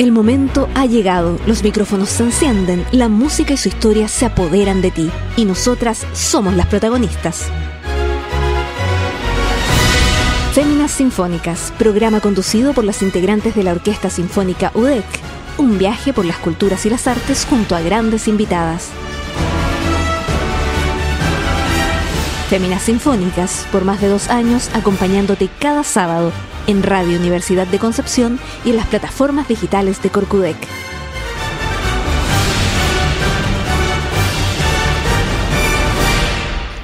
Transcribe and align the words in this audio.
El 0.00 0.12
momento 0.12 0.66
ha 0.74 0.86
llegado, 0.86 1.38
los 1.46 1.62
micrófonos 1.62 2.08
se 2.08 2.22
encienden, 2.22 2.86
la 2.90 3.10
música 3.10 3.52
y 3.52 3.58
su 3.58 3.68
historia 3.68 4.08
se 4.08 4.24
apoderan 4.24 4.80
de 4.80 4.90
ti 4.90 5.10
y 5.36 5.44
nosotras 5.44 6.06
somos 6.14 6.54
las 6.54 6.68
protagonistas. 6.68 7.48
Féminas 10.54 10.92
Sinfónicas, 10.92 11.74
programa 11.76 12.20
conducido 12.20 12.72
por 12.72 12.84
las 12.84 13.02
integrantes 13.02 13.54
de 13.54 13.62
la 13.62 13.72
Orquesta 13.72 14.08
Sinfónica 14.08 14.72
UDEC. 14.74 15.04
Un 15.58 15.76
viaje 15.76 16.14
por 16.14 16.24
las 16.24 16.38
culturas 16.38 16.86
y 16.86 16.88
las 16.88 17.06
artes 17.06 17.44
junto 17.44 17.76
a 17.76 17.82
grandes 17.82 18.26
invitadas. 18.26 18.88
Féminas 22.48 22.84
Sinfónicas, 22.84 23.66
por 23.70 23.84
más 23.84 24.00
de 24.00 24.08
dos 24.08 24.30
años 24.30 24.70
acompañándote 24.72 25.50
cada 25.60 25.84
sábado 25.84 26.32
en 26.66 26.82
Radio 26.82 27.18
Universidad 27.18 27.66
de 27.66 27.78
Concepción 27.78 28.38
y 28.64 28.70
en 28.70 28.76
las 28.76 28.86
plataformas 28.86 29.48
digitales 29.48 30.02
de 30.02 30.10
Corcudec. 30.10 30.56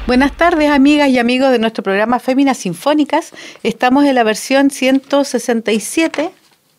Buenas 0.07 0.37
tardes, 0.37 0.71
amigas 0.71 1.09
y 1.09 1.19
amigos 1.19 1.51
de 1.51 1.59
nuestro 1.59 1.83
programa 1.83 2.21
Féminas 2.21 2.59
Sinfónicas. 2.59 3.33
Estamos 3.65 4.05
en 4.05 4.15
la 4.15 4.23
versión 4.23 4.71
167, 4.71 6.31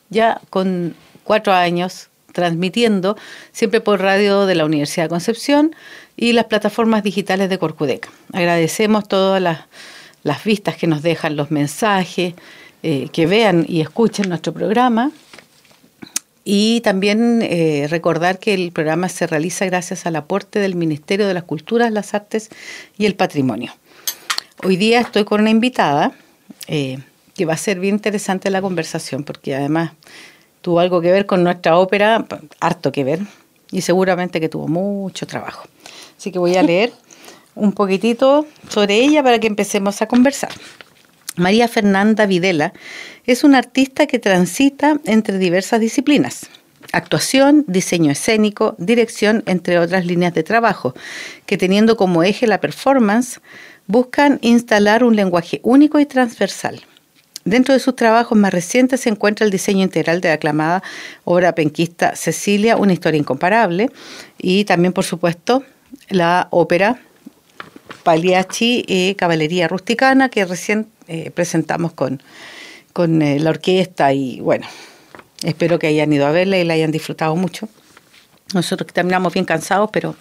ya 0.09 0.39
con 0.49 0.95
cuatro 1.25 1.52
años 1.52 2.07
transmitiendo, 2.31 3.17
siempre 3.52 3.81
por 3.81 3.99
radio 3.99 4.45
de 4.45 4.55
la 4.55 4.63
Universidad 4.63 5.05
de 5.05 5.09
Concepción 5.09 5.75
y 6.16 6.33
las 6.33 6.45
plataformas 6.45 7.03
digitales 7.03 7.49
de 7.49 7.57
Corcudec. 7.57 8.09
Agradecemos 8.31 9.07
todas 9.09 9.41
las, 9.41 9.61
las 10.23 10.43
vistas 10.43 10.77
que 10.77 10.88
nos 10.88 11.02
dejan, 11.02 11.35
los 11.35 11.52
mensajes, 11.52 12.35
eh, 12.84 13.09
que 13.12 13.26
vean 13.26 13.66
y 13.67 13.81
escuchen 13.81 14.30
nuestro 14.30 14.54
programa. 14.54 15.12
Y 16.44 16.80
también 16.81 17.41
eh, 17.41 17.88
recordar 17.90 18.40
que 18.40 18.53
el 18.53 18.72
programa 18.72 19.09
se 19.09 19.28
realiza 19.28 19.66
gracias 19.66 20.06
al 20.06 20.16
aporte 20.16 20.59
del 20.59 20.75
Ministerio 20.75 21.28
de 21.28 21.34
las 21.34 21.44
Culturas, 21.44 21.92
las 21.92 22.14
Artes 22.14 22.50
y 22.97 23.06
el 23.06 23.16
Patrimonio. 23.16 23.73
Hoy 24.64 24.78
día 24.78 25.02
estoy 25.02 25.25
con 25.25 25.42
una 25.42 25.50
invitada 25.50 26.14
eh, 26.67 27.00
que 27.36 27.45
va 27.45 27.53
a 27.53 27.58
ser 27.58 27.80
bien 27.80 27.95
interesante 27.95 28.50
la 28.50 28.61
conversación 28.61 29.23
porque 29.23 29.56
además 29.56 29.91
tuvo 30.62 30.80
algo 30.80 31.02
que 31.02 31.12
ver 31.12 31.25
con 31.25 31.44
nuestra 31.44 31.78
ópera, 31.78 32.25
harto 32.59 32.91
que 32.91 33.03
ver, 33.03 33.19
y 33.72 33.81
seguramente 33.81 34.39
que 34.39 34.50
tuvo 34.50 34.67
mucho 34.67 35.28
trabajo. 35.28 35.67
Así 36.17 36.31
que 36.31 36.39
voy 36.39 36.56
a 36.56 36.64
leer 36.64 36.94
un 37.56 37.73
poquitito 37.73 38.45
sobre 38.69 38.95
ella 38.95 39.22
para 39.23 39.39
que 39.39 39.47
empecemos 39.47 40.02
a 40.02 40.08
conversar. 40.08 40.52
María 41.38 41.67
Fernanda 41.67 42.25
Videla 42.25 42.73
es 43.25 43.43
una 43.43 43.59
artista 43.59 44.07
que 44.07 44.19
transita 44.19 44.99
entre 45.05 45.38
diversas 45.38 45.79
disciplinas. 45.79 46.47
Actuación, 46.91 47.63
diseño 47.67 48.11
escénico, 48.11 48.75
dirección, 48.79 49.44
entre 49.45 49.77
otras 49.77 50.05
líneas 50.05 50.33
de 50.33 50.44
trabajo, 50.44 50.95
que 51.45 51.57
teniendo 51.57 51.95
como 51.95 52.23
eje 52.23 52.47
la 52.47 52.59
performance, 52.59 53.39
buscan 53.85 54.39
instalar 54.41 55.03
un 55.03 55.16
lenguaje 55.16 55.59
único 55.63 55.99
y 55.99 56.05
transversal. 56.05 56.81
Dentro 57.45 57.73
de 57.73 57.79
sus 57.79 57.95
trabajos 57.95 58.38
más 58.38 58.53
recientes 58.53 59.01
se 59.01 59.09
encuentra 59.09 59.45
el 59.45 59.51
diseño 59.51 59.83
integral 59.83 60.22
de 60.22 60.29
la 60.29 60.35
aclamada 60.35 60.83
obra 61.23 61.53
penquista 61.53 62.16
Cecilia, 62.16 62.77
una 62.77 62.94
historia 62.94 63.19
incomparable, 63.19 63.89
y 64.38 64.66
también, 64.66 64.91
por 64.91 65.05
supuesto, 65.05 65.63
la 66.09 66.47
ópera 66.51 66.99
Pagliacci 68.08 68.86
y 68.88 69.16
Caballería 69.16 69.67
Rusticana, 69.67 70.30
que 70.30 70.45
recién 70.45 70.88
eh, 71.09 71.30
presentamos 71.30 71.91
con, 71.91 72.23
con 72.94 73.22
eh, 73.22 73.38
la 73.38 73.50
orquesta 73.50 74.13
y 74.13 74.39
bueno, 74.39 74.66
espero 75.44 75.77
que 75.77 75.88
hayan 75.88 76.13
ido 76.13 76.25
a 76.25 76.31
verla 76.31 76.58
y 76.58 76.63
la 76.63 76.75
hayan 76.75 76.91
disfrutado 76.91 77.35
mucho. 77.35 77.67
Nosotros 78.53 78.94
terminamos 78.94 79.33
bien 79.33 79.44
cansados, 79.44 79.89
pero, 79.91 80.16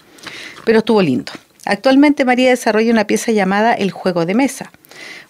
pero 0.64 0.78
estuvo 0.78 1.00
lindo. 1.00 1.30
Actualmente 1.64 2.24
María 2.24 2.50
desarrolla 2.50 2.90
una 2.90 3.06
pieza 3.06 3.30
llamada 3.30 3.72
El 3.72 3.92
Juego 3.92 4.26
de 4.26 4.34
Mesa, 4.34 4.72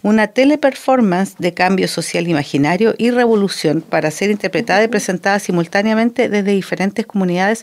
una 0.03 0.29
teleperformance 0.29 1.35
de 1.39 1.55
cambio 1.55 1.89
social 1.89 2.29
imaginario 2.29 2.95
y 2.99 3.11
revolución 3.11 3.81
para 3.81 4.11
ser 4.11 4.31
interpretada 4.31 4.85
y 4.85 4.89
presentada 4.89 5.39
simultáneamente 5.39 6.29
desde 6.29 6.53
diferentes 6.53 7.07
comunidades 7.07 7.63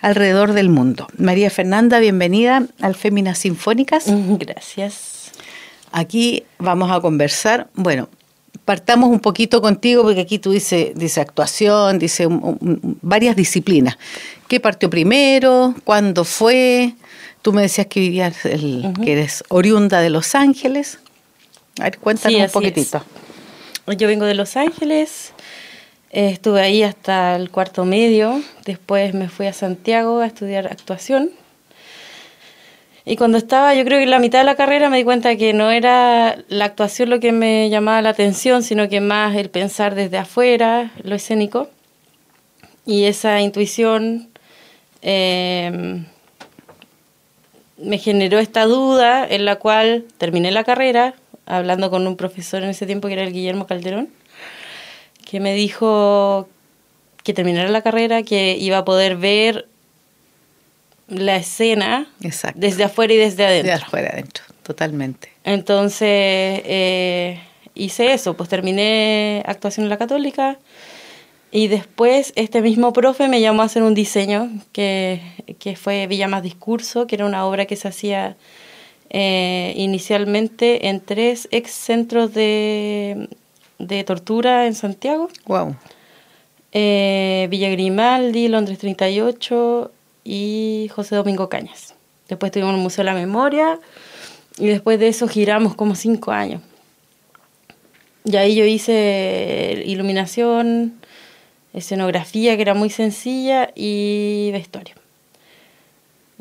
alrededor 0.00 0.52
del 0.52 0.68
mundo. 0.68 1.06
María 1.16 1.50
Fernanda, 1.50 1.98
bienvenida 1.98 2.66
al 2.80 2.94
Féminas 2.94 3.38
Sinfónicas. 3.38 4.04
Gracias. 4.38 5.30
Aquí 5.92 6.44
vamos 6.58 6.90
a 6.90 7.00
conversar. 7.00 7.68
Bueno, 7.74 8.08
partamos 8.64 9.10
un 9.10 9.20
poquito 9.20 9.60
contigo 9.60 10.02
porque 10.02 10.20
aquí 10.20 10.38
tú 10.38 10.52
dices 10.52 10.92
dice 10.94 11.20
actuación, 11.20 11.98
dice 11.98 12.26
varias 12.30 13.36
disciplinas. 13.36 13.98
¿Qué 14.48 14.60
partió 14.60 14.88
primero? 14.90 15.74
¿Cuándo 15.84 16.24
fue? 16.24 16.94
Tú 17.42 17.52
me 17.52 17.62
decías 17.62 17.86
que 17.88 18.00
vivías, 18.00 18.44
el, 18.44 18.92
que 19.04 19.12
eres 19.12 19.44
oriunda 19.48 20.00
de 20.00 20.10
Los 20.10 20.34
Ángeles. 20.34 20.98
A 21.78 21.84
ver, 21.84 21.98
cuéntanos 21.98 22.40
un 22.40 22.50
poquitito. 22.50 23.04
Yo 23.86 24.06
vengo 24.06 24.24
de 24.24 24.34
Los 24.34 24.56
Ángeles, 24.56 25.32
estuve 26.10 26.60
ahí 26.60 26.82
hasta 26.82 27.36
el 27.36 27.50
cuarto 27.50 27.84
medio, 27.84 28.40
después 28.64 29.14
me 29.14 29.28
fui 29.28 29.46
a 29.46 29.52
Santiago 29.52 30.20
a 30.20 30.26
estudiar 30.26 30.66
actuación 30.66 31.30
y 33.04 33.16
cuando 33.16 33.36
estaba, 33.38 33.74
yo 33.74 33.84
creo 33.84 33.98
que 33.98 34.04
en 34.04 34.10
la 34.10 34.20
mitad 34.20 34.38
de 34.38 34.44
la 34.44 34.54
carrera 34.54 34.88
me 34.88 34.98
di 34.98 35.04
cuenta 35.04 35.34
que 35.36 35.52
no 35.52 35.70
era 35.70 36.38
la 36.48 36.66
actuación 36.66 37.10
lo 37.10 37.18
que 37.18 37.32
me 37.32 37.68
llamaba 37.68 38.00
la 38.00 38.10
atención, 38.10 38.62
sino 38.62 38.88
que 38.88 39.00
más 39.00 39.34
el 39.34 39.50
pensar 39.50 39.96
desde 39.96 40.18
afuera, 40.18 40.92
lo 41.02 41.16
escénico. 41.16 41.68
Y 42.86 43.04
esa 43.04 43.40
intuición 43.40 44.28
em, 45.02 46.04
me 47.76 47.98
generó 47.98 48.38
esta 48.38 48.66
duda 48.66 49.26
en 49.28 49.46
la 49.46 49.56
cual 49.56 50.04
terminé 50.18 50.52
la 50.52 50.62
carrera, 50.62 51.14
hablando 51.46 51.90
con 51.90 52.06
un 52.06 52.16
profesor 52.16 52.62
en 52.62 52.70
ese 52.70 52.86
tiempo 52.86 53.08
que 53.08 53.14
era 53.14 53.22
el 53.22 53.32
Guillermo 53.32 53.66
Calderón, 53.66 54.08
que 55.24 55.40
me 55.40 55.54
dijo 55.54 56.48
que 57.22 57.32
terminara 57.32 57.68
la 57.68 57.82
carrera, 57.82 58.22
que 58.22 58.56
iba 58.58 58.78
a 58.78 58.84
poder 58.84 59.16
ver 59.16 59.68
la 61.08 61.36
escena 61.36 62.06
desde 62.54 62.84
afuera 62.84 63.12
y 63.12 63.16
desde 63.16 63.44
adentro. 63.44 63.72
Desde 63.72 63.84
afuera 63.84 64.10
adentro, 64.12 64.44
totalmente. 64.62 65.30
Entonces 65.44 66.62
eh, 66.64 67.40
hice 67.74 68.12
eso, 68.12 68.34
pues 68.34 68.48
terminé 68.48 69.42
actuación 69.46 69.84
en 69.84 69.90
la 69.90 69.98
católica 69.98 70.58
y 71.50 71.68
después 71.68 72.32
este 72.34 72.62
mismo 72.62 72.94
profe 72.94 73.28
me 73.28 73.42
llamó 73.42 73.60
a 73.62 73.66
hacer 73.66 73.82
un 73.82 73.94
diseño 73.94 74.50
que, 74.72 75.20
fue 75.76 76.06
Villa 76.06 76.26
Más 76.26 76.42
Discurso, 76.42 77.06
que 77.06 77.16
era 77.16 77.26
una 77.26 77.44
obra 77.46 77.66
que 77.66 77.76
se 77.76 77.88
hacía 77.88 78.36
eh, 79.14 79.74
inicialmente 79.76 80.88
en 80.88 81.00
tres 81.00 81.46
ex 81.50 81.70
centros 81.70 82.32
de, 82.32 83.28
de 83.78 84.04
tortura 84.04 84.66
en 84.66 84.74
Santiago. 84.74 85.28
Wow. 85.44 85.76
Eh, 86.72 87.46
Villa 87.50 87.68
Grimaldi, 87.68 88.48
Londres 88.48 88.78
38 88.78 89.92
y 90.24 90.90
José 90.94 91.16
Domingo 91.16 91.50
Cañas. 91.50 91.94
Después 92.26 92.50
tuvimos 92.52 92.74
el 92.74 92.80
Museo 92.80 93.04
de 93.04 93.10
la 93.10 93.14
Memoria 93.14 93.78
y 94.56 94.68
después 94.68 94.98
de 94.98 95.08
eso 95.08 95.28
giramos 95.28 95.74
como 95.74 95.94
cinco 95.94 96.32
años. 96.32 96.62
Y 98.24 98.36
ahí 98.36 98.54
yo 98.54 98.64
hice 98.64 99.82
iluminación, 99.84 100.94
escenografía 101.74 102.56
que 102.56 102.62
era 102.62 102.72
muy 102.72 102.88
sencilla 102.88 103.72
y 103.74 104.48
vestuario. 104.52 105.01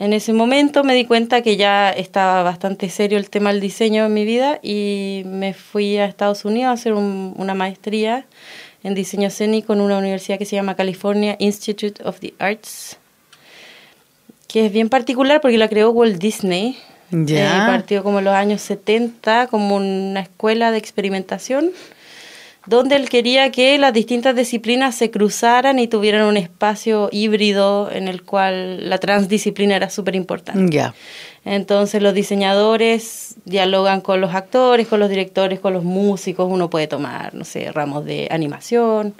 En 0.01 0.13
ese 0.13 0.33
momento 0.33 0.83
me 0.83 0.95
di 0.95 1.05
cuenta 1.05 1.43
que 1.43 1.57
ya 1.57 1.91
estaba 1.91 2.41
bastante 2.41 2.89
serio 2.89 3.19
el 3.19 3.29
tema 3.29 3.51
del 3.51 3.61
diseño 3.61 4.03
en 4.03 4.11
mi 4.15 4.25
vida 4.25 4.59
y 4.63 5.21
me 5.27 5.53
fui 5.53 5.97
a 5.97 6.05
Estados 6.05 6.43
Unidos 6.43 6.69
a 6.69 6.71
hacer 6.71 6.93
una 6.93 7.53
maestría 7.53 8.25
en 8.81 8.95
diseño 8.95 9.27
escénico 9.27 9.73
en 9.73 9.81
una 9.81 9.99
universidad 9.99 10.39
que 10.39 10.45
se 10.45 10.55
llama 10.55 10.75
California 10.75 11.35
Institute 11.37 12.01
of 12.03 12.19
the 12.19 12.33
Arts 12.39 12.97
que 14.47 14.65
es 14.65 14.71
bien 14.73 14.89
particular 14.89 15.39
porque 15.39 15.59
la 15.59 15.69
creó 15.69 15.91
Walt 15.91 16.17
Disney. 16.17 16.79
Ya. 17.11 17.65
Eh, 17.65 17.67
partió 17.67 18.01
como 18.01 18.17
en 18.17 18.25
los 18.25 18.33
años 18.33 18.61
70 18.61 19.47
como 19.51 19.75
una 19.75 20.21
escuela 20.21 20.71
de 20.71 20.79
experimentación 20.79 21.69
donde 22.65 22.95
él 22.95 23.09
quería 23.09 23.51
que 23.51 23.77
las 23.77 23.93
distintas 23.93 24.35
disciplinas 24.35 24.95
se 24.95 25.09
cruzaran 25.09 25.79
y 25.79 25.87
tuvieran 25.87 26.25
un 26.25 26.37
espacio 26.37 27.09
híbrido 27.11 27.89
en 27.91 28.07
el 28.07 28.23
cual 28.23 28.89
la 28.89 28.99
transdisciplina 28.99 29.75
era 29.75 29.89
súper 29.89 30.15
importante. 30.15 30.75
Ya. 30.75 30.93
Entonces 31.43 32.03
los 32.03 32.13
diseñadores 32.13 33.35
dialogan 33.45 34.01
con 34.01 34.21
los 34.21 34.35
actores, 34.35 34.87
con 34.87 34.99
los 34.99 35.09
directores, 35.09 35.59
con 35.59 35.73
los 35.73 35.83
músicos, 35.83 36.47
uno 36.49 36.69
puede 36.69 36.87
tomar, 36.87 37.33
no 37.33 37.45
sé, 37.45 37.71
ramos 37.71 38.05
de 38.05 38.27
animación. 38.29 39.15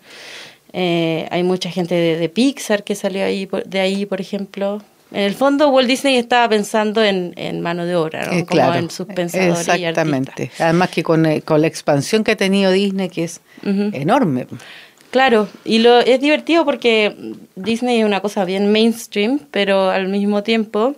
Eh, 0.74 1.28
hay 1.32 1.44
mucha 1.44 1.70
gente 1.70 1.96
de, 1.96 2.18
de, 2.18 2.30
Pixar 2.30 2.84
que 2.84 2.96
salió 2.96 3.26
ahí, 3.26 3.50
de 3.66 3.80
ahí, 3.80 4.06
por 4.06 4.22
ejemplo. 4.22 4.82
En 5.12 5.22
el 5.22 5.36
fondo, 5.36 5.70
Walt 5.70 5.88
Disney 5.88 6.16
estaba 6.16 6.48
pensando 6.48 7.04
en, 7.04 7.62
mano 7.62 7.86
de 7.86 7.96
obra, 7.96 8.26
¿no? 8.26 8.34
Eh, 8.34 8.46
Como 8.46 8.74
en 8.74 8.90
sus 8.90 9.08
pensadores 9.08 9.68
Exactamente. 9.68 10.52
Además 10.58 10.90
que 10.90 11.04
con, 11.04 11.26
eh, 11.26 11.42
con, 11.42 11.62
la 11.62 11.68
expansión 11.68 12.24
que 12.24 12.32
ha 12.32 12.38
tenido 12.38 12.72
Disney, 12.72 13.10
que 13.10 13.26
es 13.26 13.42
enorme. 13.64 14.48
Claro, 15.12 15.50
y 15.66 15.80
lo 15.80 16.00
es 16.00 16.22
divertido 16.22 16.64
porque 16.64 17.36
Disney 17.56 18.00
es 18.00 18.06
una 18.06 18.22
cosa 18.22 18.46
bien 18.46 18.72
mainstream, 18.72 19.40
pero 19.52 19.90
al 19.90 20.08
mismo 20.08 20.42
tiempo 20.42 20.96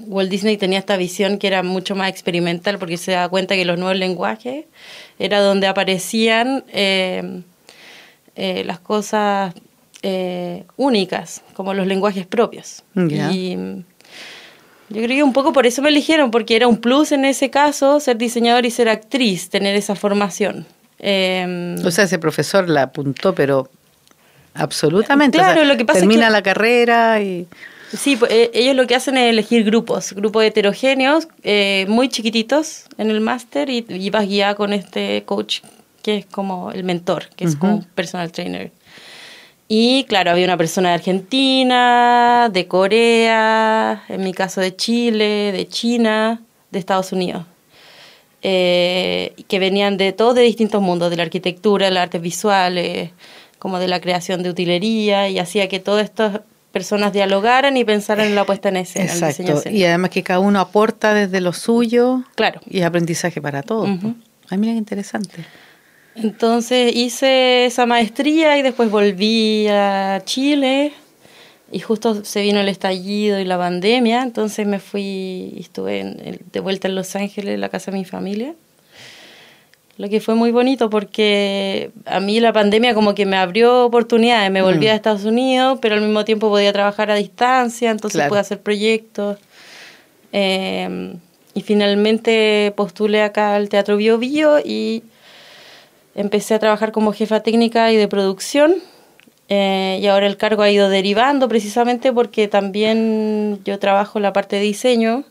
Walt 0.00 0.30
Disney 0.30 0.56
tenía 0.56 0.78
esta 0.78 0.96
visión 0.96 1.38
que 1.38 1.46
era 1.46 1.62
mucho 1.62 1.94
más 1.94 2.08
experimental 2.08 2.78
porque 2.78 2.96
se 2.96 3.12
da 3.12 3.28
cuenta 3.28 3.54
que 3.54 3.64
los 3.64 3.78
nuevos 3.78 3.98
lenguajes 3.98 4.64
era 5.18 5.40
donde 5.40 5.66
aparecían 5.66 6.64
eh, 6.72 7.42
eh, 8.34 8.64
las 8.64 8.78
cosas 8.78 9.54
eh, 10.08 10.62
únicas, 10.76 11.42
como 11.54 11.74
los 11.74 11.84
lenguajes 11.84 12.26
propios. 12.26 12.84
Y 12.94 13.56
yo 13.56 15.02
creo 15.02 15.08
que 15.08 15.22
un 15.24 15.32
poco 15.32 15.52
por 15.52 15.66
eso 15.66 15.82
me 15.82 15.88
eligieron, 15.88 16.30
porque 16.30 16.54
era 16.54 16.68
un 16.68 16.76
plus 16.76 17.10
en 17.10 17.24
ese 17.24 17.50
caso 17.50 17.98
ser 17.98 18.16
diseñador 18.16 18.66
y 18.66 18.70
ser 18.70 18.88
actriz, 18.88 19.50
tener 19.50 19.74
esa 19.74 19.96
formación. 19.96 20.64
Em, 21.00 21.84
o 21.84 21.90
sea, 21.90 22.04
ese 22.04 22.20
profesor 22.20 22.68
la 22.68 22.82
apuntó, 22.82 23.34
pero 23.34 23.68
absolutamente. 24.54 25.38
Claro, 25.38 25.64
lo 25.64 25.76
que 25.76 25.84
pasa 25.84 25.98
termina 25.98 26.30
la 26.30 26.42
carrera 26.42 27.20
y... 27.20 27.48
Sí, 27.92 28.14
pues, 28.16 28.30
eh, 28.30 28.52
ellos 28.54 28.76
lo 28.76 28.86
que 28.86 28.94
hacen 28.94 29.16
es 29.16 29.28
elegir 29.28 29.64
grupos, 29.64 30.12
grupos 30.12 30.44
heterogéneos, 30.44 31.26
eh, 31.42 31.84
muy 31.88 32.08
chiquititos 32.08 32.84
en 32.96 33.10
el 33.10 33.20
máster 33.20 33.70
y, 33.70 33.84
y, 33.88 34.10
vas 34.10 34.28
guiada 34.28 34.54
con 34.54 34.72
este 34.72 35.24
coach 35.24 35.62
que 36.02 36.18
es 36.18 36.26
como 36.26 36.70
el 36.70 36.84
mentor, 36.84 37.28
que 37.34 37.44
es 37.44 37.56
como 37.56 37.78
un 37.78 37.82
personal 37.82 38.30
trainer. 38.30 38.70
Y 39.68 40.04
claro, 40.04 40.30
había 40.30 40.44
una 40.44 40.56
persona 40.56 40.90
de 40.90 40.94
Argentina, 40.94 42.48
de 42.52 42.68
Corea, 42.68 44.04
en 44.08 44.22
mi 44.22 44.32
caso 44.32 44.60
de 44.60 44.76
Chile, 44.76 45.50
de 45.52 45.66
China, 45.68 46.40
de 46.70 46.78
Estados 46.78 47.12
Unidos, 47.12 47.44
eh, 48.42 49.34
que 49.48 49.58
venían 49.58 49.96
de 49.96 50.12
todos 50.12 50.36
de 50.36 50.42
distintos 50.42 50.80
mundos, 50.80 51.10
de 51.10 51.16
la 51.16 51.24
arquitectura, 51.24 51.86
de 51.86 51.92
las 51.92 52.04
artes 52.04 52.22
visuales, 52.22 53.10
como 53.58 53.80
de 53.80 53.88
la 53.88 54.00
creación 54.00 54.44
de 54.44 54.50
utilería, 54.50 55.28
y 55.28 55.40
hacía 55.40 55.68
que 55.68 55.80
todas 55.80 56.04
estas 56.04 56.42
personas 56.70 57.12
dialogaran 57.12 57.76
y 57.76 57.84
pensaran 57.84 58.26
en 58.26 58.34
la 58.36 58.44
puesta 58.44 58.68
en 58.68 58.76
escena. 58.76 59.06
Exacto, 59.06 59.68
y 59.70 59.82
además 59.84 60.10
que 60.10 60.22
cada 60.22 60.38
uno 60.38 60.60
aporta 60.60 61.12
desde 61.12 61.40
lo 61.40 61.52
suyo 61.52 62.22
claro. 62.36 62.60
y 62.68 62.82
aprendizaje 62.82 63.40
para 63.40 63.62
todos. 63.62 63.88
Ay, 64.48 64.58
mira 64.58 64.74
qué 64.74 64.78
interesante. 64.78 65.44
Entonces 66.16 66.96
hice 66.96 67.66
esa 67.66 67.84
maestría 67.84 68.56
y 68.58 68.62
después 68.62 68.90
volví 68.90 69.68
a 69.68 70.22
Chile 70.24 70.92
y 71.70 71.80
justo 71.80 72.24
se 72.24 72.42
vino 72.42 72.60
el 72.60 72.68
estallido 72.68 73.38
y 73.38 73.44
la 73.44 73.58
pandemia, 73.58 74.22
entonces 74.22 74.66
me 74.66 74.78
fui 74.78 75.52
y 75.56 75.60
estuve 75.60 76.40
de 76.52 76.60
vuelta 76.60 76.88
en 76.88 76.94
Los 76.94 77.14
Ángeles, 77.16 77.54
en 77.54 77.60
la 77.60 77.68
casa 77.68 77.90
de 77.90 77.98
mi 77.98 78.04
familia. 78.04 78.54
Lo 79.98 80.08
que 80.08 80.20
fue 80.20 80.34
muy 80.34 80.52
bonito 80.52 80.90
porque 80.90 81.90
a 82.04 82.20
mí 82.20 82.38
la 82.40 82.52
pandemia 82.52 82.94
como 82.94 83.14
que 83.14 83.26
me 83.26 83.36
abrió 83.36 83.84
oportunidades, 83.84 84.50
me 84.50 84.62
volví 84.62 84.86
mm. 84.86 84.90
a 84.90 84.94
Estados 84.94 85.24
Unidos, 85.24 85.78
pero 85.82 85.96
al 85.96 86.02
mismo 86.02 86.24
tiempo 86.24 86.48
podía 86.48 86.72
trabajar 86.72 87.10
a 87.10 87.14
distancia, 87.14 87.90
entonces 87.90 88.26
pude 88.28 88.38
hacer 88.38 88.60
proyectos. 88.60 89.38
Eh, 90.32 91.14
y 91.54 91.62
finalmente 91.62 92.74
postulé 92.76 93.22
acá 93.22 93.54
al 93.54 93.70
Teatro 93.70 93.96
Bio 93.96 94.18
Bio 94.18 94.58
y 94.60 95.02
empecé 96.16 96.54
a 96.54 96.58
trabajar 96.58 96.90
como 96.90 97.12
jefa 97.12 97.40
técnica 97.40 97.92
y 97.92 97.96
de 97.96 98.08
producción 98.08 98.76
eh, 99.48 100.00
y 100.02 100.06
ahora 100.06 100.26
el 100.26 100.36
cargo 100.36 100.62
ha 100.62 100.70
ido 100.70 100.88
derivando 100.88 101.48
precisamente 101.48 102.12
porque 102.12 102.48
también 102.48 103.60
yo 103.64 103.78
trabajo 103.78 104.18
en 104.18 104.24
la 104.24 104.32
parte 104.32 104.56
de 104.56 104.62
diseño 104.62 105.24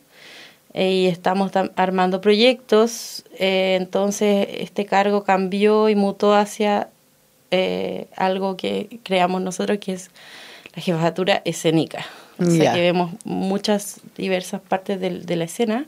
eh, 0.74 0.92
y 0.92 1.08
estamos 1.08 1.52
armando 1.76 2.22
proyectos, 2.22 3.26
eh, 3.40 3.78
entonces 3.80 4.48
este 4.52 4.86
cargo 4.86 5.24
cambió 5.24 5.90
y 5.90 5.96
mutó 5.96 6.34
hacia 6.34 6.90
algo 8.18 8.58
que 8.58 9.00
creamos 9.04 9.42
nosotros 9.42 9.78
que 9.80 9.94
es 9.94 10.12
la 10.76 10.82
jefatura 10.82 11.42
escénica. 11.46 12.06
O 12.38 12.46
sea 12.46 12.74
que 12.74 12.82
vemos 12.82 13.12
muchas 13.24 14.02
diversas 14.18 14.60
partes 14.60 15.00
de, 15.00 15.22
de 15.22 15.36
la 15.38 15.46
escena 15.46 15.86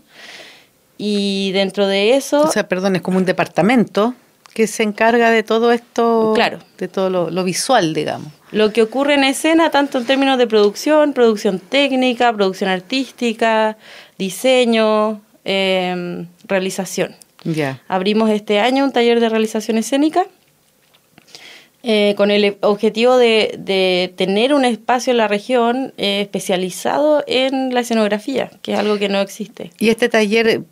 y 0.98 1.52
dentro 1.52 1.86
de 1.86 2.16
eso... 2.16 2.44
O 2.44 2.52
sea, 2.52 2.70
perdón, 2.70 2.96
es 2.96 3.02
como 3.02 3.18
un 3.18 3.26
departamento 3.26 4.16
que 4.58 4.66
se 4.66 4.82
encarga 4.82 5.30
de 5.30 5.44
todo 5.44 5.72
esto, 5.72 6.32
claro. 6.34 6.58
de 6.80 6.88
todo 6.88 7.30
lo, 7.30 7.44
visual, 7.44 7.94
digamos. 7.94 8.34
Lo 8.52 8.74
que 8.74 8.82
ocurre 8.82 9.14
en 9.14 9.24
escena, 9.24 9.70
tanto 9.70 10.00
en 10.00 10.08
términos 10.08 10.40
de 10.40 10.48
producción, 10.48 11.14
producción 11.14 11.60
técnica, 11.60 12.34
producción 12.34 12.72
artística, 12.72 13.78
diseño, 14.18 15.22
em, 15.44 16.26
realización. 16.48 17.16
Ya. 17.44 17.84
Abrimos 17.88 18.32
este 18.32 18.60
año 18.60 18.84
un 18.84 18.92
taller 18.92 19.20
de 19.20 19.30
realización 19.30 19.78
escénica 19.78 20.26
eh, 21.84 22.16
con 22.18 22.32
el 22.32 22.58
objetivo 22.62 23.16
de, 23.16 24.12
tener 24.18 24.56
un 24.56 24.66
espacio 24.66 25.12
en 25.12 25.18
la 25.18 25.28
región 25.28 25.94
eh, 25.98 26.22
especializado 26.22 27.24
en 27.28 27.76
la 27.76 27.82
escenografía, 27.82 28.50
que 28.64 28.74
es 28.74 28.80
algo 28.80 28.98
que 28.98 29.08
no 29.08 29.22
existe. 29.22 29.70
¿Y 29.78 29.90
este 29.90 30.10
taller 30.10 30.64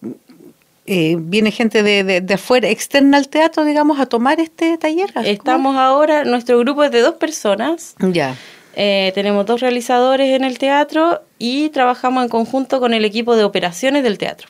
eh, 0.88 1.16
viene 1.18 1.50
gente 1.50 1.82
de, 1.82 2.22
de, 2.22 2.34
afuera, 2.36 2.70
externa 2.70 3.18
al 3.18 3.28
teatro, 3.28 3.66
digamos, 3.66 4.00
a 4.00 4.06
tomar 4.06 4.40
este 4.40 4.78
taller. 4.78 5.12
Estamos 5.26 5.76
ahora, 5.78 6.26
nuestro 6.26 6.60
grupo 6.60 6.84
es 6.84 6.92
de 6.92 7.02
dos 7.02 7.16
personas. 7.16 7.96
Ya. 8.00 8.36
Eh, 8.76 9.12
tenemos 9.16 9.48
dos 9.48 9.62
realizadores 9.62 10.36
en 10.36 10.44
el 10.44 10.60
teatro 10.60 11.22
y 11.40 11.70
trabajamos 11.70 12.24
en 12.24 12.30
conjunto 12.30 12.80
con 12.80 12.94
el 12.94 13.04
equipo 13.04 13.36
de 13.36 13.44
operaciones 13.44 14.04
del 14.04 14.20
teatro. 14.20 14.48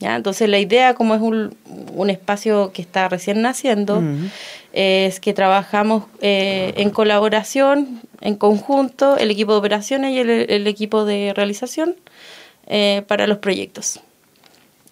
¿Ya? 0.00 0.16
Entonces 0.16 0.48
la 0.48 0.58
idea, 0.58 0.94
como 0.94 1.14
es 1.14 1.20
un, 1.20 1.54
un 1.94 2.10
espacio 2.10 2.72
que 2.72 2.82
está 2.82 3.08
recién 3.08 3.40
naciendo, 3.40 4.02
es 4.72 5.20
que 5.20 5.32
trabajamos 5.32 6.06
eh, 6.20 6.74
en 6.76 6.90
colaboración, 6.90 8.00
en 8.20 8.34
conjunto, 8.34 9.16
el 9.16 9.30
equipo 9.30 9.52
de 9.52 9.58
operaciones 9.58 10.10
y 10.10 10.18
el, 10.18 10.28
el 10.28 10.66
equipo 10.66 11.04
de 11.04 11.32
realización 11.36 11.94
para 13.06 13.28
los 13.28 13.38
proyectos. 13.38 14.00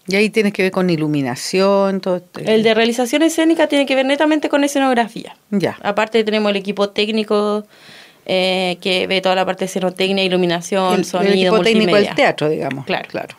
Y 0.07 0.15
ahí 0.15 0.29
tienes 0.29 0.53
que 0.53 0.63
ver 0.63 0.71
con 0.71 0.89
iluminación, 0.89 2.01
todo. 2.01 2.17
Este 2.17 2.53
el 2.53 2.63
de 2.63 2.73
realización 2.73 3.21
escénica 3.21 3.67
tiene 3.67 3.85
que 3.85 3.95
ver 3.95 4.05
netamente 4.05 4.49
con 4.49 4.63
escenografía. 4.63 5.35
Ya. 5.51 5.77
Aparte 5.83 6.23
tenemos 6.23 6.49
el 6.49 6.57
equipo 6.57 6.89
técnico 6.89 7.65
eh, 8.25 8.77
que 8.81 9.07
ve 9.07 9.21
toda 9.21 9.35
la 9.35 9.45
parte 9.45 9.61
de 9.61 9.65
escenotecnia, 9.65 10.23
iluminación, 10.23 11.03
sonido, 11.03 11.33
el 11.33 11.39
equipo 11.39 11.61
técnico 11.61 11.95
del 11.95 12.15
teatro, 12.15 12.49
digamos. 12.49 12.85
Claro. 12.85 13.07
claro. 13.09 13.35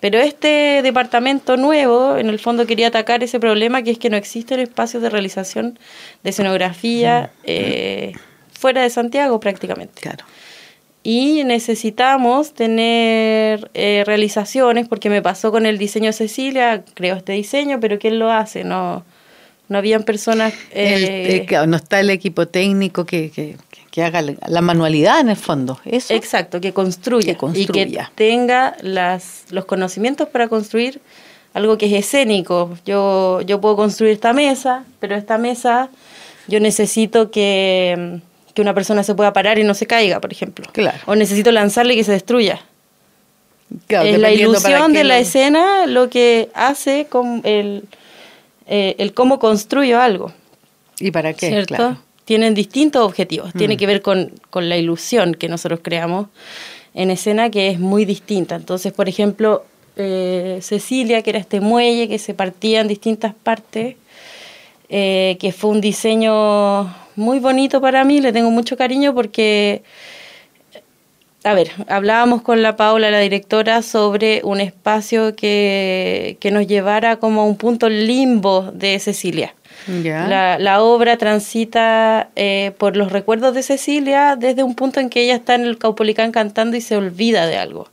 Pero 0.00 0.18
este 0.18 0.80
departamento 0.82 1.56
nuevo, 1.56 2.16
en 2.16 2.28
el 2.28 2.38
fondo, 2.38 2.66
quería 2.66 2.88
atacar 2.88 3.22
ese 3.22 3.40
problema 3.40 3.82
que 3.82 3.90
es 3.90 3.98
que 3.98 4.10
no 4.10 4.16
existen 4.16 4.60
espacios 4.60 5.02
de 5.02 5.10
realización 5.10 5.78
de 6.22 6.30
escenografía 6.30 7.30
eh, 7.44 8.12
fuera 8.52 8.82
de 8.82 8.90
Santiago 8.90 9.38
prácticamente. 9.40 10.00
Claro 10.00 10.24
y 11.06 11.44
necesitamos 11.44 12.52
tener 12.52 13.70
eh, 13.74 14.02
realizaciones, 14.04 14.88
porque 14.88 15.08
me 15.08 15.22
pasó 15.22 15.52
con 15.52 15.64
el 15.64 15.78
diseño 15.78 16.12
Cecilia, 16.12 16.82
creo 16.94 17.14
este 17.14 17.32
diseño, 17.32 17.78
pero 17.78 18.00
¿quién 18.00 18.18
lo 18.18 18.32
hace? 18.32 18.64
No, 18.64 19.04
no 19.68 19.78
habían 19.78 20.02
personas... 20.02 20.52
Eh, 20.72 21.46
no 21.68 21.76
está 21.76 22.00
el 22.00 22.10
equipo 22.10 22.48
técnico 22.48 23.06
que, 23.06 23.30
que, 23.30 23.56
que, 23.92 24.02
haga 24.02 24.20
la 24.20 24.60
manualidad 24.62 25.20
en 25.20 25.28
el 25.28 25.36
fondo, 25.36 25.78
¿eso? 25.84 26.12
Exacto, 26.12 26.60
que 26.60 26.72
construya, 26.72 27.36
y 27.54 27.66
que 27.66 28.00
tenga 28.16 28.76
las, 28.82 29.44
los 29.50 29.64
conocimientos 29.64 30.28
para 30.28 30.48
construir 30.48 31.00
algo 31.54 31.78
que 31.78 31.86
es 31.86 31.92
escénico. 31.92 32.76
Yo, 32.84 33.42
yo 33.42 33.60
puedo 33.60 33.76
construir 33.76 34.12
esta 34.12 34.32
mesa, 34.32 34.84
pero 34.98 35.14
esta 35.14 35.38
mesa 35.38 35.88
yo 36.48 36.58
necesito 36.58 37.30
que 37.30 38.22
que 38.56 38.62
una 38.62 38.72
persona 38.72 39.02
se 39.02 39.14
pueda 39.14 39.34
parar 39.34 39.58
y 39.58 39.64
no 39.64 39.74
se 39.74 39.86
caiga, 39.86 40.18
por 40.18 40.32
ejemplo. 40.32 40.64
Claro. 40.72 40.98
O 41.04 41.14
necesito 41.14 41.52
lanzarle 41.52 41.92
y 41.92 41.98
que 41.98 42.04
se 42.04 42.12
destruya. 42.12 42.62
es 43.88 44.18
la 44.18 44.32
ilusión 44.32 44.94
de 44.94 45.04
la 45.04 45.18
escena 45.18 45.86
lo 45.86 46.08
que 46.08 46.48
hace 46.54 47.06
con 47.10 47.42
el, 47.44 47.84
eh, 48.66 48.96
el 48.98 49.12
cómo 49.12 49.38
construyo 49.38 50.00
algo. 50.00 50.32
¿Y 50.98 51.10
para 51.10 51.34
qué? 51.34 51.48
¿Cierto? 51.48 51.98
Tienen 52.24 52.54
distintos 52.54 53.04
objetivos. 53.04 53.52
Tiene 53.52 53.74
mm. 53.74 53.78
que 53.78 53.86
ver 53.86 54.00
con, 54.00 54.32
con, 54.48 54.70
la 54.70 54.78
ilusión 54.78 55.34
que 55.34 55.50
nosotros 55.50 55.80
creamos 55.82 56.28
en 56.94 57.10
escena, 57.10 57.50
que 57.50 57.68
es 57.68 57.78
muy 57.78 58.06
distinta. 58.06 58.54
Entonces, 58.56 58.90
por 58.94 59.06
ejemplo, 59.06 59.66
eh, 59.96 60.60
Cecilia, 60.62 61.20
que 61.20 61.28
era 61.28 61.38
este 61.38 61.60
muelle 61.60 62.08
que 62.08 62.18
se 62.18 62.32
partía 62.32 62.80
en 62.80 62.88
distintas 62.88 63.34
partes, 63.34 63.96
eh, 64.88 65.36
que 65.38 65.52
fue 65.52 65.70
un 65.72 65.82
diseño 65.82 66.90
muy 67.16 67.38
bonito 67.38 67.80
para 67.80 68.04
mí, 68.04 68.20
le 68.20 68.32
tengo 68.32 68.50
mucho 68.50 68.76
cariño 68.76 69.14
porque, 69.14 69.82
a 71.44 71.54
ver, 71.54 71.70
hablábamos 71.88 72.42
con 72.42 72.62
la 72.62 72.76
Paula, 72.76 73.10
la 73.10 73.20
directora, 73.20 73.82
sobre 73.82 74.40
un 74.44 74.60
espacio 74.60 75.34
que, 75.34 76.36
que 76.40 76.50
nos 76.50 76.66
llevara 76.66 77.16
como 77.16 77.42
a 77.42 77.44
un 77.44 77.56
punto 77.56 77.88
limbo 77.88 78.70
de 78.72 78.98
Cecilia. 78.98 79.54
La, 79.88 80.58
la, 80.58 80.82
obra 80.82 81.16
transita 81.16 82.30
eh, 82.34 82.72
por 82.76 82.96
los 82.96 83.12
recuerdos 83.12 83.54
de 83.54 83.62
Cecilia 83.62 84.34
desde 84.34 84.64
un 84.64 84.74
punto 84.74 84.98
en 84.98 85.10
que 85.10 85.22
ella 85.22 85.36
está 85.36 85.54
en 85.54 85.62
el 85.62 85.78
Caupolicán 85.78 86.32
cantando 86.32 86.76
y 86.76 86.80
se 86.80 86.96
olvida 86.96 87.46
de 87.46 87.56
algo. 87.56 87.88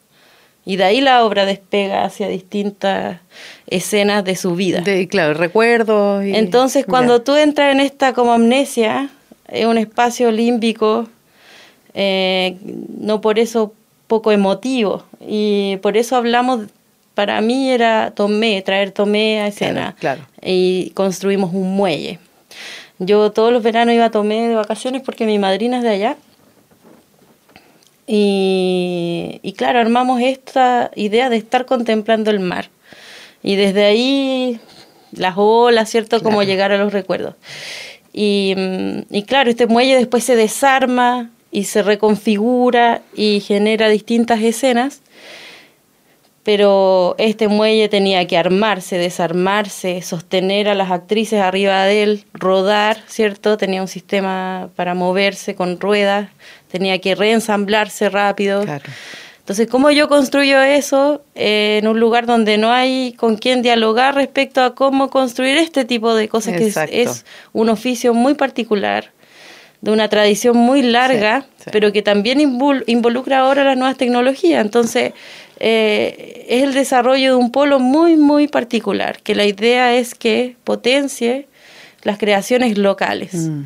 Y 0.66 0.78
de 0.78 0.84
ahí 0.86 1.02
la 1.02 1.26
obra 1.26 1.46
despega 1.46 2.06
hacia 2.06 2.28
distintas 2.30 3.20
escenas 3.68 4.24
de 4.24 4.36
su 4.36 4.56
vida. 4.56 4.80
De, 4.82 5.08
claro, 5.08 5.34
recuerdos. 5.34 6.24
y- 6.26 6.36
Entonces, 6.36 6.86
cuando 6.86 7.18
ya. 7.18 7.24
tú 7.24 7.36
entras 7.36 7.74
en 7.74 7.82
esta 7.82 8.14
como 8.14 8.32
amnesia, 8.34 9.10
es 9.50 9.66
un 9.66 9.78
espacio 9.78 10.32
límbico, 10.32 11.08
eh, 11.94 12.56
no 12.98 13.20
por 13.22 13.40
eso 13.40 13.74
poco 14.08 14.32
emotivo. 14.32 15.04
Y 15.28 15.78
por 15.82 15.98
eso 15.98 16.16
hablamos, 16.16 16.62
para 17.14 17.42
mí 17.42 17.70
era 17.70 18.12
Tomé, 18.16 18.62
traer 18.62 18.92
Tomé 18.92 19.42
a 19.42 19.48
escena. 19.48 19.96
Claro, 20.00 20.22
claro. 20.22 20.28
Y 20.42 20.92
construimos 20.92 21.54
un 21.54 21.76
muelle. 21.76 22.20
Yo 23.00 23.32
todos 23.32 23.52
los 23.52 23.64
veranos 23.64 23.96
iba 23.96 24.06
a 24.06 24.12
Tomé 24.12 24.48
de 24.48 24.56
vacaciones 24.56 25.02
porque 25.02 25.26
mi 25.26 25.40
madrina 25.40 25.78
es 25.78 25.84
de 25.84 25.90
allá. 25.90 26.16
Y, 28.06 29.40
y 29.44 29.54
claro, 29.54 29.80
armamos 29.80 30.22
esta 30.22 30.92
idea 30.96 31.30
de 31.30 31.38
estar 31.38 31.66
contemplando 31.66 32.32
el 32.32 32.40
mar. 32.40 32.70
Y 33.42 33.56
desde 33.56 33.86
ahí 33.86 34.60
las 35.12 35.36
olas, 35.38 35.90
¿cierto? 35.90 36.22
Como 36.22 36.44
llegar 36.44 36.72
a 36.72 36.78
los 36.78 36.94
recuerdos. 36.94 37.36
Y, 38.12 38.54
mm, 38.58 39.00
y 39.10 39.24
claro, 39.24 39.50
este 39.50 39.68
muelle 39.68 39.96
después 39.96 40.24
se 40.24 40.36
desarma 40.36 41.30
y 41.52 41.66
se 41.66 41.84
reconfigura 41.84 43.02
y 43.16 43.40
genera 43.40 43.90
distintas 43.90 44.42
escenas. 44.42 45.02
Pero 46.44 47.16
este 47.18 47.48
muelle 47.48 47.88
tenía 47.88 48.28
que 48.28 48.38
armarse, 48.38 48.98
desarmarse, 48.98 50.02
sostener 50.02 50.68
a 50.68 50.76
las 50.76 50.92
actrices 50.92 51.40
arriba 51.40 51.84
de 51.86 52.04
él, 52.04 52.26
rodar, 52.34 52.98
¿cierto? 53.08 53.58
Tenía 53.58 53.82
un 53.82 53.88
sistema 53.88 54.70
para 54.76 54.94
moverse 54.94 55.56
con 55.56 55.80
ruedas, 55.80 56.30
tenía 56.70 57.00
que 57.00 57.16
reensamblarse 57.16 58.10
rápido. 58.10 58.64
Claro. 58.64 58.84
Entonces, 59.44 59.68
¿cómo 59.68 59.92
yo 59.92 60.08
construyo 60.08 60.62
eso 60.62 61.22
eh, 61.36 61.80
en 61.82 61.90
un 61.90 62.00
lugar 62.00 62.26
donde 62.26 62.58
no 62.58 62.72
hay 62.72 63.14
con 63.18 63.36
quién 63.36 63.62
dialogar 63.62 64.16
respecto 64.16 64.62
a 64.62 64.74
cómo 64.74 65.10
construir 65.10 65.58
este 65.58 65.84
tipo 65.84 66.16
de 66.16 66.30
cosas, 66.30 66.56
que 66.56 66.74
es 66.90 67.26
un 67.52 67.68
oficio 67.68 68.14
muy 68.14 68.36
particular, 68.36 69.12
de 69.84 69.92
una 69.92 70.08
tradición 70.08 70.56
muy 70.56 70.82
larga, 70.82 71.42
Sí, 71.58 71.66
sí. 71.66 71.70
pero 71.74 71.92
que 71.92 72.02
también 72.02 72.40
invol- 72.40 72.86
involucra 72.88 73.40
ahora 73.40 73.66
las 73.66 73.76
nuevas 73.78 73.98
tecnologías? 73.98 74.64
Entonces, 74.64 75.12
eh, 75.60 76.46
es 76.48 76.64
el 76.64 76.74
desarrollo 76.74 77.32
de 77.32 77.36
un 77.36 77.52
polo 77.52 77.80
muy, 77.80 78.16
muy 78.16 78.48
particular, 78.48 79.20
que 79.22 79.36
la 79.36 79.46
idea 79.46 79.94
es 79.94 80.16
que 80.16 80.56
potencie 80.64 81.48
las 82.04 82.18
creaciones 82.18 82.78
locales. 82.78 83.34
Mm. 83.34 83.64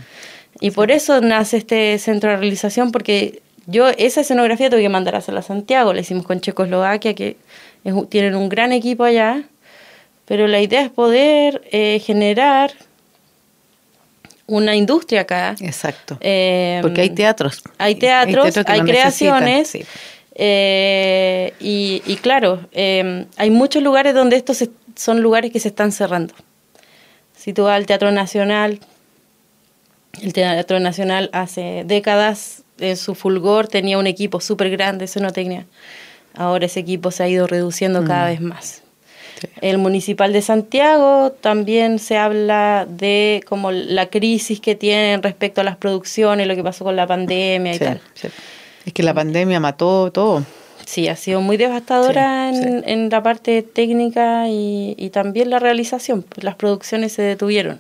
Y 0.60 0.72
por 0.72 0.90
eso 0.90 1.22
nace 1.22 1.58
este 1.58 1.98
centro 2.00 2.32
de 2.32 2.38
realización, 2.38 2.92
porque 2.92 3.42
yo 3.68 3.88
esa 3.90 4.22
escenografía 4.22 4.72
tuve 4.72 4.82
que 4.82 4.90
mandar 4.90 5.14
a 5.14 5.20
hacerla 5.20 5.42
a 5.42 5.44
Santiago, 5.44 5.94
la 5.94 6.02
hicimos 6.02 6.26
con 6.26 6.42
Checoslovaquia, 6.42 7.14
que 7.14 7.38
es 7.84 7.94
tienen 8.10 8.36
un 8.36 8.50
gran 8.50 8.72
equipo 8.74 9.04
allá, 9.04 9.44
pero 10.26 10.48
la 10.48 10.60
idea 10.62 10.82
es 10.82 10.90
poder 10.90 11.62
eh, 11.72 12.02
generar 12.04 12.72
una 14.48 14.76
industria 14.76 15.22
acá. 15.22 15.56
Exacto. 15.60 16.18
Eh, 16.22 16.80
Porque 16.82 17.02
hay 17.02 17.10
teatros. 17.12 17.62
Hay 17.78 17.96
teatros, 17.96 18.46
hay, 18.46 18.52
teatros 18.54 18.82
creaciones. 18.90 19.68
sí. 19.70 19.84
eh, 20.36 21.54
y, 21.60 22.02
y 22.06 22.16
claro, 22.18 22.66
eh, 22.72 23.26
hay 23.38 23.50
muchos 23.52 23.84
lugares 23.84 24.14
donde 24.14 24.36
estos 24.38 24.58
se- 24.58 24.70
son 24.96 25.22
lugares 25.22 25.52
que 25.52 25.60
se 25.60 25.68
están 25.68 25.92
cerrando. 25.92 26.34
Si 27.36 27.54
tú 27.54 27.64
vas 27.64 27.76
al 27.76 27.86
Teatro 27.86 28.12
Nacional, 28.12 28.80
el 30.22 30.34
Teatro 30.34 30.80
Nacional 30.80 31.30
hace 31.34 31.84
décadas, 31.86 32.64
en 32.80 32.98
su 32.98 33.16
fulgor 33.16 33.68
tenía 33.68 33.98
un 33.98 34.08
equipo 34.08 34.40
súper 34.40 34.70
grande 34.70 35.00
de 35.00 35.06
escenotecnia. 35.06 35.66
Ahora 36.36 36.66
ese 36.68 36.80
equipo 36.80 37.12
se 37.12 37.24
ha 37.24 37.28
ido 37.28 37.48
reduciendo 37.48 38.04
cada 38.06 38.26
Mm. 38.26 38.30
vez 38.30 38.42
más. 38.42 38.82
Sí. 39.40 39.48
El 39.62 39.78
Municipal 39.78 40.34
de 40.34 40.42
Santiago 40.42 41.32
también 41.42 42.00
se 42.00 42.18
habla 42.18 42.88
de 42.90 43.44
como 43.48 43.72
la 43.72 44.08
crisis 44.08 44.60
que 44.60 44.76
tienen 44.76 45.22
respecto 45.22 45.62
a 45.62 45.64
las 45.64 45.78
producciones, 45.78 46.48
lo 46.48 46.56
que 46.56 46.64
pasó 46.64 46.84
con 46.84 46.96
la 46.96 47.06
pandemia 47.08 47.72
y 47.74 47.78
Sí, 47.78 47.84
tal. 47.84 48.02
sí. 48.16 48.28
Es 48.86 48.94
que 48.94 49.04
la 49.04 49.14
pandemia 49.14 49.60
mató 49.60 50.12
todo. 50.12 50.44
Sí, 50.86 51.08
ha 51.10 51.16
sido 51.18 51.42
muy 51.42 51.58
devastadora 51.58 52.50
en, 52.50 52.84
en 52.88 53.10
la 53.10 53.22
parte 53.22 53.62
técnica 53.62 54.48
y, 54.48 54.96
y 54.98 55.10
también 55.10 55.50
la 55.50 55.60
realización. 55.60 56.24
pues 56.24 56.44
las 56.46 56.56
producciones 56.56 57.12
se 57.12 57.22
detuvieron. 57.22 57.80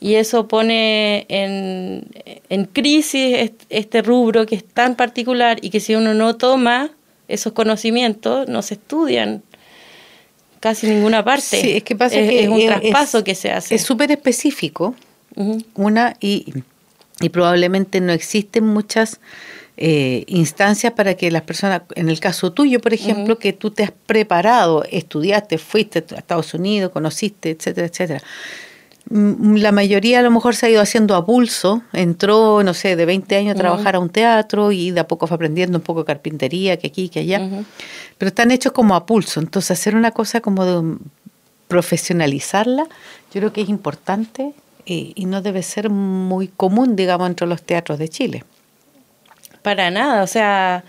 Y 0.00 0.14
eso 0.14 0.48
pone 0.48 1.24
en, 1.28 2.06
en 2.48 2.64
crisis 2.64 3.36
est- 3.38 3.62
este 3.70 4.02
rubro 4.02 4.44
que 4.46 4.54
es 4.56 4.64
tan 4.64 4.96
particular 4.96 5.58
y 5.62 5.70
que 5.70 5.80
si 5.80 5.94
uno 5.94 6.14
no 6.14 6.34
toma 6.36 6.90
esos 7.28 7.52
conocimientos, 7.52 8.48
no 8.48 8.62
se 8.62 8.74
estudian 8.74 9.42
casi 10.64 10.86
ninguna 10.88 11.22
parte. 11.22 11.60
Sí, 11.60 11.72
es 11.76 11.82
que 11.82 11.94
pasa 11.94 12.16
es, 12.16 12.26
que 12.30 12.42
es 12.44 12.48
un 12.48 12.58
es- 12.58 12.66
traspaso 12.66 13.22
que 13.22 13.34
se 13.34 13.50
hace. 13.52 13.74
Es 13.74 13.82
súper 13.82 14.10
específico, 14.10 14.94
una, 15.74 16.16
y, 16.20 16.54
y 17.20 17.28
probablemente 17.28 18.00
no 18.00 18.14
existen 18.14 18.64
muchas 18.66 19.20
eh, 19.76 20.24
instancias 20.26 20.94
para 20.94 21.16
que 21.16 21.30
las 21.30 21.42
personas, 21.42 21.82
en 21.96 22.08
el 22.08 22.18
caso 22.18 22.50
tuyo, 22.52 22.80
por 22.80 22.94
ejemplo, 22.94 23.38
que 23.38 23.52
tú 23.52 23.70
te 23.72 23.82
has 23.82 23.92
preparado, 24.06 24.84
estudiaste, 24.90 25.58
fuiste 25.58 26.02
a 26.14 26.18
Estados 26.18 26.54
Unidos, 26.54 26.92
conociste, 26.92 27.50
etcétera, 27.50 27.86
etcétera. 27.88 28.22
Mm, 29.10 29.56
La 29.56 29.72
mayoría 29.72 30.20
a 30.20 30.22
lo 30.22 30.30
mejor 30.30 30.54
se 30.54 30.66
ha 30.66 30.70
ido 30.70 30.80
haciendo 30.80 31.14
a 31.14 31.26
pulso, 31.26 31.82
entró, 31.92 32.62
no 32.62 32.74
sé, 32.74 32.96
de 32.96 33.04
20 33.04 33.36
años 33.36 33.54
a 33.54 33.58
trabajar 33.58 33.96
a 33.96 33.98
un 33.98 34.08
teatro 34.08 34.72
y 34.72 34.90
de 34.90 35.00
a 35.00 35.08
poco 35.08 35.26
fue 35.26 35.34
aprendiendo 35.34 35.78
un 35.78 35.84
poco 35.84 36.00
de 36.00 36.06
carpintería, 36.06 36.78
que 36.78 36.86
aquí, 36.86 37.08
que 37.08 37.20
allá, 37.20 37.40
pero 38.18 38.28
están 38.28 38.50
hechos 38.50 38.72
como 38.72 38.94
a 38.94 39.04
pulso, 39.04 39.40
entonces 39.40 39.72
hacer 39.72 39.94
una 39.94 40.10
cosa 40.12 40.40
como 40.40 40.64
de 40.64 40.96
profesionalizarla, 41.68 42.84
yo 43.32 43.40
creo 43.40 43.52
que 43.52 43.62
es 43.62 43.68
importante 43.68 44.52
eh, 44.86 45.12
y 45.14 45.26
no 45.26 45.42
debe 45.42 45.62
ser 45.62 45.90
muy 45.90 46.48
común, 46.48 46.96
digamos, 46.96 47.28
entre 47.28 47.46
los 47.46 47.62
teatros 47.62 47.98
de 47.98 48.08
Chile. 48.08 48.44
Para 49.62 49.90
nada, 49.90 50.22
o 50.22 50.26
sea, 50.26 50.84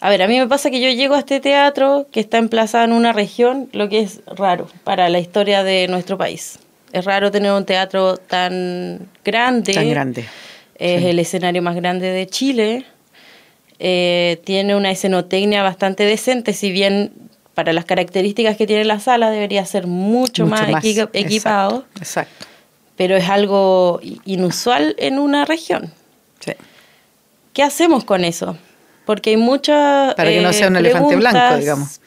a 0.00 0.08
ver, 0.08 0.22
a 0.22 0.28
mí 0.28 0.38
me 0.38 0.46
pasa 0.46 0.70
que 0.70 0.80
yo 0.80 0.88
llego 0.90 1.14
a 1.14 1.20
este 1.20 1.40
teatro 1.40 2.06
que 2.12 2.20
está 2.20 2.38
emplazado 2.38 2.84
en 2.84 2.92
una 2.92 3.12
región, 3.12 3.68
lo 3.72 3.88
que 3.88 4.00
es 4.00 4.20
raro 4.26 4.68
para 4.84 5.08
la 5.08 5.18
historia 5.18 5.62
de 5.64 5.88
nuestro 5.88 6.18
país. 6.18 6.58
Es 6.94 7.04
raro 7.04 7.30
tener 7.32 7.50
un 7.52 7.64
teatro 7.64 8.16
tan 8.16 9.08
grande. 9.24 9.74
Tan 9.74 9.90
grande. 9.90 10.24
Es 10.76 11.00
Sí. 11.02 11.08
el 11.08 11.18
escenario 11.18 11.60
más 11.60 11.74
grande 11.74 12.06
de 12.10 12.26
Chile. 12.28 12.86
Eh, 13.80 14.40
tiene 14.44 14.76
una 14.76 14.92
escenotecnia 14.92 15.62
bastante 15.64 16.04
decente, 16.04 16.52
si 16.52 16.70
bien 16.70 17.12
para 17.54 17.72
las 17.72 17.84
características 17.84 18.56
que 18.56 18.66
tiene 18.68 18.84
la 18.84 19.00
sala 19.00 19.30
debería 19.30 19.64
ser 19.66 19.86
mucho, 19.88 20.46
más, 20.46 20.68
equi- 20.68 21.08
equipado, 21.12 21.84
Exacto, 21.96 21.98
exacto. 21.98 22.46
pero 22.96 23.16
es 23.16 23.28
algo 23.28 24.00
inusual 24.24 24.94
en 24.98 25.18
una 25.18 25.44
región. 25.44 25.92
Sí. 26.38 26.52
¿Qué 27.52 27.64
hacemos 27.64 28.04
con 28.04 28.24
eso? 28.24 28.56
Porque 29.04 29.30
hay 29.30 29.36
muchas. 29.36 30.14
Para 30.14 30.30
que 30.30 30.40
no 30.40 30.50
eh, 30.50 30.52
sea 30.52 30.68
un 30.68 30.76
elefante 30.76 31.16
blanco, 31.16 31.56
digamos. 31.58 32.00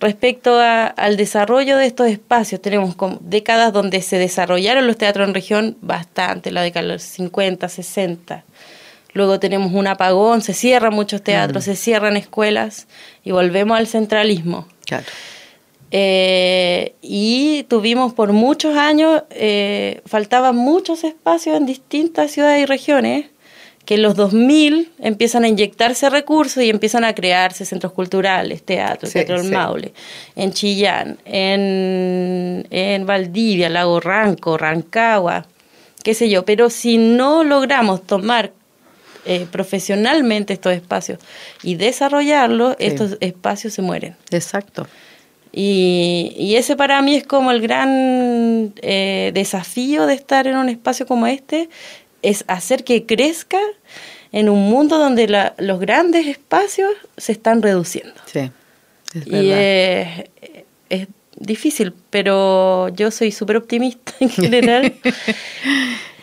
Respecto 0.00 0.58
a- 0.60 0.86
al 0.86 1.16
desarrollo 1.16 1.76
de 1.76 1.86
estos 1.86 2.06
espacios, 2.08 2.62
tenemos 2.62 2.94
como 2.94 3.18
décadas 3.20 3.72
donde 3.72 4.00
se 4.00 4.16
desarrollaron 4.18 4.86
los 4.86 4.96
teatros 4.96 5.26
en 5.26 5.34
región 5.34 5.76
bastante, 5.80 6.52
la 6.52 6.62
década 6.62 6.86
de 6.86 6.92
los 6.94 7.02
50, 7.02 7.68
60. 7.68 8.44
Luego 9.12 9.40
tenemos 9.40 9.72
un 9.72 9.86
apagón, 9.88 10.40
se 10.42 10.54
cierran 10.54 10.94
muchos 10.94 11.22
teatros, 11.22 11.64
Mm. 11.64 11.70
se 11.70 11.76
cierran 11.76 12.16
escuelas 12.16 12.86
y 13.24 13.32
volvemos 13.32 13.76
al 13.76 13.88
centralismo. 13.88 14.68
Claro. 14.86 15.04
Eh, 15.90 16.94
y 17.00 17.62
tuvimos 17.64 18.12
por 18.12 18.32
muchos 18.32 18.76
años, 18.76 19.22
eh, 19.30 20.02
faltaban 20.06 20.54
muchos 20.54 21.02
espacios 21.02 21.56
en 21.56 21.64
distintas 21.66 22.30
ciudades 22.30 22.62
y 22.62 22.66
regiones, 22.66 23.26
que 23.88 23.94
en 23.94 24.02
los 24.02 24.16
2000 24.16 24.92
empiezan 24.98 25.44
a 25.44 25.48
inyectarse 25.48 26.10
recursos 26.10 26.62
y 26.62 26.68
empiezan 26.68 27.04
a 27.04 27.14
crearse 27.14 27.64
centros 27.64 27.94
culturales, 27.94 28.62
teatro, 28.62 29.06
Sí, 29.08 29.14
Teatro 29.14 29.36
del 29.38 29.46
sí. 29.46 29.50
Maule, 29.50 29.94
en 30.36 30.52
Chillán, 30.52 31.16
en, 31.24 32.66
en 32.68 33.06
Valdivia, 33.06 33.70
Lago 33.70 33.98
Ranco, 33.98 34.58
Rancagua, 34.58 35.46
qué 36.04 36.12
sé 36.12 36.28
yo. 36.28 36.44
Pero 36.44 36.68
si 36.68 36.98
no 36.98 37.44
logramos 37.44 38.06
tomar 38.06 38.52
eh, 39.24 39.46
profesionalmente 39.50 40.52
estos 40.52 40.74
espacios 40.74 41.18
y 41.62 41.76
desarrollarlos, 41.76 42.76
Sí. 42.78 42.84
estos 42.84 43.16
espacios 43.20 43.72
se 43.72 43.80
mueren. 43.80 44.16
Exacto. 44.30 44.86
Y, 45.50 46.34
y 46.36 46.56
ese 46.56 46.76
para 46.76 47.00
mí 47.00 47.14
es 47.16 47.26
como 47.26 47.52
el 47.52 47.62
gran 47.62 48.74
eh, 48.82 49.30
desafío 49.32 50.04
de 50.04 50.12
estar 50.12 50.46
en 50.46 50.58
un 50.58 50.68
espacio 50.68 51.06
como 51.06 51.26
este, 51.26 51.70
es 52.22 52.44
hacer 52.48 52.84
que 52.84 53.06
crezca 53.06 53.58
en 54.32 54.48
un 54.48 54.68
mundo 54.68 54.98
donde 54.98 55.28
la- 55.28 55.54
los 55.58 55.80
grandes 55.80 56.26
espacios 56.26 56.90
se 57.16 57.32
están 57.32 57.62
reduciendo. 57.62 58.14
Sí. 58.26 58.50
Es 59.14 59.26
y 59.26 59.30
verdad. 59.30 59.58
es, 59.60 60.08
es 60.90 61.08
difícil, 61.36 61.94
pero 62.10 62.88
yo 62.90 63.10
soy 63.10 63.32
súper 63.32 63.56
optimista 63.56 64.12
en 64.20 64.28
general. 64.30 64.94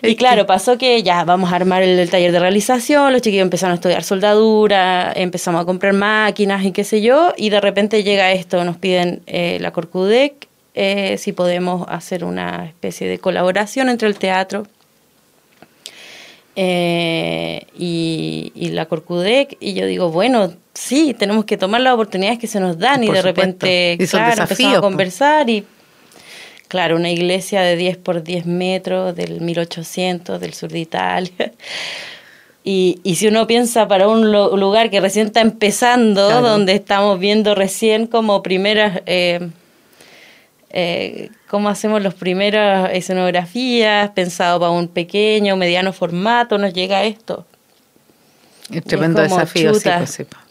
Y 0.02 0.16
claro, 0.16 0.46
pasó 0.46 0.78
que 0.78 1.02
ya 1.02 1.24
vamos 1.24 1.52
a 1.52 1.56
armar 1.56 1.82
el, 1.82 2.10
taller 2.10 2.32
de 2.32 2.40
realización, 2.40 3.12
los 3.12 3.22
chiquillos 3.22 3.44
empezaron 3.44 3.72
a 3.72 3.76
estudiar 3.76 4.04
soldadura, 4.04 5.12
empezamos 5.16 5.62
a 5.62 5.66
comprar 5.66 5.94
máquinas 5.94 6.64
y 6.64 6.72
qué 6.72 6.84
sé 6.84 7.02
yo, 7.02 7.34
y 7.38 7.50
de 7.50 7.60
repente 7.60 8.04
llega 8.04 8.32
esto, 8.32 8.64
nos 8.64 8.78
piden 8.78 9.22
eh, 9.26 9.58
la 9.62 9.72
Corcudec, 9.72 10.48
eh, 10.76 11.18
si 11.18 11.32
podemos 11.32 11.88
hacer 11.90 12.24
una 12.24 12.66
especie 12.66 13.08
de 13.08 13.18
colaboración 13.18 13.90
entre 13.90 14.08
el 14.08 14.18
teatro 14.18 14.68
eh, 16.56 17.68
y, 17.78 18.70
la 18.72 18.86
Corcudec, 18.86 19.58
y 19.60 19.74
yo 19.74 19.86
digo, 19.86 20.10
bueno, 20.12 20.54
sí, 20.74 21.16
tenemos 21.18 21.46
que 21.46 21.58
tomar 21.58 21.82
las 21.82 21.94
oportunidades 21.94 22.40
que 22.40 22.48
se 22.48 22.60
nos 22.60 22.78
dan, 22.78 23.04
y 23.04 23.10
de 23.10 23.22
repente, 23.22 23.98
claro, 24.10 24.42
empezamos 24.42 24.78
a 24.78 24.82
conversar 24.82 25.50
y 25.50 25.66
Claro, 26.68 26.96
una 26.96 27.12
iglesia 27.12 27.62
de 27.62 27.76
10 27.76 27.98
por 27.98 28.24
10 28.24 28.48
metros 28.48 29.16
del 29.16 29.42
1800 29.42 30.40
del 30.40 30.54
sur 30.54 30.72
de 30.72 30.80
Italia. 30.80 31.32
Y, 32.68 33.00
y 33.04 33.18
si 33.18 33.28
uno 33.28 33.46
piensa 33.46 33.88
para 33.88 34.08
un 34.08 34.32
lugar 34.32 34.90
que 34.90 35.00
recién 35.00 35.28
está 35.28 35.40
empezando, 35.42 36.42
donde 36.42 36.74
estamos 36.74 37.20
viendo 37.20 37.54
recién 37.54 38.08
como 38.08 38.42
primeras, 38.42 39.04
eh, 39.06 39.52
eh, 40.70 41.30
cómo 41.48 41.70
hacemos 41.70 42.02
las 42.02 42.14
primeras 42.14 42.92
escenografías, 42.94 44.12
pensado 44.12 44.60
para 44.60 44.72
un 44.72 44.88
pequeño, 44.88 45.54
o 45.54 45.58
mediano 45.58 45.94
formato, 45.94 46.58
nos 46.58 46.74
llega 46.74 47.04
esto. 47.04 47.46
Es 48.72 48.84
tremendo 48.84 49.22
desafío, 49.22 49.74
chuta, 49.74 50.06
sí, 50.08 50.24
pues, 50.24 50.46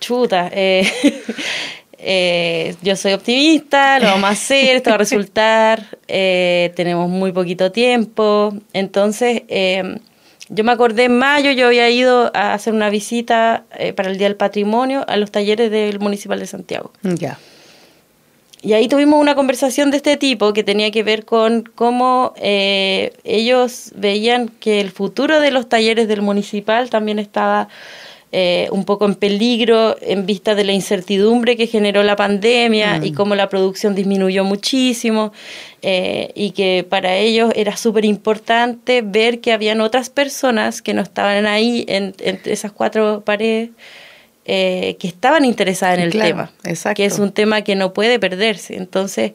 Chuta, 0.00 0.50
eh, 0.52 0.90
eh, 1.98 2.74
yo 2.82 2.96
soy 2.96 3.12
optimista, 3.14 3.98
lo 3.98 4.06
vamos 4.06 4.30
a 4.30 4.32
hacer, 4.32 4.76
esto 4.76 4.90
va 4.90 4.96
a 4.96 4.98
resultar, 4.98 5.98
eh, 6.08 6.72
tenemos 6.76 7.08
muy 7.08 7.32
poquito 7.32 7.72
tiempo. 7.72 8.54
Entonces, 8.72 9.42
eh, 9.48 9.98
yo 10.48 10.64
me 10.64 10.72
acordé 10.72 11.04
en 11.04 11.18
mayo, 11.18 11.50
yo 11.50 11.66
había 11.66 11.90
ido 11.90 12.30
a 12.34 12.54
hacer 12.54 12.72
una 12.72 12.90
visita 12.90 13.64
para 13.96 14.10
el 14.10 14.18
Día 14.18 14.28
del 14.28 14.36
Patrimonio 14.36 15.04
a 15.08 15.16
los 15.16 15.30
talleres 15.30 15.70
del 15.70 15.98
Municipal 15.98 16.38
de 16.38 16.46
Santiago. 16.46 16.92
Ya. 17.02 17.38
Y 18.62 18.72
ahí 18.72 18.88
tuvimos 18.88 19.20
una 19.20 19.34
conversación 19.34 19.90
de 19.90 19.98
este 19.98 20.16
tipo 20.16 20.52
que 20.52 20.64
tenía 20.64 20.90
que 20.90 21.02
ver 21.02 21.24
con 21.24 21.62
cómo 21.74 22.34
ellos 22.36 23.92
veían 23.94 24.48
que 24.48 24.80
el 24.80 24.90
futuro 24.90 25.40
de 25.40 25.50
los 25.50 25.68
talleres 25.68 26.08
del 26.08 26.22
municipal 26.22 26.90
también 26.90 27.18
estaba 27.18 27.68
eh, 28.32 28.68
un 28.72 28.84
poco 28.84 29.06
en 29.06 29.14
peligro 29.14 29.96
en 30.00 30.26
vista 30.26 30.56
de 30.56 30.64
la 30.64 30.72
incertidumbre 30.72 31.56
que 31.56 31.68
generó 31.68 32.02
la 32.02 32.16
pandemia 32.16 33.00
y 33.00 33.12
mm. 33.12 33.14
cómo 33.14 33.36
la 33.36 33.48
producción 33.48 33.94
disminuyó 33.94 34.42
muchísimo 34.42 35.32
eh, 35.80 36.32
y 36.34 36.50
que 36.50 36.84
para 36.86 37.16
ellos 37.16 37.52
era 37.54 37.76
súper 37.76 38.04
importante 38.04 39.00
ver 39.00 39.40
que 39.40 39.52
habían 39.52 39.80
otras 39.80 40.10
personas 40.10 40.82
que 40.82 40.92
no 40.92 41.02
estaban 41.02 41.46
ahí 41.46 41.84
en, 41.88 42.14
esas 42.44 42.72
cuatro 42.72 43.22
paredes. 43.24 43.70
Eh, 44.48 44.96
que 45.00 45.08
estaban 45.08 45.44
interesadas 45.44 45.98
en 45.98 46.04
el 46.04 46.12
tema, 46.12 46.52
que 46.94 47.04
es 47.04 47.18
un 47.18 47.32
tema 47.32 47.62
que 47.62 47.74
no 47.74 47.92
puede 47.92 48.20
perderse. 48.20 48.76
Entonces, 48.76 49.32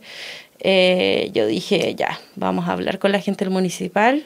yo 0.64 1.46
dije, 1.46 1.94
ya, 1.96 2.20
vamos 2.36 2.70
a 2.70 2.72
hablar 2.72 2.98
con 2.98 3.12
la 3.12 3.20
gente 3.20 3.44
del 3.44 3.52
municipal, 3.54 4.26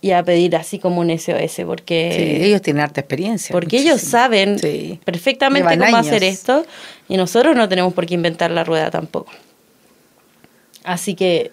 y 0.00 0.12
a 0.12 0.22
pedir 0.22 0.54
así 0.54 0.78
como 0.78 1.00
un 1.00 1.10
SOS, 1.18 1.62
porque... 1.66 2.44
ellos 2.44 2.62
tienen 2.62 2.82
harta 2.84 3.00
experiencia. 3.00 3.52
Porque 3.52 3.78
ellos 3.78 4.00
saben 4.00 4.56
perfectamente 5.04 5.76
cómo 5.76 5.96
hacer 5.96 6.22
esto 6.22 6.64
y 7.08 7.16
nosotros 7.16 7.56
no 7.56 7.68
tenemos 7.68 7.94
por 7.94 8.06
qué 8.06 8.14
inventar 8.14 8.50
la 8.50 8.62
rueda 8.62 8.90
tampoco. 8.90 9.32
Así 10.84 11.14
que 11.14 11.50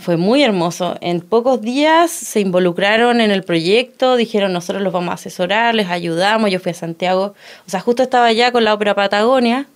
fue 0.00 0.16
muy 0.16 0.42
hermoso. 0.42 0.96
En 1.00 1.20
pocos 1.20 1.60
días 1.60 2.10
se 2.10 2.40
involucraron 2.40 3.20
en 3.20 3.30
el 3.30 3.42
proyecto, 3.44 4.16
dijeron 4.16 4.52
nosotros 4.52 4.82
los 4.82 4.92
vamos 4.92 5.10
a 5.10 5.14
asesorar, 5.14 5.74
les 5.74 5.88
ayudamos, 5.88 6.50
yo 6.50 6.58
fui 6.58 6.72
a 6.72 6.74
Santiago, 6.74 7.34
o 7.66 7.70
sea, 7.70 7.80
justo 7.80 8.02
estaba 8.02 8.26
allá 8.26 8.50
con 8.52 8.64
la 8.64 8.74
Ópera 8.74 8.94
Patagonia. 8.94 9.66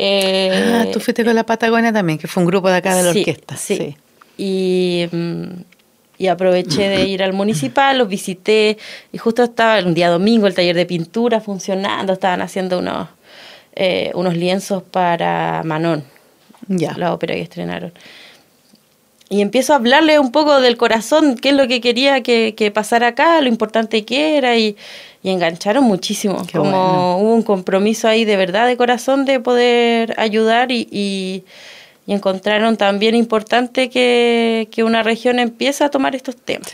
ah, 0.00 0.86
tú 0.92 1.00
fuiste 1.00 1.24
con 1.24 1.34
la 1.34 1.44
Patagonia 1.44 1.92
también, 1.92 2.18
que 2.18 2.28
fue 2.28 2.42
un 2.42 2.46
grupo 2.46 2.68
de 2.68 2.76
acá 2.76 2.94
de 2.94 3.02
la 3.02 3.10
orquesta. 3.10 3.56
Sí. 3.56 3.96
Y 4.36 5.08
mm, 5.10 5.44
y 6.18 6.26
aproveché 6.26 6.88
de 6.88 7.06
ir 7.06 7.22
al 7.22 7.32
municipal, 7.32 7.96
los 7.96 8.08
visité 8.08 8.76
y 9.12 9.18
justo 9.18 9.44
estaba 9.44 9.78
un 9.78 9.94
día 9.94 10.10
domingo 10.10 10.48
el 10.48 10.54
taller 10.54 10.74
de 10.74 10.84
pintura 10.84 11.40
funcionando, 11.40 12.12
estaban 12.12 12.42
haciendo 12.42 12.80
unos, 12.80 13.08
eh, 13.76 14.10
unos 14.14 14.36
lienzos 14.36 14.82
para 14.82 15.62
Manon, 15.64 16.02
ya. 16.66 16.94
la 16.98 17.14
ópera 17.14 17.34
que 17.34 17.42
estrenaron. 17.42 17.92
Y 19.30 19.42
empiezo 19.42 19.74
a 19.74 19.76
hablarle 19.76 20.18
un 20.18 20.32
poco 20.32 20.60
del 20.60 20.76
corazón, 20.76 21.36
qué 21.36 21.50
es 21.50 21.54
lo 21.54 21.68
que 21.68 21.80
quería 21.80 22.22
que, 22.22 22.54
que 22.56 22.70
pasara 22.70 23.08
acá, 23.08 23.40
lo 23.42 23.48
importante 23.48 24.04
que 24.04 24.38
era, 24.38 24.56
y, 24.56 24.76
y 25.22 25.30
engancharon 25.30 25.84
muchísimo. 25.84 26.46
como 26.50 27.18
hubo 27.18 27.34
un 27.34 27.42
compromiso 27.42 28.08
ahí 28.08 28.24
de 28.24 28.36
verdad, 28.36 28.66
de 28.66 28.76
corazón, 28.76 29.26
de 29.26 29.38
poder 29.38 30.14
ayudar 30.18 30.72
y 30.72 31.44
y 32.08 32.14
encontraron 32.14 32.78
también 32.78 33.14
importante 33.14 33.90
que, 33.90 34.66
una 34.78 35.02
región 35.02 35.38
empiece 35.38 35.84
a 35.84 35.90
tomar 35.90 36.16
estos 36.16 36.36
temas. 36.36 36.72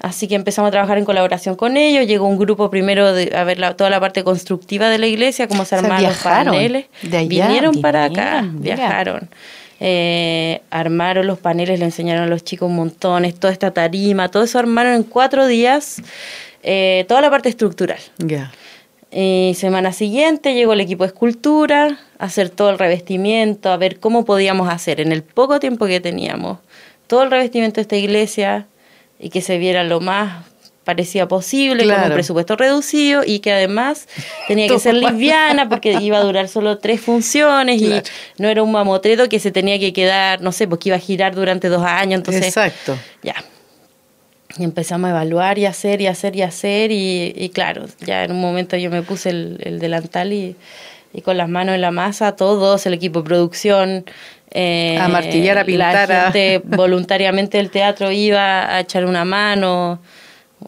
Así 0.00 0.26
que 0.26 0.34
empezamos 0.34 0.66
a 0.66 0.72
trabajar 0.72 0.98
en 0.98 1.04
colaboración 1.04 1.54
con 1.54 1.76
ellos. 1.76 2.08
Llegó 2.08 2.26
un 2.26 2.36
grupo 2.36 2.68
primero 2.68 3.12
de, 3.12 3.36
a 3.36 3.44
ver 3.44 3.60
toda 3.76 3.88
la 3.88 4.00
parte 4.00 4.24
constructiva 4.24 4.88
de 4.88 4.98
la 4.98 5.06
iglesia, 5.06 5.46
cómo 5.46 5.64
se 5.64 5.76
armaron 5.76 6.02
los 6.02 6.16
paneles. 6.16 6.86
vinieron 7.02 7.80
para 7.80 8.02
acá, 8.06 8.44
viajaron. 8.52 9.30
Eh, 9.84 10.62
armaron 10.70 11.26
los 11.26 11.40
paneles, 11.40 11.80
le 11.80 11.84
enseñaron 11.84 12.22
a 12.22 12.26
los 12.28 12.44
chicos 12.44 12.70
montones, 12.70 13.34
toda 13.34 13.52
esta 13.52 13.72
tarima, 13.72 14.28
todo 14.28 14.44
eso 14.44 14.60
armaron 14.60 14.94
en 14.94 15.02
cuatro 15.02 15.48
días, 15.48 16.00
eh, 16.62 17.04
toda 17.08 17.20
la 17.20 17.30
parte 17.30 17.48
estructural. 17.48 17.98
Ya. 18.18 18.52
Y 19.10 19.54
semana 19.56 19.92
siguiente 19.92 20.54
llegó 20.54 20.74
el 20.74 20.80
equipo 20.80 21.02
de 21.02 21.08
escultura 21.08 21.98
a 22.20 22.26
hacer 22.26 22.48
todo 22.48 22.70
el 22.70 22.78
revestimiento, 22.78 23.72
a 23.72 23.76
ver 23.76 23.98
cómo 23.98 24.24
podíamos 24.24 24.68
hacer 24.68 25.00
en 25.00 25.10
el 25.10 25.24
poco 25.24 25.58
tiempo 25.58 25.86
que 25.86 25.98
teníamos 25.98 26.58
todo 27.08 27.24
el 27.24 27.32
revestimiento 27.32 27.76
de 27.76 27.82
esta 27.82 27.96
iglesia 27.96 28.68
y 29.18 29.30
que 29.30 29.42
se 29.42 29.58
viera 29.58 29.82
lo 29.82 29.98
más 29.98 30.46
parecía 30.84 31.28
posible, 31.28 31.86
con 31.86 32.02
un 32.02 32.12
presupuesto 32.12 32.56
reducido 32.56 33.22
y 33.24 33.38
que 33.38 33.52
además 33.52 34.08
tenía 34.48 34.68
que 34.68 34.78
ser 34.78 34.94
liviana 34.94 35.68
porque 35.68 35.92
iba 36.00 36.18
a 36.18 36.22
durar 36.22 36.48
solo 36.48 36.78
tres 36.78 37.00
funciones 37.00 37.80
y 37.80 38.02
no 38.38 38.48
era 38.48 38.62
un 38.62 38.72
mamotreto 38.72 39.28
que 39.28 39.38
se 39.38 39.50
tenía 39.50 39.78
que 39.78 39.92
quedar, 39.92 40.40
no 40.40 40.52
sé, 40.52 40.66
porque 40.66 40.88
iba 40.88 40.96
a 40.96 41.00
girar 41.00 41.34
durante 41.34 41.68
dos 41.68 41.84
años. 41.84 42.18
Entonces, 42.18 42.46
Exacto. 42.46 42.96
Ya, 43.22 43.36
y 44.58 44.64
empezamos 44.64 45.08
a 45.08 45.10
evaluar 45.10 45.58
y 45.58 45.66
hacer 45.66 46.00
y 46.00 46.06
hacer 46.06 46.36
y 46.36 46.42
hacer 46.42 46.90
y, 46.92 47.50
claro, 47.54 47.86
ya 48.00 48.24
en 48.24 48.32
un 48.32 48.40
momento 48.40 48.76
yo 48.76 48.90
me 48.90 49.02
puse 49.02 49.30
el, 49.30 49.78
delantal 49.78 50.32
y, 50.32 50.56
con 51.22 51.36
las 51.36 51.48
manos 51.48 51.74
en 51.74 51.80
la 51.80 51.90
masa, 51.90 52.36
todos, 52.36 52.84
el 52.86 52.94
equipo 52.94 53.20
de 53.20 53.24
producción. 53.24 54.04
Eh, 54.50 54.98
a 55.00 55.08
martillar, 55.08 55.56
a 55.56 55.64
pintar. 55.64 56.08
La 56.08 56.22
gente 56.24 56.60
voluntariamente 56.64 57.56
del 57.56 57.70
teatro 57.70 58.12
iba 58.12 58.74
a 58.74 58.80
echar 58.80 59.06
una 59.06 59.24
mano. 59.24 60.00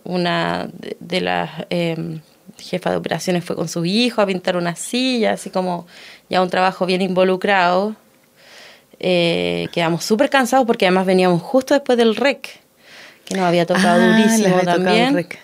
Una 0.04 0.68
de, 1.00 1.20
las 1.20 1.50
eh, 1.70 2.18
jefas 2.58 2.92
de 2.92 2.96
operaciones 2.96 3.44
fue 3.44 3.56
con 3.56 3.68
su 3.68 3.84
hijo 3.84 4.20
a 4.20 4.26
pintar 4.26 4.56
una 4.56 4.74
silla, 4.74 5.32
así 5.32 5.50
como 5.50 5.86
ya 6.28 6.42
un 6.42 6.50
trabajo 6.50 6.86
bien 6.86 7.02
involucrado. 7.02 7.94
Eh, 9.00 9.68
quedamos 9.72 10.04
súper 10.04 10.30
cansados 10.30 10.66
porque 10.66 10.86
además 10.86 11.06
veníamos 11.06 11.42
justo 11.42 11.74
después 11.74 11.98
del 11.98 12.16
REC 12.16 12.64
que 13.24 13.34
nos 13.34 13.44
había 13.44 13.66
tocado 13.66 14.02
ah, 14.02 14.06
durísimo 14.06 14.58
también. 14.60 15.08
el 15.08 15.14
rec. 15.14 15.38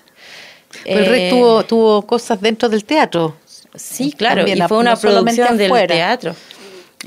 el 0.84 1.06
rec 1.06 1.20
eh, 1.22 1.30
tuvo, 1.30 1.64
tuvo 1.64 2.02
cosas 2.02 2.40
dentro 2.40 2.68
del 2.68 2.84
teatro. 2.84 3.36
Sí, 3.74 4.12
claro, 4.12 4.46
y 4.46 4.60
fue 4.62 4.78
una 4.78 4.96
producción 4.96 5.56
del 5.56 5.72
teatro. 5.86 6.34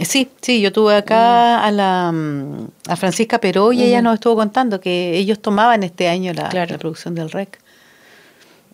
Sí, 0.01 0.29
sí, 0.41 0.59
yo 0.59 0.71
tuve 0.71 0.95
acá 0.95 1.59
mm. 1.61 1.65
a 1.65 1.71
la 1.71 2.11
mm, 2.11 2.67
a 2.87 2.95
Francisca 2.95 3.39
Peró 3.39 3.71
y 3.73 3.83
ella 3.83 4.01
nos 4.01 4.15
estuvo 4.15 4.35
contando 4.35 4.81
que 4.81 5.15
ellos 5.17 5.39
tomaban 5.39 5.83
este 5.83 6.07
año 6.07 6.33
la, 6.33 6.49
producción 6.79 7.13
del 7.13 7.29
REC. 7.29 7.59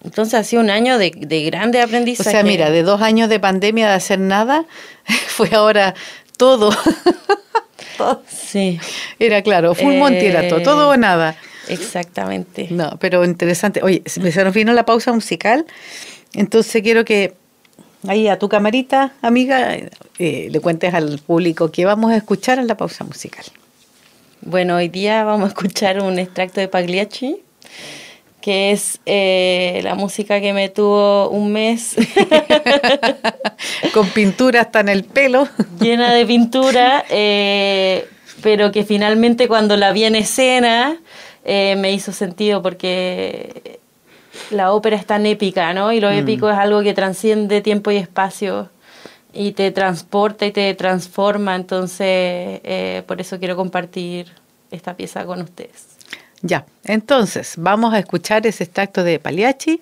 Entonces 0.03 0.33
ha 0.35 0.43
sido 0.43 0.61
un 0.61 0.69
año 0.69 0.97
de, 0.97 1.11
de 1.13 1.43
grande 1.43 1.81
aprendizaje. 1.81 2.29
O 2.29 2.31
sea, 2.31 2.43
mira, 2.43 2.69
de 2.69 2.83
dos 2.83 3.01
años 3.01 3.27
de 3.27 3.37
pandemia 3.37 3.89
de 3.89 3.95
hacer 3.95 4.19
nada, 4.19 4.65
fue 5.27 5.49
ahora 5.53 5.93
todo. 6.37 6.71
Sí. 8.27 8.79
Era 9.19 9.41
claro, 9.41 9.75
full 9.75 9.93
eh, 9.93 10.49
todo 10.63 10.89
o 10.89 10.97
nada. 10.97 11.35
Exactamente. 11.67 12.67
No, 12.71 12.97
pero 12.99 13.25
interesante. 13.25 13.81
Oye, 13.83 14.01
se 14.05 14.43
nos 14.43 14.53
vino 14.53 14.71
la 14.73 14.85
pausa 14.85 15.11
musical, 15.11 15.65
entonces 16.33 16.81
quiero 16.81 17.03
que 17.03 17.35
ahí 18.07 18.27
a 18.27 18.39
tu 18.39 18.49
camarita, 18.49 19.13
amiga, 19.21 19.75
eh, 20.17 20.47
le 20.51 20.59
cuentes 20.59 20.93
al 20.93 21.19
público 21.19 21.71
qué 21.71 21.85
vamos 21.85 22.11
a 22.11 22.17
escuchar 22.17 22.59
en 22.59 22.67
la 22.67 22.77
pausa 22.77 23.03
musical. 23.03 23.45
Bueno, 24.41 24.77
hoy 24.77 24.87
día 24.87 25.23
vamos 25.23 25.45
a 25.45 25.49
escuchar 25.49 26.01
un 26.01 26.17
extracto 26.17 26.61
de 26.61 26.69
Pagliacci, 26.69 27.41
que 28.41 28.71
es 28.71 28.99
eh, 29.05 29.81
la 29.83 29.95
música 29.95 30.39
que 30.39 30.53
me 30.53 30.69
tuvo 30.69 31.29
un 31.29 31.51
mes. 31.51 31.95
Con 33.93 34.07
pintura 34.09 34.61
hasta 34.61 34.79
en 34.79 34.89
el 34.89 35.03
pelo. 35.03 35.47
Llena 35.79 36.13
de 36.13 36.25
pintura. 36.25 37.03
Eh, 37.09 38.07
pero 38.41 38.71
que 38.71 38.85
finalmente 38.85 39.49
cuando 39.49 39.75
la 39.75 39.91
vi 39.91 40.05
en 40.05 40.15
escena 40.15 40.97
me 41.43 41.91
hizo 41.91 42.13
sentido 42.13 42.61
porque 42.61 43.78
la 44.51 44.73
ópera 44.73 44.95
es 44.95 45.05
tan 45.05 45.25
épica, 45.25 45.73
¿no? 45.73 45.91
Y 45.91 45.99
lo 45.99 46.09
mm. 46.09 46.13
épico 46.13 46.49
es 46.49 46.57
algo 46.57 46.81
que 46.81 46.93
transciende 46.93 47.61
tiempo 47.61 47.91
y 47.91 47.97
espacio 47.97 48.69
y 49.33 49.51
te 49.51 49.71
transporta 49.71 50.45
y 50.45 50.51
te 50.51 50.73
transforma, 50.73 51.55
entonces 51.55 52.61
eh, 52.63 53.03
por 53.07 53.21
eso 53.21 53.37
quiero 53.39 53.55
compartir 53.55 54.31
esta 54.71 54.95
pieza 54.95 55.25
con 55.25 55.41
ustedes. 55.41 55.87
Ya, 56.41 56.65
entonces 56.85 57.55
vamos 57.57 57.93
a 57.93 57.99
escuchar 57.99 58.47
ese 58.47 58.63
extracto 58.63 59.03
de 59.03 59.19
Pagliacci 59.19 59.81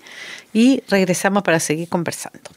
y 0.54 0.82
regresamos 0.90 1.44
para 1.44 1.60
seguir 1.60 1.88
conversando. 1.88 2.57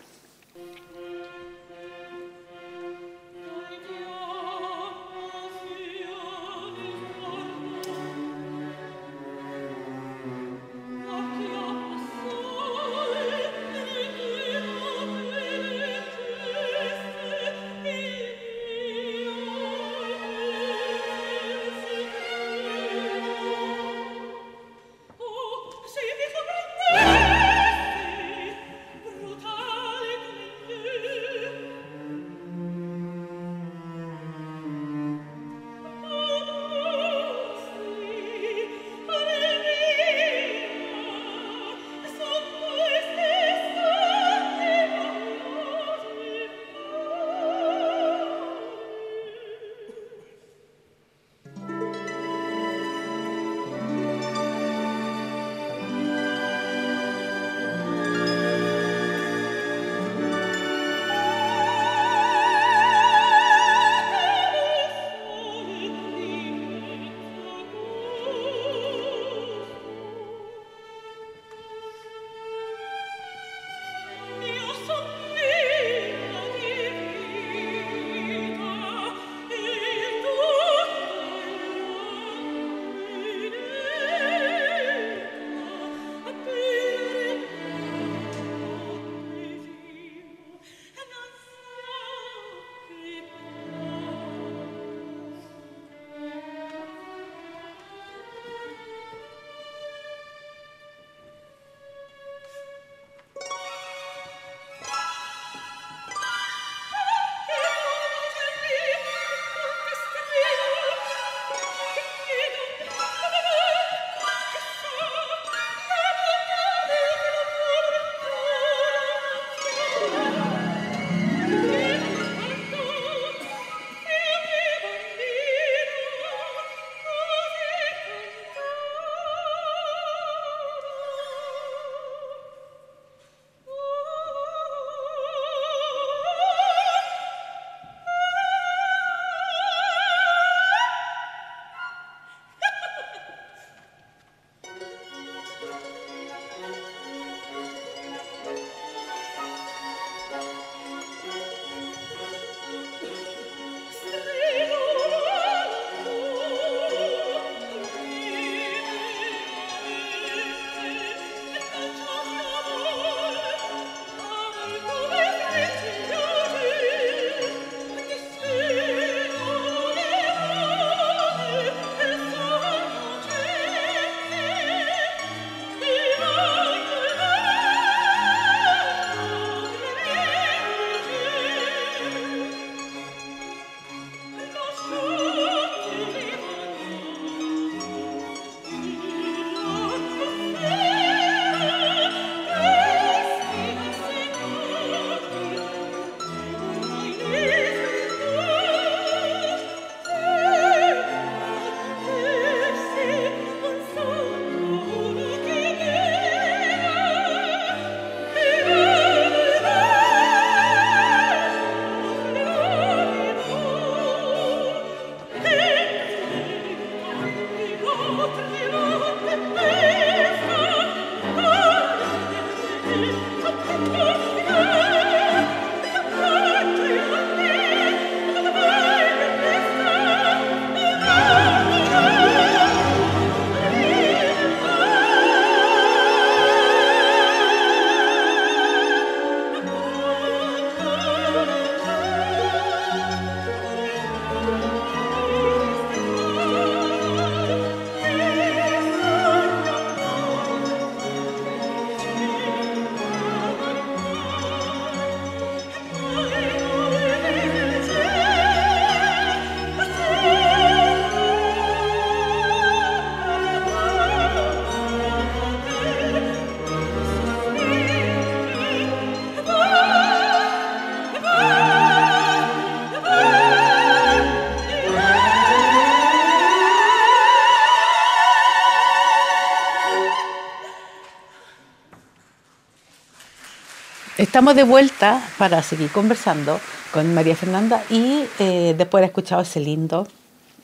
Estamos 284.30 284.54
de 284.54 284.62
vuelta 284.62 285.28
para 285.38 285.60
seguir 285.60 285.90
conversando 285.90 286.60
con 286.92 287.12
María 287.14 287.34
Fernanda 287.34 287.82
y 287.90 288.22
eh, 288.38 288.76
después 288.78 289.00
de 289.00 289.06
haber 289.06 289.08
escuchado 289.08 289.42
ese 289.42 289.58
lindo, 289.58 290.06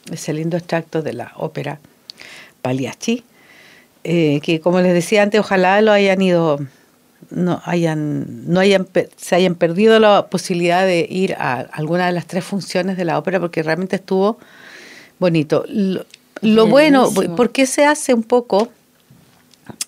ese 0.08 0.32
lindo 0.32 0.56
extracto 0.56 1.02
de 1.02 1.12
la 1.12 1.32
ópera 1.34 1.80
Pagliacci, 2.62 3.24
eh, 4.04 4.38
que 4.44 4.60
como 4.60 4.80
les 4.80 4.94
decía 4.94 5.24
antes, 5.24 5.40
ojalá 5.40 5.80
lo 5.80 5.90
hayan 5.90 6.22
ido, 6.22 6.60
no 7.30 7.60
hayan, 7.64 8.48
no 8.48 8.60
hayan, 8.60 8.86
se 9.16 9.34
hayan 9.34 9.56
perdido 9.56 9.98
la 9.98 10.28
posibilidad 10.28 10.86
de 10.86 11.04
ir 11.10 11.34
a 11.34 11.66
alguna 11.72 12.06
de 12.06 12.12
las 12.12 12.28
tres 12.28 12.44
funciones 12.44 12.96
de 12.96 13.04
la 13.04 13.18
ópera 13.18 13.40
porque 13.40 13.64
realmente 13.64 13.96
estuvo 13.96 14.38
bonito. 15.18 15.64
Lo, 16.40 16.68
bueno, 16.68 17.10
¿por 17.34 17.50
qué 17.50 17.66
se 17.66 17.84
hace 17.84 18.14
un 18.14 18.22
poco 18.22 18.68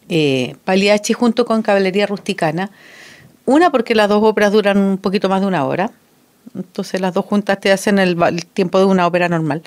eh, 0.08 0.56
Pagliacci 0.64 1.12
junto 1.12 1.46
con 1.46 1.62
Caballería 1.62 2.06
Rusticana? 2.06 2.72
Una, 3.48 3.70
porque 3.70 3.94
las 3.94 4.10
dos 4.10 4.22
óperas 4.22 4.52
duran 4.52 4.76
un 4.76 4.98
poquito 4.98 5.30
más 5.30 5.40
de 5.40 5.46
una 5.46 5.64
hora. 5.64 5.90
Entonces 6.54 7.00
las 7.00 7.14
dos 7.14 7.24
juntas 7.24 7.58
te 7.58 7.72
hacen 7.72 7.98
el, 7.98 8.14
tiempo 8.52 8.78
de 8.78 8.84
una 8.84 9.06
ópera 9.06 9.26
normal. 9.30 9.62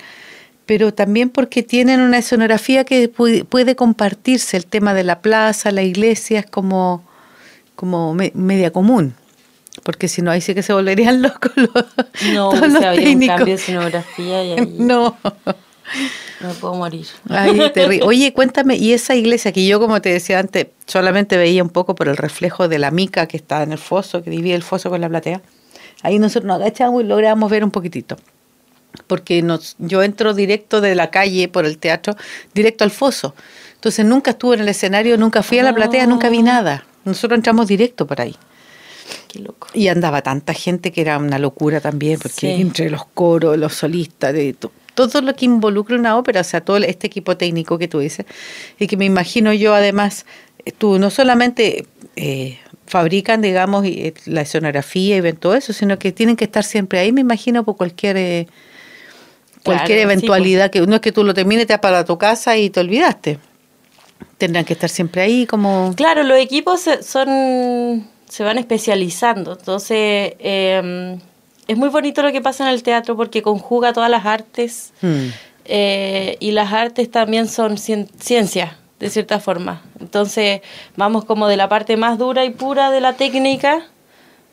Pero 0.67 0.93
también 0.93 1.31
porque 1.31 1.63
tienen 1.63 1.99
una 1.99 2.19
escenografía 2.19 2.83
que 2.83 3.09
puede, 3.09 3.75
compartirse. 3.75 4.55
El 4.55 4.67
tema 4.67 4.93
de 4.93 5.03
la 5.03 5.21
plaza, 5.21 5.71
la 5.71 5.81
iglesia, 5.81 6.41
es 6.41 6.45
como, 6.45 7.03
como 7.75 8.13
media 8.13 8.69
común. 8.69 9.15
Porque 9.81 10.07
si 10.07 10.21
no, 10.21 10.29
ahí 10.29 10.41
sí 10.41 10.53
que 10.53 10.61
se 10.61 10.73
volverían 10.73 11.19
locos 11.23 11.51
los, 11.55 11.73
no, 12.35 12.49
todos 12.51 12.69
los 12.69 12.83
cambio 12.83 13.45
de 13.45 13.53
escenografía 13.53 14.43
y 14.43 14.51
ahí... 14.59 14.75
No. 14.77 15.17
Me 16.39 16.53
puedo 16.53 16.73
morir. 16.75 17.07
Oye, 18.03 18.33
cuéntame, 18.33 18.77
y 18.77 18.93
esa 18.93 19.15
iglesia 19.15 19.51
que 19.51 19.65
yo, 19.65 19.79
como 19.79 20.01
te 20.01 20.09
decía 20.09 20.39
antes, 20.39 20.67
solamente 20.85 21.37
veía 21.37 21.63
un 21.63 21.69
poco 21.69 21.95
por 21.95 22.07
el 22.07 22.17
reflejo 22.17 22.67
de 22.67 22.79
la 22.79 22.91
mica 22.91 23.27
que 23.27 23.37
está 23.37 23.63
en 23.63 23.71
el 23.71 23.77
foso, 23.77 24.23
que 24.23 24.29
divide 24.29 24.55
el 24.55 24.63
foso 24.63 24.89
con 24.89 25.01
la 25.01 25.09
platea, 25.09 25.41
ahí 26.01 26.19
nosotros 26.19 26.47
nos 26.47 26.61
agachamos 26.61 27.03
y 27.03 27.07
logramos 27.07 27.49
ver 27.49 27.63
un 27.63 27.71
poquitito. 27.71 28.17
Porque 29.07 29.41
nos, 29.41 29.75
yo 29.79 30.03
entro 30.03 30.33
directo 30.33 30.81
de 30.81 30.95
la 30.95 31.11
calle 31.11 31.47
por 31.47 31.65
el 31.65 31.77
teatro, 31.77 32.15
directo 32.53 32.83
al 32.83 32.91
foso. 32.91 33.35
Entonces 33.75 34.05
nunca 34.05 34.31
estuve 34.31 34.55
en 34.55 34.61
el 34.61 34.69
escenario, 34.69 35.17
nunca 35.17 35.43
fui 35.43 35.59
a 35.59 35.63
la 35.63 35.73
platea, 35.73 36.05
nunca 36.07 36.29
vi 36.29 36.41
nada. 36.41 36.85
Nosotros 37.05 37.37
entramos 37.37 37.67
directo 37.67 38.05
por 38.05 38.21
ahí. 38.21 38.35
Qué 39.27 39.39
loco. 39.39 39.67
Y 39.73 39.87
andaba 39.87 40.21
tanta 40.21 40.53
gente 40.53 40.91
que 40.91 41.01
era 41.01 41.17
una 41.17 41.39
locura 41.39 41.79
también, 41.79 42.19
porque 42.19 42.55
entre 42.55 42.89
los 42.89 43.05
coros, 43.05 43.57
los 43.57 43.73
solistas, 43.73 44.33
de 44.33 44.55
todo 44.93 45.21
lo 45.21 45.33
que 45.35 45.45
involucra 45.45 45.95
una 45.95 46.17
ópera, 46.17 46.41
o 46.41 46.43
sea, 46.43 46.61
todo 46.61 46.77
este 46.77 47.07
equipo 47.07 47.37
técnico 47.37 47.77
que 47.77 47.87
tú 47.87 47.99
dices, 47.99 48.25
y 48.79 48.87
que 48.87 48.97
me 48.97 49.05
imagino 49.05 49.53
yo 49.53 49.73
además, 49.73 50.25
tú 50.77 50.99
no 50.99 51.09
solamente 51.09 51.85
eh, 52.15 52.59
fabrican, 52.87 53.41
digamos, 53.41 53.85
eh, 53.85 54.13
la 54.25 54.41
escenografía 54.41 55.17
y 55.17 55.21
ven 55.21 55.37
todo 55.37 55.55
eso, 55.55 55.73
sino 55.73 55.97
que 55.97 56.11
tienen 56.11 56.35
que 56.35 56.45
estar 56.45 56.63
siempre 56.63 56.99
ahí, 56.99 57.11
me 57.11 57.21
imagino, 57.21 57.63
por 57.63 57.77
cualquier... 57.77 58.17
Eh, 58.17 58.47
cualquier 59.63 59.99
eventualidad, 59.99 60.71
que 60.71 60.81
no 60.81 60.95
es 60.95 61.01
que 61.01 61.11
tú 61.11 61.23
lo 61.23 61.35
termines, 61.35 61.67
te 61.67 61.73
vas 61.73 61.81
para 61.81 62.03
tu 62.03 62.17
casa 62.17 62.57
y 62.57 62.71
te 62.71 62.79
olvidaste. 62.79 63.37
Tendrán 64.39 64.65
que 64.65 64.73
estar 64.73 64.89
siempre 64.89 65.21
ahí 65.21 65.45
como... 65.45 65.93
Claro, 65.95 66.23
los 66.23 66.39
equipos 66.39 66.81
son 67.03 68.07
se 68.31 68.45
van 68.45 68.57
especializando. 68.57 69.51
Entonces, 69.59 70.35
eh, 70.39 71.17
es 71.71 71.77
muy 71.77 71.87
bonito 71.87 72.21
lo 72.21 72.33
que 72.33 72.41
pasa 72.41 72.65
en 72.65 72.73
el 72.73 72.83
teatro 72.83 73.15
porque 73.15 73.41
conjuga 73.41 73.93
todas 73.93 74.09
las 74.09 74.25
artes 74.25 74.91
hmm. 75.01 75.27
eh, 75.63 76.35
y 76.41 76.51
las 76.51 76.73
artes 76.73 77.09
también 77.09 77.47
son 77.47 77.77
ciencia, 77.77 78.77
de 78.99 79.09
cierta 79.09 79.39
forma. 79.39 79.81
Entonces 80.01 80.59
vamos 80.97 81.23
como 81.23 81.47
de 81.47 81.55
la 81.55 81.69
parte 81.69 81.95
más 81.95 82.17
dura 82.17 82.43
y 82.43 82.49
pura 82.49 82.91
de 82.91 82.99
la 82.99 83.13
técnica 83.13 83.85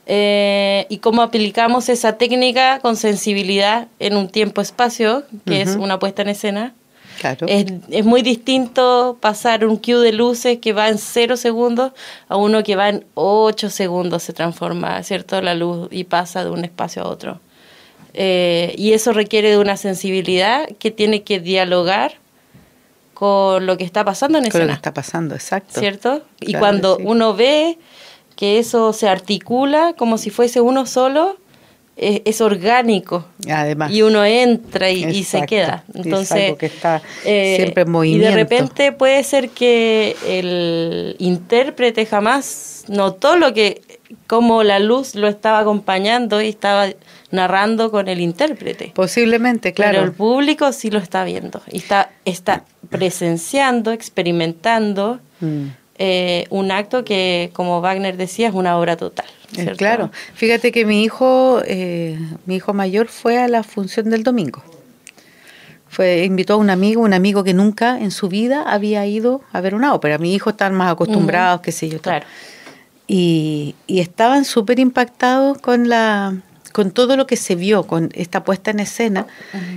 eh, 0.07 0.87
y 0.88 0.98
cómo 0.98 1.22
aplicamos 1.22 1.88
esa 1.88 2.18
técnica 2.18 2.78
con 2.78 2.94
sensibilidad 2.94 3.88
en 3.98 4.16
un 4.16 4.28
tiempo-espacio, 4.28 5.24
que 5.44 5.61
es 5.61 5.74
una 5.74 5.98
puesta 5.98 6.22
en 6.22 6.28
escena. 6.28 6.72
Es, 7.46 7.66
es, 7.90 8.04
muy 8.04 8.22
distinto 8.22 9.18
pasar 9.20 9.66
un 9.66 9.76
cue 9.76 9.96
de 9.96 10.12
luces 10.12 10.59
que 10.59 10.72
va 10.72 10.88
en 10.88 10.98
cero 10.98 11.37
segundos 11.37 11.92
a 12.28 12.37
uno 12.37 12.62
que 12.62 12.76
va 12.76 12.88
en 12.88 13.04
ocho 13.14 13.70
segundos, 13.70 14.22
se 14.22 14.33
transforma, 14.33 15.02
¿cierto? 15.02 15.40
La 15.42 15.54
luz 15.54 15.88
y 15.90 16.04
pasa 16.04 16.44
de 16.44 16.50
un 16.50 16.64
espacio 16.64 17.02
a 17.02 17.09
otro. 17.09 17.40
Eh, 18.14 18.74
y 18.76 18.92
eso 18.92 19.12
requiere 19.12 19.50
de 19.50 19.59
una 19.59 19.76
sensibilidad 19.76 20.68
que 20.78 20.90
tiene 20.90 21.22
que 21.22 21.40
dialogar 21.40 22.14
con 23.14 23.66
lo 23.66 23.76
que 23.76 23.85
está 23.85 24.04
pasando 24.04 24.38
en 24.38 24.46
escena. 24.46 24.62
Con 24.62 24.68
lo 24.68 24.72
que 24.74 24.76
está 24.76 24.94
pasando, 24.94 25.35
exacto. 25.35 25.81
¿Cierto? 25.81 26.22
y 26.40 26.54
cuando 26.54 26.98
uno 26.98 27.35
ve 27.35 27.78
que 28.37 28.61
eso 28.61 28.92
se 28.92 29.09
articula 29.09 29.94
como 29.98 30.18
si 30.18 30.31
fuese 30.31 30.61
uno 30.61 30.87
solo, 30.87 31.37
es, 31.98 32.40
orgánico. 32.40 33.26
Además. 33.50 33.90
Y 33.90 34.02
uno 34.02 34.24
entra 34.24 34.90
y, 34.90 35.24
se 35.24 35.44
queda. 35.46 35.84
Entonces, 35.94 36.56
que 36.56 36.66
está 36.66 37.02
eh, 37.24 37.56
siempre 37.56 37.82
en 37.82 37.90
movimiento. 37.90 38.26
Y 38.26 38.30
de 38.30 38.37
repente 38.37 38.92
puede 38.92 39.22
ser 39.24 39.50
que 39.50 40.16
el 40.26 41.16
intérprete 41.18 42.06
jamás 42.06 42.84
notó 42.88 43.37
lo 43.37 43.52
que, 43.52 43.82
como 44.26 44.62
la 44.62 44.78
luz 44.78 45.14
lo 45.14 45.26
estaba 45.26 45.58
acompañando 45.58 46.40
y 46.40 46.48
estaba 46.48 46.88
narrando 47.30 47.90
con 47.90 48.08
el 48.08 48.20
intérprete. 48.20 48.92
Posiblemente, 48.94 49.72
claro. 49.72 49.92
Pero 49.92 50.04
el 50.04 50.12
público 50.12 50.72
sí 50.72 50.90
lo 50.90 50.98
está 50.98 51.24
viendo 51.24 51.61
y 51.70 51.78
está, 51.78 52.11
está 52.24 52.64
presenciando, 52.90 53.92
experimentando. 53.92 55.20
Mm. 55.40 55.66
Eh, 56.00 56.46
un 56.50 56.70
acto 56.70 57.04
que, 57.04 57.50
como 57.52 57.80
Wagner 57.80 58.16
decía, 58.16 58.48
es 58.48 58.54
una 58.54 58.78
obra 58.78 58.96
total. 58.96 59.26
Eh, 59.56 59.72
claro, 59.76 60.12
fíjate 60.34 60.70
que 60.70 60.84
mi 60.84 61.02
hijo, 61.02 61.61
eh, 61.66 62.16
mi 62.46 62.56
hijo 62.56 62.72
mayor 62.72 63.08
fue 63.08 63.38
a 63.38 63.48
la 63.48 63.64
función 63.64 64.08
del 64.11 64.22
domingo. 64.22 64.62
Fue, 65.88 66.24
invitó 66.24 66.54
a 66.54 66.56
un 66.56 66.70
amigo, 66.70 67.02
un 67.02 67.14
amigo 67.14 67.42
que 67.42 67.52
nunca 67.52 67.98
en 67.98 68.12
su 68.12 68.28
vida 68.28 68.62
había 68.62 69.04
ido 69.06 69.42
a 69.52 69.61
ver 69.61 69.74
una 69.74 69.92
ópera. 69.92 70.18
Mi 70.18 70.34
hijo 70.34 70.50
están 70.50 70.72
más 70.74 70.92
acostumbrados, 70.92 71.62
qué 71.62 71.72
sé 71.72 71.88
yo. 71.88 72.00
Claro. 72.00 72.26
Y, 73.08 73.74
y 73.88 73.98
estaban 73.98 74.44
súper 74.44 74.78
impactados 74.78 75.58
con 75.58 75.88
la 75.88 76.37
con 76.72 76.92
todo 76.92 77.16
lo 77.16 77.26
que 77.26 77.37
se 77.37 77.56
vio, 77.56 77.84
con 77.84 78.11
esta 78.12 78.44
puesta 78.44 78.70
en 78.70 78.78
escena, 78.78 79.26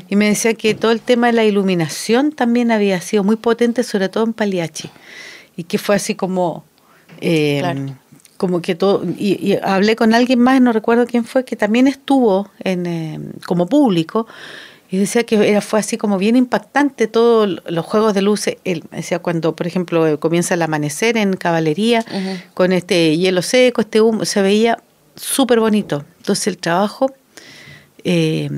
y 0.08 0.16
me 0.18 0.28
decía 0.28 0.54
que 0.54 0.76
todo 0.76 0.92
el 0.92 1.00
tema 1.00 1.28
de 1.28 1.34
la 1.34 1.46
iluminación 1.46 2.32
también 2.32 2.70
había 2.70 3.02
sido 3.02 3.24
muy 3.24 3.38
potente, 3.38 3.82
sobre 3.84 4.08
todo 4.08 4.26
en 4.26 4.34
Pagliacci 4.34 4.92
y 5.62 5.64
que 5.64 5.78
fue 5.78 5.96
así 5.96 6.16
como... 6.16 6.66
Eh, 7.22 7.62
como 8.38 8.64
que 8.64 8.74
todo, 8.74 9.04
y, 9.06 9.56
hablé 9.62 9.96
con 9.96 10.16
alguien 10.16 10.40
más, 10.40 10.60
no 10.60 10.74
recuerdo 10.74 11.06
quién 11.06 11.24
fue, 11.24 11.46
que 11.46 11.56
también 11.56 11.88
estuvo 11.88 12.50
en, 12.64 12.88
eh, 12.88 13.20
como 13.46 13.68
público, 13.68 14.26
y 14.90 14.98
decía 14.98 15.24
que 15.24 15.36
era, 15.48 15.62
fue 15.62 15.80
así 15.80 15.96
como 15.96 16.18
bien 16.18 16.36
impactante 16.36 17.06
todos 17.06 17.62
los 17.68 17.86
juegos 17.86 18.16
de 18.16 18.24
luces. 18.24 18.58
Él 18.64 18.84
decía 18.90 19.20
cuando, 19.20 19.56
por 19.56 19.68
ejemplo, 19.68 20.20
comienza 20.20 20.56
el 20.56 20.64
amanecer 20.64 21.18
en 21.18 21.36
caballería, 21.36 22.04
con 22.56 22.72
este 22.72 23.16
hielo 23.16 23.44
seco, 23.44 23.82
este 23.82 24.02
humo, 24.02 24.26
se 24.26 24.42
veía 24.42 24.82
súper 25.16 25.60
bonito. 25.60 26.04
Entonces 26.18 26.48
el 26.48 26.58
trabajo, 26.58 27.14
eh, 28.04 28.50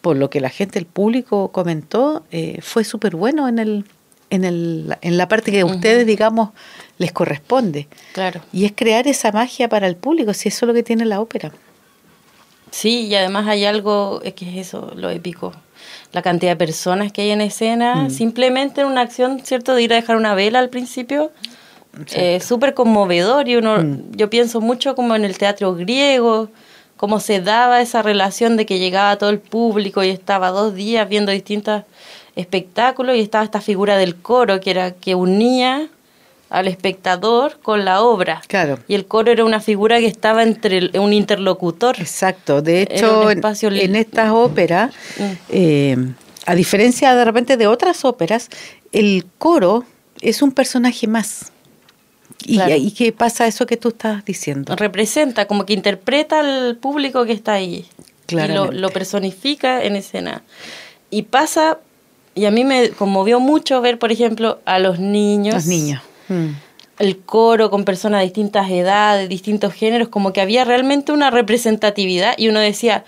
por 0.00 0.16
lo 0.16 0.30
que 0.30 0.40
la 0.40 0.48
gente, 0.48 0.78
el 0.78 0.86
público 0.86 1.52
comentó, 1.52 2.24
fue 2.62 2.84
súper 2.84 3.14
bueno 3.14 3.46
en 3.46 3.58
el, 3.58 3.84
en, 4.30 4.44
el, 4.44 4.96
en 5.00 5.16
la 5.16 5.28
parte 5.28 5.50
que 5.50 5.60
a 5.60 5.66
ustedes, 5.66 6.06
digamos, 6.06 6.50
les 6.98 7.12
corresponde. 7.12 7.88
Claro. 8.12 8.40
Y 8.52 8.64
es 8.64 8.72
crear 8.74 9.06
esa 9.06 9.32
magia 9.32 9.68
para 9.68 9.86
el 9.86 9.96
público, 9.96 10.34
si 10.34 10.48
eso 10.48 10.64
es 10.64 10.68
lo 10.68 10.74
que 10.74 10.82
tiene 10.82 11.04
la 11.04 11.20
ópera. 11.20 11.52
Sí, 12.70 13.06
y 13.06 13.14
además 13.14 13.46
hay 13.46 13.64
algo, 13.64 14.20
es 14.22 14.34
que 14.34 14.48
es 14.48 14.68
eso, 14.68 14.92
lo 14.94 15.10
épico. 15.10 15.52
La 16.12 16.22
cantidad 16.22 16.52
de 16.52 16.56
personas 16.56 17.12
que 17.12 17.22
hay 17.22 17.30
en 17.30 17.40
escena, 17.40 17.94
mm. 17.94 18.10
simplemente 18.10 18.82
en 18.82 18.88
una 18.88 19.00
acción, 19.02 19.40
¿cierto? 19.44 19.74
De 19.74 19.82
ir 19.82 19.92
a 19.92 19.96
dejar 19.96 20.16
una 20.16 20.34
vela 20.34 20.58
al 20.58 20.68
principio, 20.68 21.32
es 22.14 22.44
súper 22.44 22.74
conmovedor 22.74 23.48
y 23.48 23.56
uno, 23.56 23.78
mm. 23.78 24.12
yo 24.12 24.30
pienso 24.30 24.60
mucho 24.60 24.94
como 24.94 25.16
en 25.16 25.24
el 25.24 25.38
teatro 25.38 25.74
griego, 25.74 26.50
cómo 26.96 27.20
se 27.20 27.40
daba 27.40 27.80
esa 27.80 28.02
relación 28.02 28.56
de 28.56 28.66
que 28.66 28.78
llegaba 28.78 29.16
todo 29.16 29.30
el 29.30 29.38
público 29.38 30.02
y 30.02 30.10
estaba 30.10 30.50
dos 30.50 30.74
días 30.74 31.08
viendo 31.08 31.32
distintas 31.32 31.84
espectáculo 32.38 33.14
y 33.14 33.20
estaba 33.20 33.44
esta 33.44 33.60
figura 33.60 33.96
del 33.96 34.16
coro 34.16 34.60
que 34.60 34.70
era 34.70 34.92
que 34.92 35.14
unía 35.14 35.88
al 36.50 36.66
espectador 36.68 37.58
con 37.60 37.84
la 37.84 38.02
obra. 38.02 38.42
Claro. 38.46 38.78
Y 38.88 38.94
el 38.94 39.06
coro 39.06 39.32
era 39.32 39.44
una 39.44 39.60
figura 39.60 39.98
que 39.98 40.06
estaba 40.06 40.42
entre 40.42 40.98
un 40.98 41.12
interlocutor. 41.12 41.96
Exacto. 42.00 42.62
De 42.62 42.82
hecho, 42.82 43.30
en, 43.30 43.96
estas 43.96 44.30
óperas, 44.30 44.94
mm. 45.18 45.22
eh, 45.50 45.96
a 46.46 46.54
diferencia 46.54 47.14
de 47.14 47.24
repente 47.24 47.56
de 47.56 47.66
otras 47.66 48.04
óperas, 48.04 48.48
el 48.92 49.26
coro 49.36 49.84
es 50.20 50.40
un 50.40 50.52
personaje 50.52 51.06
más. 51.06 51.52
Y, 52.44 52.92
qué 52.92 53.12
pasa 53.12 53.46
eso 53.46 53.66
que 53.66 53.76
tú 53.76 53.88
estás 53.88 54.24
diciendo? 54.24 54.74
Representa, 54.76 55.46
como 55.46 55.66
que 55.66 55.74
interpreta 55.74 56.38
al 56.38 56.76
público 56.76 57.26
que 57.26 57.32
está 57.32 57.54
ahí. 57.54 57.84
Y 58.28 58.34
lo, 58.36 58.70
lo 58.70 58.90
personifica 58.90 59.82
en 59.82 59.96
escena. 59.96 60.42
Y 61.10 61.22
pasa 61.22 61.78
y 62.38 62.46
a 62.46 62.50
mí 62.50 62.64
me 62.64 62.90
conmovió 62.90 63.40
mucho 63.40 63.80
ver, 63.80 63.98
por 63.98 64.12
ejemplo, 64.12 64.60
a 64.64 64.78
los 64.78 64.98
niños. 65.00 65.54
Los 65.54 65.66
niños. 65.66 66.02
Mm. 66.28 66.48
el 66.98 67.16
coro 67.16 67.70
con 67.70 67.84
personas 67.84 68.20
de 68.20 68.24
distintas 68.26 68.70
edades, 68.70 69.30
distintos 69.30 69.72
géneros, 69.72 70.08
como 70.08 70.34
que 70.34 70.42
había 70.42 70.64
realmente 70.64 71.10
una 71.10 71.30
representatividad 71.30 72.34
y 72.36 72.48
uno 72.48 72.60
decía, 72.60 73.04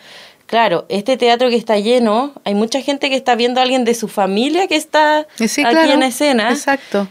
claro, 0.46 0.86
este 0.88 1.16
teatro 1.16 1.50
que 1.50 1.56
está 1.56 1.78
lleno, 1.78 2.32
hay 2.44 2.54
mucha 2.54 2.80
gente 2.80 3.10
que 3.10 3.16
está 3.16 3.34
viendo 3.34 3.60
a 3.60 3.64
alguien 3.64 3.84
de 3.84 3.94
su 3.94 4.08
familia 4.08 4.68
que 4.68 4.76
está 4.76 5.26
aquí 5.38 5.92
en 5.92 6.02
escena. 6.02 6.50
Exacto. 6.50 7.08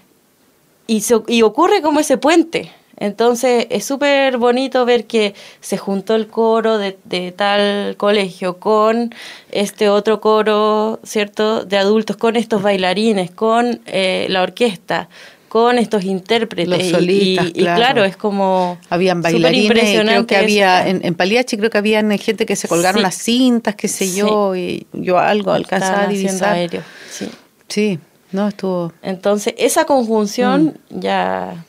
Y, 0.87 1.03
y 1.27 1.41
ocurre 1.43 1.81
como 1.81 1.99
ese 1.99 2.17
puente. 2.17 2.71
Entonces 2.99 3.67
es 3.69 3.85
súper 3.85 4.37
bonito 4.37 4.85
ver 4.85 5.05
que 5.05 5.33
se 5.61 5.77
juntó 5.77 6.15
el 6.15 6.27
coro 6.27 6.77
de, 6.77 6.97
de, 7.05 7.31
tal 7.31 7.95
colegio 7.95 8.57
con 8.57 9.13
este 9.51 9.89
otro 9.89 10.19
coro, 10.19 10.99
¿cierto?, 11.03 11.63
de 11.63 11.77
adultos, 11.77 12.17
con 12.17 12.35
estos 12.35 12.61
bailarines, 12.61 13.31
con 13.31 13.79
eh, 13.85 14.27
la 14.29 14.41
orquesta, 14.41 15.07
con 15.47 15.77
estos 15.77 16.03
intérpretes. 16.03 16.67
Los 16.67 16.89
solistas, 16.89 17.47
y, 17.47 17.63
claro. 17.63 18.03
es 18.03 18.17
como. 18.17 18.77
Habían 18.89 19.21
bailarines, 19.21 20.01
creo 20.01 20.27
que 20.27 20.35
había, 20.35 20.87
en, 20.87 20.99
en, 21.03 21.15
Paliachi 21.15 21.57
creo 21.57 21.69
que 21.69 21.77
había 21.77 22.01
gente 22.17 22.45
que 22.45 22.55
se 22.55 22.67
colgaron 22.67 23.01
las 23.01 23.15
cintas, 23.15 23.75
qué 23.75 23.87
sé 23.87 24.13
yo, 24.13 24.55
y 24.55 24.87
yo 24.93 25.17
algo 25.17 25.51
alcanzaba 25.51 26.03
a 26.03 26.07
divisar. 26.07 26.53
Aéreo. 26.53 26.83
Sí. 27.09 27.29
sí, 27.67 27.99
no, 28.31 28.49
estuvo. 28.49 28.93
Entonces, 29.01 29.53
esa 29.57 29.85
conjunción 29.85 30.77
mm. 30.89 30.99
ya 30.99 31.65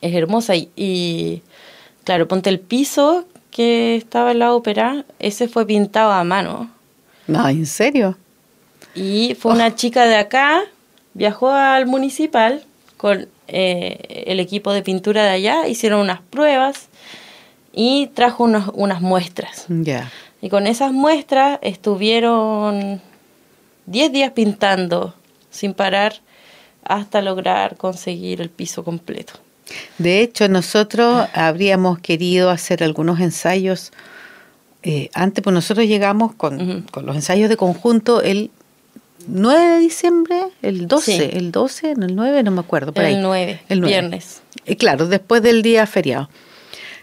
es 0.00 0.14
hermosa. 0.14 0.54
Y, 0.54 1.42
claro, 2.04 2.28
ponte 2.28 2.50
el 2.50 2.60
piso 2.60 3.24
que 3.50 3.96
estaba 3.96 4.32
en 4.32 4.40
la 4.40 4.52
ópera, 4.52 5.04
ese 5.18 5.48
fue 5.48 5.66
pintado 5.66 6.12
a 6.12 6.24
mano. 6.24 6.70
No, 7.26 7.48
¿en 7.48 7.66
serio? 7.66 8.16
Y 8.94 9.34
fue 9.38 9.52
una 9.52 9.68
oh. 9.68 9.70
chica 9.70 10.06
de 10.06 10.16
acá, 10.16 10.62
viajó 11.14 11.50
al 11.50 11.86
municipal 11.86 12.64
con 12.96 13.28
eh, 13.48 14.24
el 14.26 14.40
equipo 14.40 14.72
de 14.72 14.82
pintura 14.82 15.24
de 15.24 15.30
allá, 15.30 15.68
hicieron 15.68 16.00
unas 16.00 16.20
pruebas 16.20 16.88
y 17.72 18.08
trajo 18.08 18.44
unas 18.44 19.00
muestras. 19.00 19.66
Ya. 19.68 20.10
Y 20.40 20.48
con 20.48 20.66
esas 20.66 20.92
muestras 20.92 21.58
estuvieron 21.62 23.00
10 23.86 24.12
días 24.12 24.32
pintando 24.32 25.14
sin 25.50 25.74
parar 25.74 26.14
hasta 26.84 27.22
lograr 27.22 27.76
conseguir 27.76 28.40
el 28.40 28.50
piso 28.50 28.84
completo. 28.84 29.34
De 29.98 30.20
hecho, 30.20 30.48
nosotros 30.48 31.26
habríamos 31.34 31.98
querido 31.98 32.50
hacer 32.50 32.82
algunos 32.82 33.20
ensayos 33.20 33.92
eh, 34.82 35.10
antes, 35.14 35.42
pues 35.42 35.52
nosotros 35.52 35.86
llegamos 35.86 36.34
con, 36.34 36.82
con, 36.92 37.06
los 37.06 37.16
ensayos 37.16 37.48
de 37.48 37.56
conjunto 37.56 38.22
el 38.22 38.50
9 39.26 39.66
de 39.66 39.78
diciembre, 39.78 40.42
el 40.62 40.86
12, 40.86 41.36
el 41.36 41.50
12, 41.50 41.94
no 41.96 42.06
el 42.06 42.14
9, 42.14 42.42
no 42.44 42.52
me 42.52 42.60
acuerdo. 42.60 42.92
Por 42.92 43.02
el, 43.02 43.20
9, 43.20 43.62
el 43.68 43.80
viernes. 43.80 44.42
Y 44.64 44.76
claro, 44.76 45.08
después 45.08 45.42
del 45.42 45.62
día 45.62 45.86
feriado. 45.86 46.30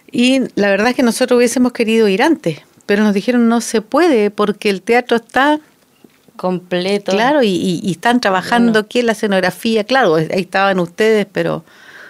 Y 0.10 0.41
la 0.56 0.69
verdad 0.69 0.89
es 0.89 0.95
que 0.95 1.04
nosotros 1.04 1.38
hubiésemos 1.38 1.73
querido 1.73 2.08
ir 2.08 2.23
antes, 2.23 2.60
pero 2.86 3.04
nos 3.04 3.13
dijeron 3.13 3.49
no 3.49 3.60
se 3.60 3.82
puede 3.82 4.32
porque 4.32 4.69
el 4.69 4.82
teatro 4.82 5.17
está 5.17 5.60
completo. 6.38 7.12
Claro, 7.12 7.43
y, 7.43 7.82
y, 7.84 7.91
están 7.91 8.21
trabajando 8.21 8.80
aquí 8.80 8.99
en 8.99 9.08
la 9.08 9.12
escenografía, 9.12 9.84
claro, 9.84 10.15
ahí 10.15 10.28
estaban 10.32 10.80
ustedes, 10.80 11.28
pero 11.30 11.65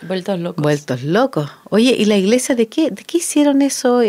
Vueltos 0.07 0.39
locos. 0.39 0.61
Vueltos 0.61 1.03
locos. 1.03 1.49
Oye, 1.69 1.95
¿y 1.97 2.05
la 2.05 2.17
iglesia 2.17 2.55
de 2.55 2.67
qué? 2.67 2.91
¿De 2.91 3.03
qué 3.03 3.17
hicieron 3.17 3.61
eso? 3.61 4.01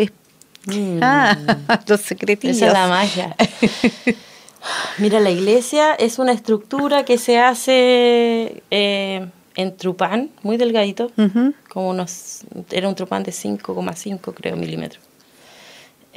Mm. 0.65 0.99
Ah, 1.01 1.37
los 1.87 2.01
secretillos. 2.01 2.57
Esa 2.57 2.67
es 2.67 2.73
la 2.73 2.87
magia. 2.87 3.35
Mira, 4.97 5.19
la 5.19 5.29
iglesia 5.29 5.93
es 5.93 6.17
una 6.19 6.31
estructura 6.31 7.05
que 7.05 7.17
se 7.17 7.39
hace 7.39 8.63
eh, 8.71 9.27
en 9.55 9.77
trupán, 9.77 10.31
muy 10.41 10.57
delgadito, 10.57 11.11
como 11.69 11.89
unos, 11.89 12.41
era 12.71 12.87
un 12.87 12.95
trupán 12.95 13.23
de 13.23 13.31
5,5 13.31 14.33
creo 14.33 14.55
milímetros, 14.55 15.03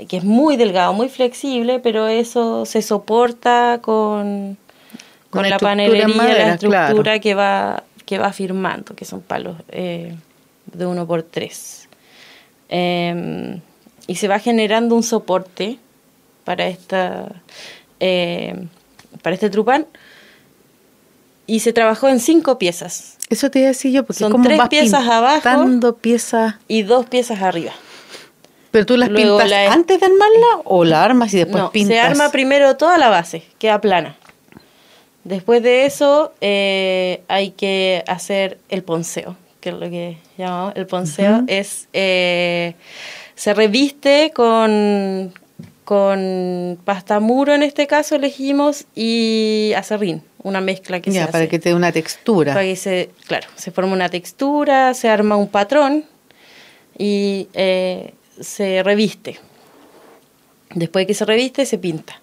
que 0.08 0.16
es 0.16 0.24
muy 0.24 0.56
delgado, 0.56 0.92
muy 0.92 1.08
flexible, 1.08 1.78
pero 1.78 2.08
eso 2.08 2.64
se 2.64 2.80
soporta 2.80 3.80
con, 3.82 4.56
con, 5.30 5.48
la 5.48 5.58
panelería, 5.58 6.06
la 6.08 6.54
estructura 6.54 7.18
que 7.18 7.34
va 7.34 7.84
que 8.08 8.16
va 8.16 8.32
firmando, 8.32 8.96
que 8.96 9.04
son 9.04 9.20
palos 9.20 9.58
eh, 9.68 10.14
de 10.64 10.86
uno 10.86 11.06
por 11.06 11.22
tres. 11.22 11.90
Em, 12.70 13.60
y 14.06 14.14
se 14.14 14.28
va 14.28 14.38
generando 14.38 14.94
un 14.94 15.02
soporte 15.02 15.78
para 16.44 16.68
esta 16.68 17.28
eh, 18.00 18.64
para 19.20 19.34
este 19.34 19.50
trupán 19.50 19.86
y 21.46 21.60
se 21.60 21.74
trabajó 21.74 22.08
en 22.08 22.18
cinco 22.18 22.58
piezas. 22.58 23.18
Eso 23.28 23.50
te 23.50 23.58
iba 23.58 23.66
a 23.68 23.72
decir 23.72 23.92
yo, 23.92 24.06
porque 24.06 24.20
son 24.20 24.42
tres 24.42 24.58
piezas 24.70 25.06
abajo 25.06 25.92
piezas 26.00 26.54
y 26.66 26.84
dos 26.84 27.04
piezas 27.04 27.42
arriba. 27.42 27.72
¿Pero 28.70 28.86
tú 28.86 28.96
las 28.96 29.10
pintas 29.10 29.52
antes 29.70 30.00
de 30.00 30.06
armarla 30.06 30.62
o 30.64 30.86
la 30.86 31.04
armas 31.04 31.34
y 31.34 31.38
después 31.38 31.62
no, 31.62 31.70
pintas? 31.70 31.94
Se 31.94 32.00
arma 32.00 32.30
primero 32.30 32.74
toda 32.78 32.96
la 32.96 33.10
base, 33.10 33.42
queda 33.58 33.82
plana. 33.82 34.16
Después 35.28 35.62
de 35.62 35.84
eso 35.84 36.32
eh, 36.40 37.20
hay 37.28 37.50
que 37.50 38.02
hacer 38.06 38.56
el 38.70 38.82
ponceo, 38.82 39.36
que 39.60 39.68
es 39.68 39.74
lo 39.74 39.90
que 39.90 40.16
llamamos 40.38 40.72
el 40.74 40.86
ponceo. 40.86 41.44
Es 41.46 41.86
eh, 41.92 42.74
se 43.34 43.52
reviste 43.52 44.32
con, 44.34 45.34
con 45.84 46.78
pasta 46.82 47.20
muro 47.20 47.54
en 47.54 47.62
este 47.62 47.86
caso 47.86 48.16
elegimos 48.16 48.86
y 48.94 49.74
acerrín, 49.76 50.22
una 50.42 50.62
mezcla 50.62 51.00
que 51.00 51.12
se 51.12 51.26
para 51.26 51.46
que 51.46 51.58
te 51.58 51.68
dé 51.68 51.74
una 51.74 51.92
textura. 51.92 52.54
Para 52.54 52.64
que 52.64 52.76
se, 52.76 53.10
claro, 53.26 53.48
se 53.54 53.70
forma 53.70 53.92
una 53.92 54.08
textura, 54.08 54.94
se 54.94 55.10
arma 55.10 55.36
un 55.36 55.48
patrón 55.48 56.06
y 56.96 57.48
eh, 57.52 58.14
se 58.40 58.82
reviste. 58.82 59.38
Después 60.74 61.02
de 61.02 61.06
que 61.08 61.14
se 61.14 61.26
reviste, 61.26 61.66
se 61.66 61.76
pinta. 61.76 62.22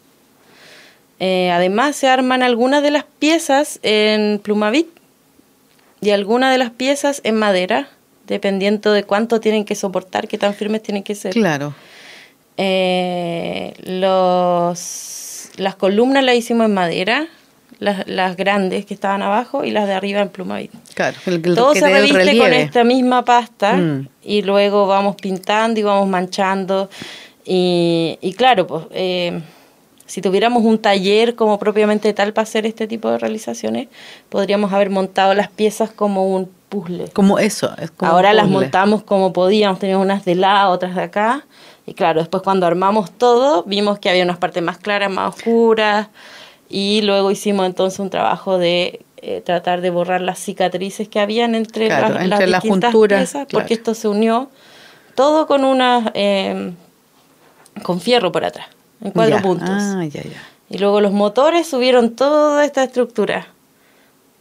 Eh, 1.20 1.50
además, 1.52 1.96
se 1.96 2.08
arman 2.08 2.44
algunas 2.44 2.84
de 2.84 2.92
las 2.92 3.06
piezas 3.20 3.80
en 3.84 4.40
plumavit 4.40 4.88
y 6.02 6.10
algunas 6.10 6.52
de 6.52 6.58
las 6.58 6.72
piezas 6.72 7.22
en 7.24 7.36
madera, 7.36 7.88
dependiendo 8.28 8.92
de 8.92 9.04
cuánto 9.04 9.40
tienen 9.40 9.66
que 9.66 9.76
soportar, 9.76 10.28
qué 10.28 10.38
tan 10.38 10.54
firmes 10.54 10.84
tienen 10.84 11.04
que 11.04 11.16
ser. 11.16 11.34
Claro. 11.34 11.74
Eh, 12.58 13.74
los, 13.86 15.50
las 15.58 15.76
columnas 15.76 16.24
las 16.24 16.36
hicimos 16.36 16.66
en 16.66 16.74
madera, 16.74 17.28
las, 17.80 18.08
las, 18.08 18.38
grandes 18.38 18.86
que 18.86 18.94
estaban 18.94 19.22
abajo 19.22 19.66
y 19.66 19.72
las 19.72 19.88
de 19.88 19.94
arriba 19.94 20.22
en 20.22 20.30
plumavit. 20.30 20.72
Claro, 20.94 21.18
Todo 21.56 21.74
se 21.76 21.90
reviste 21.90 22.38
con 22.38 22.54
esta 22.54 22.84
misma 22.84 23.26
pasta 23.26 23.74
mm. 23.74 24.08
y 24.24 24.42
luego 24.42 24.88
vamos 24.88 25.16
pintando 25.16 25.80
y 25.80 25.84
vamos 25.84 26.08
manchando. 26.10 26.90
Y, 27.46 28.18
y 28.22 28.34
claro, 28.34 28.68
pues. 28.68 28.86
Eh, 28.92 29.42
si 30.06 30.22
tuviéramos 30.22 30.64
un 30.64 30.78
taller 30.78 31.36
como 31.36 31.58
propiamente 31.58 32.14
tal 32.14 32.34
para 32.34 32.44
hacer 32.44 32.66
este 32.66 32.88
tipo 32.88 33.10
de 33.10 33.18
realizaciones, 33.18 33.88
podríamos 34.30 34.72
haber 34.72 34.90
montado 34.90 35.34
las 35.34 35.50
piezas 35.50 35.92
como 35.92 36.28
un 36.36 36.50
puzzle. 36.70 37.10
Como 37.10 37.40
eso. 37.40 37.76
Es 37.80 37.92
como 37.92 38.12
Ahora 38.12 38.34
las 38.34 38.48
montamos 38.48 39.04
como 39.04 39.34
podíamos, 39.34 39.80
teníamos 39.80 40.06
unas 40.06 40.24
de 40.24 40.36
lado, 40.36 40.72
otras 40.72 40.96
de 40.96 41.04
acá. 41.04 41.46
Y 41.88 41.94
claro, 41.94 42.20
después 42.20 42.44
cuando 42.44 42.68
armamos 42.68 43.12
todo, 43.12 43.64
vimos 43.64 44.00
que 44.00 44.10
había 44.10 44.24
unas 44.24 44.38
partes 44.38 44.62
más 44.62 44.78
claras, 44.78 45.10
más 45.10 45.36
oscuras. 45.36 46.08
Y 46.70 47.02
luego 47.02 47.32
hicimos 47.32 47.66
entonces 47.66 48.00
un 48.00 48.10
trabajo 48.10 48.58
de 48.60 49.02
eh, 49.18 49.42
tratar 49.42 49.82
de 49.82 49.90
borrar 49.90 50.22
las 50.22 50.38
cicatrices 50.38 51.08
que 51.08 51.20
habían 51.20 51.56
entre, 51.56 51.90
las, 51.90 52.22
entre 52.22 52.48
las, 52.48 52.64
piezas, 52.64 53.48
porque 53.52 53.74
esto 53.74 53.96
se 53.96 54.08
unió 54.08 54.50
todo 55.16 55.48
con 55.48 55.64
una 55.64 56.12
eh, 56.14 56.74
con 57.82 58.02
fierro 58.02 58.32
por 58.32 58.46
atrás 58.46 58.68
en 59.02 59.12
cuatro 59.12 59.42
puntos. 59.42 59.70
Ah, 59.70 60.06
y 60.70 60.78
luego 60.78 61.02
los 61.02 61.12
motores 61.12 61.68
subieron 61.68 62.16
toda 62.16 62.66
esta 62.66 62.84
estructura, 62.84 63.48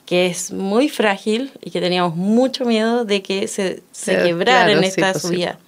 que 0.07 0.27
es 0.27 0.53
muy 0.53 0.88
frágil 0.88 1.53
y 1.62 1.71
que 1.71 1.81
teníamos 1.81 2.17
mucho 2.17 2.64
miedo 2.64 3.05
de 3.05 3.23
que 3.23 3.47
se, 3.49 3.83
se 3.93 4.23
quebrara 4.23 4.73
en 4.73 4.85
esta 4.85 5.12
pues 5.12 5.23
subida. 5.23 5.59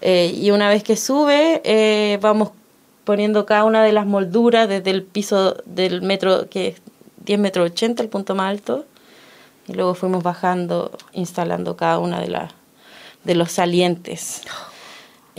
Eh, 0.00 0.32
y 0.34 0.50
una 0.50 0.68
vez 0.68 0.82
que 0.82 0.96
sube, 0.96 1.60
eh, 1.64 2.18
vamos 2.20 2.50
poniendo 3.04 3.46
cada 3.46 3.64
una 3.64 3.82
de 3.82 3.92
las 3.92 4.06
molduras 4.06 4.68
desde 4.68 4.90
el 4.90 5.02
piso 5.02 5.56
del 5.64 6.02
metro, 6.02 6.48
que 6.48 6.68
es 6.68 6.82
10 7.24 7.38
metros 7.38 7.70
80, 7.70 8.02
el 8.02 8.08
punto 8.08 8.34
más 8.34 8.50
alto, 8.50 8.84
y 9.66 9.72
luego 9.72 9.94
fuimos 9.94 10.22
bajando, 10.22 10.92
instalando 11.12 11.76
cada 11.76 11.98
una 11.98 12.20
de, 12.20 12.28
las 12.28 12.52
de 13.24 13.34
los 13.34 13.50
salientes. 13.50 14.42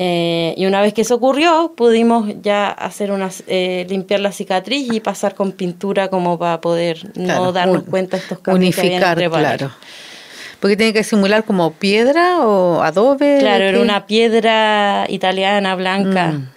Eh, 0.01 0.53
y 0.55 0.65
una 0.65 0.81
vez 0.81 0.93
que 0.93 1.01
eso 1.01 1.15
ocurrió, 1.15 1.73
pudimos 1.75 2.29
ya 2.41 2.69
hacer 2.69 3.11
unas, 3.11 3.43
eh, 3.47 3.85
limpiar 3.89 4.21
la 4.21 4.31
cicatriz 4.31 4.93
y 4.93 5.01
pasar 5.01 5.35
con 5.35 5.51
pintura 5.51 6.07
como 6.07 6.39
para 6.39 6.61
poder 6.61 7.11
no 7.17 7.51
darnos 7.51 7.83
cuenta 7.83 8.15
de 8.15 8.23
estos 8.23 8.39
cambios 8.39 8.77
unificar, 8.77 9.17
claro. 9.29 9.71
Porque 10.61 10.77
tiene 10.77 10.93
que 10.93 11.03
simular 11.03 11.43
como 11.43 11.73
piedra 11.73 12.39
o 12.39 12.81
adobe. 12.81 13.39
Claro, 13.39 13.65
era 13.65 13.81
una 13.81 14.05
piedra 14.05 15.05
italiana 15.09 15.75
blanca. 15.75 16.27
Mm. 16.27 16.49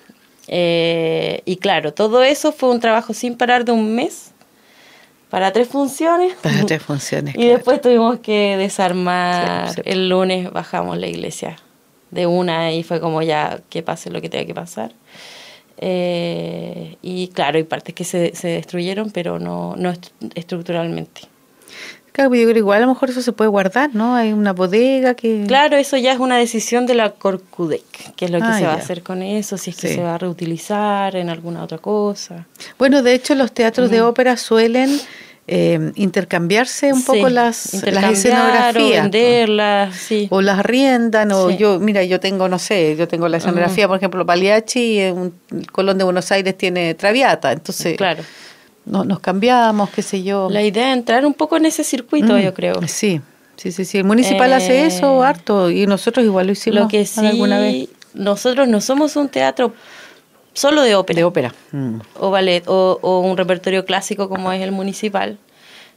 Eh, 0.47 1.43
y 1.45 1.57
claro, 1.57 1.93
todo 1.93 2.22
eso 2.22 2.53
fue 2.53 2.70
un 2.70 2.78
trabajo 2.78 3.12
sin 3.12 3.36
parar 3.36 3.64
de 3.64 3.72
un 3.72 3.93
mes 3.93 4.30
para 5.30 5.53
tres 5.53 5.66
funciones. 5.66 6.34
Para 6.34 6.64
tres 6.64 6.82
funciones. 6.86 7.34
y 7.34 7.38
claro. 7.38 7.55
después 7.55 7.80
tuvimos 7.80 8.20
que 8.20 8.57
desarmar. 8.57 9.70
Sí, 9.70 9.74
sí. 9.74 9.82
El 9.84 10.09
lunes 10.09 10.53
bajamos 10.53 10.97
la 10.97 11.09
iglesia 11.09 11.57
de 12.12 12.26
una 12.26 12.72
y 12.72 12.84
fue 12.84 13.00
como 13.00 13.22
ya 13.22 13.60
que 13.68 13.82
pase 13.82 14.10
lo 14.10 14.20
que 14.20 14.28
tenga 14.28 14.46
que 14.46 14.54
pasar. 14.54 14.92
Eh, 15.78 16.96
y 17.02 17.28
claro, 17.28 17.56
hay 17.56 17.64
partes 17.64 17.94
que 17.94 18.04
se, 18.04 18.36
se 18.36 18.48
destruyeron, 18.48 19.10
pero 19.10 19.40
no, 19.40 19.74
no 19.76 19.90
est 19.90 20.12
estructuralmente. 20.36 21.22
Claro, 22.12 22.34
yo 22.34 22.46
creo 22.46 22.58
igual 22.58 22.82
a 22.82 22.86
lo 22.86 22.92
mejor 22.92 23.08
eso 23.08 23.22
se 23.22 23.32
puede 23.32 23.48
guardar, 23.48 23.94
¿no? 23.94 24.14
Hay 24.14 24.34
una 24.34 24.52
bodega 24.52 25.14
que... 25.14 25.44
Claro, 25.48 25.78
eso 25.78 25.96
ya 25.96 26.12
es 26.12 26.20
una 26.20 26.36
decisión 26.36 26.84
de 26.84 26.94
la 26.94 27.12
Corcudec, 27.12 28.14
que 28.14 28.26
es 28.26 28.30
lo 28.30 28.38
que 28.38 28.44
ah, 28.44 28.58
se 28.58 28.64
va 28.64 28.72
ya. 28.72 28.76
a 28.76 28.82
hacer 28.82 29.02
con 29.02 29.22
eso, 29.22 29.56
si 29.56 29.70
es 29.70 29.76
que 29.76 29.88
sí. 29.88 29.94
se 29.94 30.02
va 30.02 30.16
a 30.16 30.18
reutilizar 30.18 31.16
en 31.16 31.30
alguna 31.30 31.64
otra 31.64 31.78
cosa. 31.78 32.46
Bueno, 32.78 33.02
de 33.02 33.14
hecho 33.14 33.34
los 33.34 33.52
teatros 33.52 33.88
mm. 33.88 33.92
de 33.92 34.02
ópera 34.02 34.36
suelen 34.36 35.00
eh, 35.47 35.93
intercambiarse 35.97 36.93
un 36.93 37.01
sí, 37.01 37.07
poco 37.07 37.28
las, 37.28 37.82
las 37.84 38.12
escenografías. 38.12 39.01
O 39.01 39.03
venderlas, 39.03 39.97
sí. 39.97 40.28
O 40.30 40.40
las 40.40 40.64
riendan, 40.64 41.32
o 41.32 41.51
sí. 41.51 41.57
yo, 41.57 41.80
mira, 41.80 42.05
yo 42.05 42.20
tengo, 42.20 42.49
no 42.49 42.59
sé, 42.59 42.97
yo 42.97 43.09
tengo 43.09 43.28
la 43.28 43.38
escenografía, 43.38 43.84
uh 43.84 43.86
-huh. 43.86 43.90
por 43.90 43.97
ejemplo, 43.99 44.26
Pagliacci, 44.26 44.80
y 44.80 44.99
el 45.01 45.32
Colón 45.72 45.99
de 45.99 46.05
Buenos 46.05 46.30
Aires 46.32 46.57
tiene 46.57 46.95
Traviata, 46.95 47.53
entonces... 47.53 47.97
Claro 47.97 48.22
no, 48.84 49.05
nos 49.05 49.20
cambiamos, 49.20 49.90
qué 49.90 50.03
sé 50.03 50.22
yo. 50.22 50.49
La 50.51 50.62
idea 50.62 50.90
es 50.90 50.99
entrar 50.99 51.24
un 51.24 51.34
poco 51.34 51.57
en 51.57 51.66
ese 51.66 51.84
circuito, 51.84 52.34
mm, 52.34 52.40
yo 52.40 52.55
creo. 52.55 52.80
Sí, 52.86 53.20
sí, 53.57 53.72
sí, 53.72 53.84
sí. 53.84 53.99
El 53.99 54.05
municipal 54.05 54.51
eh, 54.51 54.55
hace 54.55 54.86
eso 54.86 55.22
harto 55.22 55.70
y 55.70 55.86
nosotros 55.86 56.24
igual 56.24 56.47
lo 56.47 56.53
hicimos 56.53 56.80
lo 56.80 56.88
que 56.88 57.07
sí, 57.07 57.24
alguna 57.24 57.61
vez. 57.61 57.88
Nosotros 58.14 58.68
no 58.68 58.80
somos 58.80 59.16
un 59.16 59.28
teatro 59.28 59.72
solo 60.55 60.82
de 60.82 60.94
ópera. 60.94 61.16
De 61.18 61.24
ópera. 61.24 61.55
Mm. 61.72 61.98
O 62.18 62.30
ballet, 62.30 62.62
o, 62.66 62.98
o, 63.03 63.20
un 63.20 63.36
repertorio 63.36 63.84
clásico 63.84 64.28
como 64.28 64.53
es 64.53 64.62
el 64.62 64.72
municipal. 64.72 65.38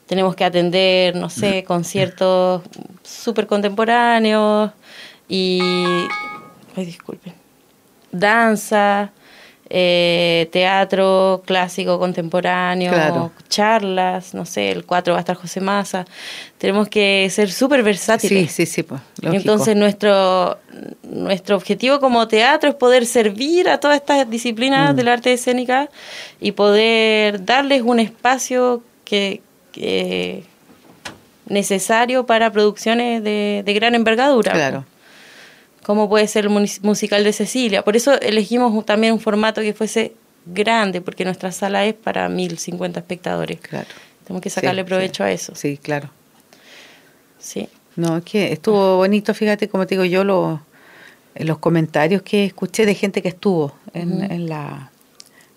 Tenemos 0.08 0.36
que 0.36 0.43
atender, 0.45 1.16
no 1.16 1.30
sé, 1.30 1.62
Mm. 1.64 1.66
conciertos 1.66 2.62
súper 3.03 3.47
contemporáneos 3.47 4.72
y... 5.28 5.60
Ay, 6.76 6.86
disculpen. 6.86 7.34
Danza 8.12 9.12
eh, 9.68 10.47
teatro 10.51 11.41
clásico 11.45 11.97
contemporáneo, 11.97 12.91
claro. 12.91 13.32
charlas, 13.49 14.36
no 14.36 14.45
sé, 14.45 14.72
el 14.72 14.86
4 14.86 15.13
va 15.13 15.20
a 15.20 15.22
estar 15.22 15.36
José 15.36 15.59
Massa. 15.59 16.05
Tenemos 16.59 16.88
que 16.88 17.28
ser 17.32 17.51
súper 17.51 17.82
versátiles. 17.82 18.51
Sí, 18.51 18.66
sí, 18.66 18.72
sí. 18.72 18.84
Pues, 18.84 19.01
Entonces 19.24 19.76
nuestro, 19.76 20.59
nuestro 21.03 21.55
objetivo 21.55 21.99
como 21.99 22.28
teatro 22.28 22.70
es 22.70 22.76
poder 22.76 23.07
servir 23.07 23.68
a 23.68 23.80
todas 23.80 23.97
estas 23.97 24.30
disciplinas 24.30 24.93
mm. 24.93 24.97
del 24.97 25.07
arte 25.07 25.34
escénica 25.34 25.89
y 26.39 26.51
poder 26.51 27.43
darles 27.43 27.82
un 27.82 27.99
espacio 27.99 28.84
que, 29.03 29.41
que 29.72 30.43
necesario 31.47 32.28
para 32.28 32.51
producciones 32.51 33.24
de, 33.24 33.63
de 33.66 33.74
gran 33.74 33.95
envergadura. 33.95 34.51
Claro 34.51 34.86
como 35.86 36.10
puede 36.10 36.28
ser 36.28 36.46
el 36.46 36.50
musical 36.82 37.24
de 37.24 37.32
Cecilia. 37.32 37.84
Por 37.84 37.96
eso 37.96 38.20
elegimos 38.20 38.84
también 38.88 39.14
un 39.14 39.20
formato 39.20 39.62
que 39.62 39.76
fuese 39.76 40.14
grande, 40.48 41.00
porque 41.00 41.26
nuestra 41.26 41.52
sala 41.52 41.86
es 41.86 41.94
para 41.94 42.28
1050 42.28 43.00
espectadores. 43.00 43.60
Claro. 43.60 43.86
Tenemos 44.24 44.42
que 44.42 44.50
sacarle 44.50 44.82
sí, 44.82 44.88
provecho 44.88 45.24
sí. 45.24 45.30
a 45.30 45.32
eso. 45.32 45.54
Sí, 45.54 45.78
claro. 45.78 46.10
Sí. 47.38 47.70
No, 47.98 48.18
es 48.18 48.24
que 48.24 48.52
estuvo 48.52 48.98
bonito, 48.98 49.36
fíjate, 49.36 49.70
como 49.70 49.86
te 49.86 49.94
digo 49.94 50.06
yo, 50.06 50.24
lo, 50.24 50.60
los 51.36 51.60
comentarios 51.60 52.24
que 52.24 52.46
escuché 52.46 52.88
de 52.88 52.96
gente 52.96 53.22
que 53.22 53.30
estuvo 53.30 53.76
en, 53.94 54.12
uh 54.12 54.20
-huh. 54.22 54.32
en 54.32 54.50
la 54.50 54.90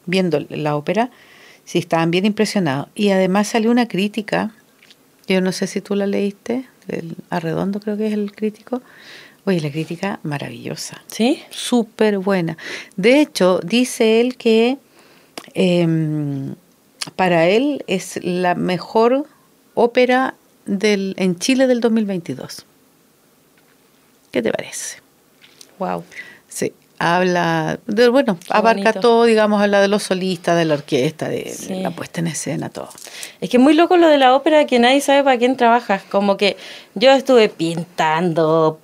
viendo 0.05 0.45
la 0.51 0.77
ópera, 0.77 1.11
sí 1.65 1.79
estaban 1.79 2.11
bien 2.11 2.27
impresionados. 2.27 2.89
Y 2.95 3.13
además 3.13 3.49
salió 3.49 3.71
una 3.71 3.89
crítica, 3.89 4.51
yo 5.27 5.41
no 5.41 5.53
sé 5.53 5.67
si 5.67 5.81
tú 5.81 5.95
la 5.95 6.07
leíste, 6.07 6.67
del 6.87 7.17
Arredondo 7.31 7.81
creo 7.81 7.97
que 7.97 8.09
es 8.09 8.13
el 8.13 8.33
crítico, 8.33 8.83
Oye, 9.49 9.63
la 9.63 9.71
crítica 9.71 10.21
maravillosa. 10.25 11.03
¿Sí? 11.07 11.43
Súper 11.49 12.19
buena. 12.19 12.59
De 12.97 13.23
hecho, 13.23 13.61
dice 13.65 14.21
él 14.21 14.37
que 14.37 14.77
eh, 15.55 15.87
para 17.17 17.47
él 17.47 17.83
es 17.87 18.23
la 18.23 18.55
mejor 18.55 19.25
ópera 19.73 20.35
del, 20.67 21.15
en 21.17 21.39
Chile 21.39 21.67
del 21.67 21.81
2022. 21.81 22.67
¿Qué 24.33 24.43
te 24.43 24.53
parece? 24.53 24.99
Wow. 25.79 26.05
Sí, 26.47 26.75
habla, 26.99 27.79
de, 27.87 28.09
bueno, 28.09 28.39
Qué 28.39 28.47
abarca 28.51 28.83
bonito. 28.83 29.01
todo, 29.01 29.25
digamos, 29.25 29.63
habla 29.63 29.81
de 29.81 29.89
los 29.89 30.03
solistas, 30.03 30.59
de 30.59 30.67
la 30.67 30.75
orquesta, 30.75 31.31
de, 31.31 31.49
sí. 31.51 31.69
de, 31.69 31.81
la 31.81 31.91
puesta 31.93 32.21
en 32.21 32.27
escena, 32.27 32.69
todo. 32.69 32.91
Es 33.41 33.49
que 33.49 33.57
es 33.57 33.63
muy 33.63 33.73
loco 33.73 33.97
lo 33.97 34.09
de 34.09 34.19
la 34.19 34.35
ópera 34.35 34.67
que 34.67 34.79
nadie 34.79 35.01
sabe 35.01 35.25
para 35.25 35.39
quién 35.39 35.57
trabajas. 35.57 36.03
Como 36.03 36.37
que 36.37 36.59
yo 36.95 37.13
estuve 37.13 37.49
pintando, 37.49 38.79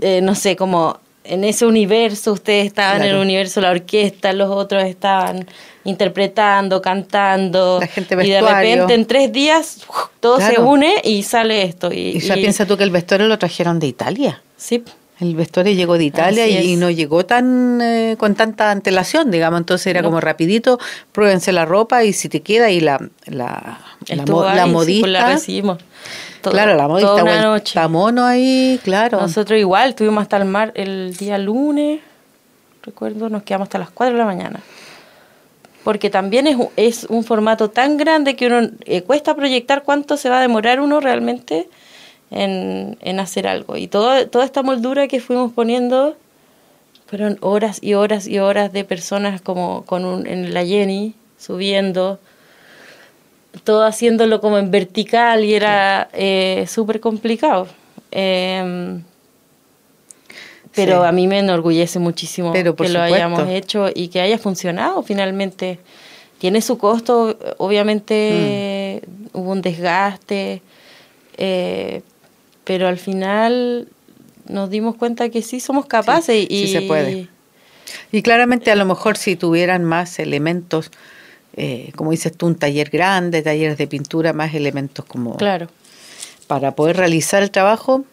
eh, 0.00 0.20
no 0.22 0.34
sé, 0.34 0.56
como 0.56 0.98
en 1.24 1.44
ese 1.44 1.66
universo, 1.66 2.32
ustedes 2.32 2.66
estaban 2.66 2.96
claro. 2.96 3.10
en 3.10 3.16
el 3.16 3.22
universo 3.22 3.60
la 3.60 3.70
orquesta, 3.70 4.32
los 4.32 4.50
otros 4.50 4.84
estaban 4.84 5.46
interpretando, 5.84 6.82
cantando. 6.82 7.78
La 7.80 7.86
gente 7.86 8.16
y 8.22 8.30
de 8.30 8.40
repente 8.40 8.94
en 8.94 9.06
tres 9.06 9.32
días 9.32 9.78
todo 10.20 10.36
claro. 10.36 10.54
se 10.54 10.60
une 10.60 10.94
y 11.04 11.22
sale 11.22 11.62
esto. 11.62 11.92
Y, 11.92 12.16
y 12.16 12.20
ya 12.20 12.36
y... 12.36 12.40
piensa 12.40 12.66
tú 12.66 12.76
que 12.76 12.84
el 12.84 12.90
vestuario 12.90 13.28
lo 13.28 13.38
trajeron 13.38 13.78
de 13.78 13.86
Italia. 13.86 14.42
Sí. 14.56 14.82
El 15.20 15.36
vestuario 15.36 15.72
llegó 15.72 15.98
de 15.98 16.04
Italia 16.04 16.48
y, 16.48 16.72
y, 16.72 16.76
no 16.76 16.90
llegó 16.90 17.24
tan 17.24 17.80
eh, 17.80 18.16
con 18.18 18.34
tanta 18.34 18.72
antelación, 18.72 19.30
digamos. 19.30 19.60
Entonces 19.60 19.86
era 19.86 20.02
no. 20.02 20.08
como 20.08 20.20
rapidito, 20.20 20.80
pruébense 21.12 21.52
la 21.52 21.64
ropa 21.64 22.02
y 22.02 22.12
si 22.12 22.28
te 22.28 22.40
queda 22.40 22.70
y 22.70 22.80
la, 22.80 22.98
la, 23.26 23.78
la, 24.08 24.26
mo 24.26 24.42
la 24.42 24.66
modista. 24.66 24.94
Sí, 24.94 25.00
pues 25.00 25.12
la 25.12 25.26
recibimos. 25.28 25.78
Todo, 26.42 26.52
claro, 26.52 26.74
la 26.74 26.88
modista 26.88 27.10
toda 27.10 27.22
una 27.22 27.42
noche. 27.42 27.88
mono 27.88 28.26
ahí, 28.26 28.78
claro. 28.84 29.20
Nosotros 29.20 29.58
igual, 29.58 29.90
estuvimos 29.90 30.22
hasta 30.22 30.36
el 30.36 30.44
mar 30.44 30.72
el 30.74 31.16
día 31.16 31.38
lunes, 31.38 32.00
recuerdo, 32.82 33.28
nos 33.28 33.42
quedamos 33.44 33.66
hasta 33.66 33.78
las 33.78 33.90
4 33.90 34.12
de 34.12 34.18
la 34.18 34.26
mañana. 34.26 34.60
Porque 35.84 36.10
también 36.10 36.46
es, 36.46 36.56
es 36.76 37.04
un 37.04 37.24
formato 37.24 37.70
tan 37.70 37.96
grande 37.96 38.36
que 38.36 38.46
uno 38.46 38.68
eh, 38.84 39.02
cuesta 39.02 39.34
proyectar 39.34 39.82
cuánto 39.82 40.16
se 40.16 40.28
va 40.28 40.38
a 40.38 40.40
demorar 40.40 40.80
uno 40.80 41.00
realmente 41.00 41.68
en, 42.30 42.98
en 43.00 43.20
hacer 43.20 43.46
algo. 43.46 43.76
Y 43.76 43.88
todo, 43.88 44.28
toda 44.28 44.44
esta 44.44 44.62
moldura 44.62 45.08
que 45.08 45.20
fuimos 45.20 45.52
poniendo 45.52 46.16
fueron 47.06 47.36
horas 47.40 47.78
y 47.82 47.94
horas 47.94 48.26
y 48.26 48.38
horas 48.38 48.72
de 48.72 48.84
personas 48.84 49.42
como 49.42 49.84
con 49.84 50.04
un, 50.04 50.26
en 50.26 50.54
la 50.54 50.64
Jenny 50.64 51.14
subiendo 51.36 52.18
todo 53.64 53.84
haciéndolo 53.84 54.40
como 54.40 54.58
en 54.58 54.70
vertical 54.70 55.44
y 55.44 55.54
era 55.54 56.08
eh, 56.12 56.66
súper 56.68 57.00
complicado. 57.00 57.68
Eh, 58.10 59.00
pero 60.74 61.02
sí. 61.02 61.08
a 61.08 61.12
mí 61.12 61.26
me 61.26 61.38
enorgullece 61.38 61.98
muchísimo 61.98 62.52
que 62.52 62.64
supuesto. 62.64 62.96
lo 62.96 63.02
hayamos 63.02 63.48
hecho 63.48 63.88
y 63.94 64.08
que 64.08 64.20
haya 64.20 64.38
funcionado 64.38 65.02
finalmente. 65.02 65.78
Tiene 66.38 66.60
su 66.60 66.76
costo, 66.76 67.38
obviamente 67.58 69.02
mm. 69.06 69.38
hubo 69.38 69.52
un 69.52 69.62
desgaste, 69.62 70.60
eh, 71.36 72.02
pero 72.64 72.88
al 72.88 72.98
final 72.98 73.86
nos 74.48 74.68
dimos 74.70 74.96
cuenta 74.96 75.28
que 75.28 75.42
sí 75.42 75.60
somos 75.60 75.86
capaces 75.86 76.34
sí, 76.34 76.46
y 76.50 76.66
sí 76.66 76.72
se 76.72 76.82
puede. 76.82 77.28
Y 78.10 78.22
claramente 78.22 78.72
a 78.72 78.76
lo 78.76 78.84
mejor 78.86 79.16
si 79.16 79.36
tuvieran 79.36 79.84
más 79.84 80.18
elementos 80.18 80.90
eh, 81.56 81.92
como 81.96 82.10
dices 82.10 82.36
tú, 82.36 82.46
un 82.46 82.54
taller 82.54 82.90
grande, 82.90 83.42
talleres 83.42 83.78
de 83.78 83.86
pintura, 83.86 84.32
más 84.32 84.54
elementos 84.54 85.04
como... 85.04 85.36
Claro. 85.36 85.68
Para 86.46 86.74
poder 86.74 86.96
realizar 86.96 87.42
el 87.42 87.50
trabajo 87.50 88.04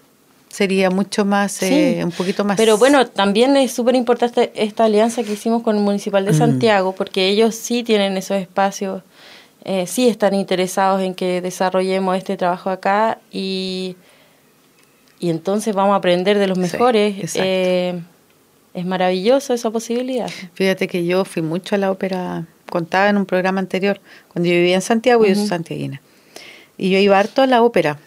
sería 0.50 0.90
mucho 0.90 1.26
más, 1.26 1.52
sí, 1.52 1.68
eh, 1.72 2.02
un 2.04 2.12
poquito 2.12 2.44
más... 2.44 2.58
Pero 2.58 2.78
bueno, 2.78 3.08
también 3.08 3.56
es 3.58 3.72
súper 3.72 3.96
importante 3.96 4.52
esta 4.56 4.86
alianza 4.86 5.24
que 5.24 5.34
hicimos 5.34 5.62
con 5.62 5.78
el 5.78 5.84
Municipal 5.84 6.26
de 6.26 6.34
Santiago, 6.34 6.92
mm. 6.92 6.96
porque 6.96 7.28
ellos 7.28 7.56
sí 7.56 7.84
tienen 7.84 8.18
esos 8.18 8.38
espacios, 8.38 9.04
eh, 9.64 9.86
sí 9.88 10.08
están 10.08 10.34
interesados 10.34 11.02
en 11.02 11.14
que 11.14 11.42
desarrollemos 11.42 12.18
este 12.18 12.38
trabajo 12.38 12.70
acá 12.70 13.20
y, 13.32 13.96
y 15.20 15.30
entonces 15.30 15.76
vamos 15.76 15.94
a 15.94 15.98
aprender 15.98 16.40
de 16.40 16.48
los 16.48 16.58
mejores. 16.58 17.32
Sí, 17.32 17.40
es 18.74 18.86
maravilloso 18.86 19.54
esa 19.54 19.72
posibilidad. 19.72 20.30
Fíjate 20.54 20.88
que 20.88 21.06
yo 21.06 21.26
fui 21.26 21.42
mucho 21.42 21.76
a 21.76 21.78
la 21.78 21.92
ópera 21.92 22.48
contaba 22.70 23.10
en 23.10 23.18
un 23.18 23.26
programa 23.26 23.60
anterior, 23.60 24.00
cuando 24.32 24.50
yo 24.50 24.56
vivía 24.56 24.76
en 24.76 24.82
Santiago, 24.82 25.22
uh 25.22 25.26
-huh. 25.26 25.30
yo 25.30 25.36
soy 25.36 25.48
santiaguina. 25.48 26.02
Y 26.78 26.90
yo 26.92 27.00
iba 27.00 27.20
harto 27.20 27.42
a 27.42 27.48
la 27.48 27.62
ópera, 27.62 27.98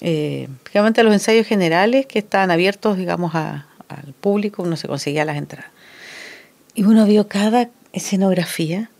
eh, 0.00 0.48
a 0.74 1.02
los 1.02 1.12
ensayos 1.12 1.46
generales 1.46 2.06
que 2.06 2.18
estaban 2.18 2.50
abiertos, 2.50 2.96
digamos, 2.96 3.34
a, 3.34 3.66
al 3.88 4.14
público, 4.20 4.62
uno 4.62 4.76
se 4.76 4.88
conseguía 4.88 5.24
las 5.24 5.36
entradas. 5.36 5.70
Y 6.74 6.84
uno 6.84 7.04
vio 7.06 7.28
cada 7.28 7.68
escenografía. 7.92 8.90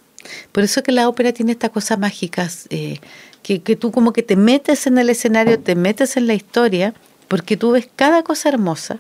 Por 0.53 0.65
eso 0.65 0.83
que 0.83 0.93
la 0.93 1.09
ópera 1.09 1.33
tiene 1.33 1.53
estas 1.53 1.71
cosas 1.71 1.99
mágicas, 1.99 2.67
eh, 2.71 2.99
que, 3.43 3.63
que 3.63 3.77
tú 3.77 3.93
como 3.93 4.13
que 4.13 4.23
te 4.23 4.37
metes 4.37 4.87
en 4.87 4.99
el 4.99 5.09
escenario, 5.11 5.59
te 5.59 5.75
metes 5.75 6.17
en 6.17 6.27
la 6.27 6.35
historia, 6.35 6.95
porque 7.29 7.57
tú 7.57 7.71
ves 7.73 7.89
cada 7.95 8.23
cosa 8.23 8.49
hermosa. 8.49 8.99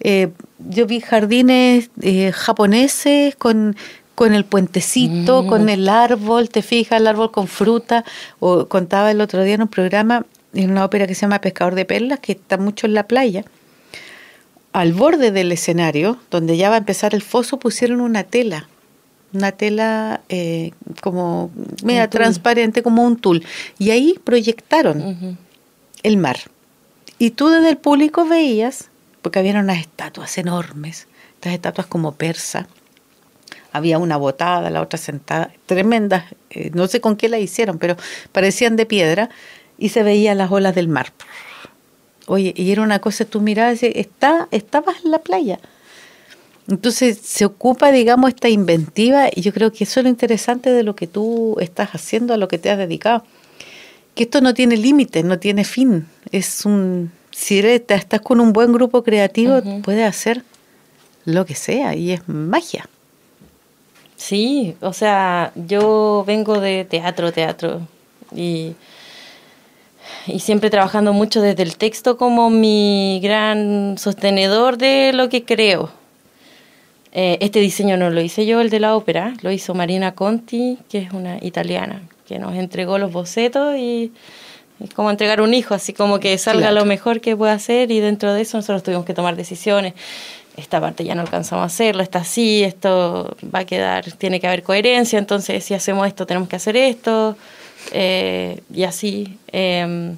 Eh, 0.00 0.28
yo 0.58 0.86
vi 0.86 1.00
jardines 1.00 1.90
eh, 2.02 2.32
japoneses 2.32 3.36
con, 3.36 3.76
con 4.14 4.34
el 4.34 4.44
puentecito, 4.44 5.42
Mm. 5.42 5.46
con 5.48 5.68
el 5.68 5.88
árbol, 5.88 6.48
te 6.48 6.62
fijas, 6.62 7.00
el 7.00 7.06
árbol 7.06 7.30
con 7.30 7.48
fruta. 7.48 8.04
O 8.40 8.66
contaba 8.68 9.10
el 9.10 9.20
otro 9.20 9.42
día 9.42 9.54
en 9.54 9.62
un 9.62 9.68
programa, 9.68 10.24
en 10.52 10.70
una 10.70 10.84
ópera 10.84 11.06
que 11.06 11.14
se 11.14 11.22
llama 11.22 11.40
Pescador 11.40 11.74
de 11.74 11.84
Perlas, 11.84 12.20
que 12.20 12.32
está 12.32 12.56
mucho 12.56 12.86
en 12.86 12.94
la 12.94 13.06
playa. 13.08 13.44
Al 14.72 14.92
borde 14.92 15.30
del 15.30 15.52
escenario, 15.52 16.18
donde 16.30 16.56
ya 16.56 16.68
va 16.68 16.76
a 16.76 16.78
empezar 16.78 17.14
el 17.14 17.22
foso, 17.22 17.58
pusieron 17.58 18.00
una 18.00 18.24
tela. 18.24 18.68
Una 19.32 19.52
tela 19.52 20.20
eh, 20.28 20.72
como 21.00 21.50
media 21.84 22.08
transparente, 22.10 22.82
como 22.82 23.04
un 23.04 23.16
tul. 23.16 23.44
Y 23.78 23.90
ahí 23.90 24.18
proyectaron 24.22 25.38
el 26.02 26.16
mar. 26.16 26.38
Y 27.18 27.30
tú 27.30 27.48
desde 27.48 27.70
el 27.70 27.76
público 27.76 28.24
veías, 28.26 28.90
porque 29.22 29.38
había 29.38 29.58
unas 29.58 29.78
estatuas 29.78 30.36
enormes, 30.38 31.06
estas 31.36 31.52
estatuas 31.52 31.86
como 31.86 32.12
persa. 32.12 32.66
Había 33.74 33.98
una 33.98 34.16
botada, 34.16 34.70
la 34.70 34.80
otra 34.80 34.98
sentada, 34.98 35.50
tremendas, 35.66 36.24
eh, 36.50 36.70
no 36.74 36.86
sé 36.86 37.00
con 37.00 37.16
qué 37.16 37.28
la 37.28 37.38
hicieron, 37.40 37.78
pero 37.78 37.96
parecían 38.30 38.76
de 38.76 38.86
piedra, 38.86 39.30
y 39.76 39.88
se 39.88 40.04
veían 40.04 40.38
las 40.38 40.50
olas 40.52 40.76
del 40.76 40.86
mar. 40.86 41.12
Oye, 42.26 42.54
y 42.56 42.70
era 42.70 42.82
una 42.82 43.00
cosa, 43.00 43.24
tú 43.24 43.40
mirabas 43.40 43.82
y 43.82 43.90
está, 43.96 44.46
estabas 44.52 45.04
en 45.04 45.10
la 45.10 45.18
playa. 45.18 45.58
Entonces 46.68 47.18
se 47.22 47.44
ocupa, 47.44 47.90
digamos, 47.90 48.28
esta 48.30 48.48
inventiva, 48.48 49.28
y 49.34 49.40
yo 49.42 49.52
creo 49.52 49.72
que 49.72 49.82
eso 49.84 49.98
es 50.00 50.04
lo 50.04 50.08
interesante 50.10 50.70
de 50.70 50.84
lo 50.84 50.94
que 50.94 51.06
tú 51.08 51.56
estás 51.60 51.90
haciendo, 51.96 52.32
a 52.32 52.36
lo 52.36 52.46
que 52.48 52.58
te 52.58 52.70
has 52.70 52.78
dedicado 52.78 53.24
que 54.14 54.22
esto 54.22 54.40
no 54.40 54.54
tiene 54.54 54.76
límite, 54.76 55.24
no 55.24 55.40
tiene 55.40 55.64
fin. 55.64 56.06
Es 56.30 56.64
un 56.64 57.10
si 57.32 57.58
eres- 57.58 57.82
estás 57.88 58.20
con 58.20 58.40
un 58.40 58.52
buen 58.52 58.72
grupo 58.72 59.02
creativo, 59.02 59.56
Ujú. 59.58 59.82
puedes 59.82 60.08
hacer 60.08 60.44
lo 61.24 61.44
que 61.44 61.56
sea 61.56 61.96
y 61.96 62.12
es 62.12 62.20
magia. 62.28 62.88
Sí, 64.16 64.76
o 64.80 64.92
sea, 64.92 65.52
yo 65.54 66.24
vengo 66.26 66.60
de 66.60 66.84
teatro, 66.84 67.32
teatro, 67.32 67.80
y, 68.34 68.74
y 70.26 70.38
siempre 70.40 70.70
trabajando 70.70 71.12
mucho 71.12 71.40
desde 71.42 71.62
el 71.62 71.76
texto 71.76 72.16
como 72.16 72.48
mi 72.50 73.20
gran 73.22 73.96
sostenedor 73.98 74.78
de 74.78 75.12
lo 75.12 75.28
que 75.28 75.44
creo. 75.44 75.90
Eh, 77.12 77.38
este 77.40 77.60
diseño 77.60 77.96
no 77.96 78.10
lo 78.10 78.20
hice 78.20 78.44
yo, 78.46 78.60
el 78.60 78.70
de 78.70 78.80
la 78.80 78.96
ópera, 78.96 79.34
lo 79.42 79.50
hizo 79.52 79.74
Marina 79.74 80.14
Conti, 80.14 80.78
que 80.88 80.98
es 80.98 81.12
una 81.12 81.38
italiana, 81.44 82.02
que 82.26 82.38
nos 82.38 82.54
entregó 82.56 82.98
los 82.98 83.12
bocetos 83.12 83.76
y 83.76 84.10
es 84.82 84.92
como 84.94 85.10
entregar 85.10 85.40
un 85.40 85.54
hijo, 85.54 85.74
así 85.74 85.92
como 85.92 86.18
que 86.18 86.36
salga 86.38 86.70
Claro. 86.70 86.80
lo 86.80 86.84
mejor 86.86 87.20
que 87.20 87.36
pueda 87.36 87.52
hacer 87.52 87.92
y 87.92 88.00
dentro 88.00 88.32
de 88.34 88.42
eso 88.42 88.56
nosotros 88.56 88.82
tuvimos 88.82 89.04
que 89.04 89.14
tomar 89.14 89.36
decisiones. 89.36 89.94
Esta 90.56 90.80
parte 90.80 91.04
ya 91.04 91.14
no 91.16 91.22
alcanzamos 91.22 91.62
a 91.64 91.66
hacerlo, 91.66 92.02
esta 92.02 92.22
sí, 92.22 92.62
esto 92.62 93.36
va 93.52 93.60
a 93.60 93.64
quedar, 93.64 94.10
tiene 94.12 94.38
que 94.40 94.46
haber 94.46 94.62
coherencia, 94.62 95.18
entonces 95.18 95.64
si 95.64 95.74
hacemos 95.74 96.06
esto 96.06 96.26
tenemos 96.26 96.48
que 96.48 96.56
hacer 96.56 96.76
esto, 96.76 97.36
eh, 97.92 98.60
y 98.72 98.84
así. 98.84 99.36
em, 99.52 100.16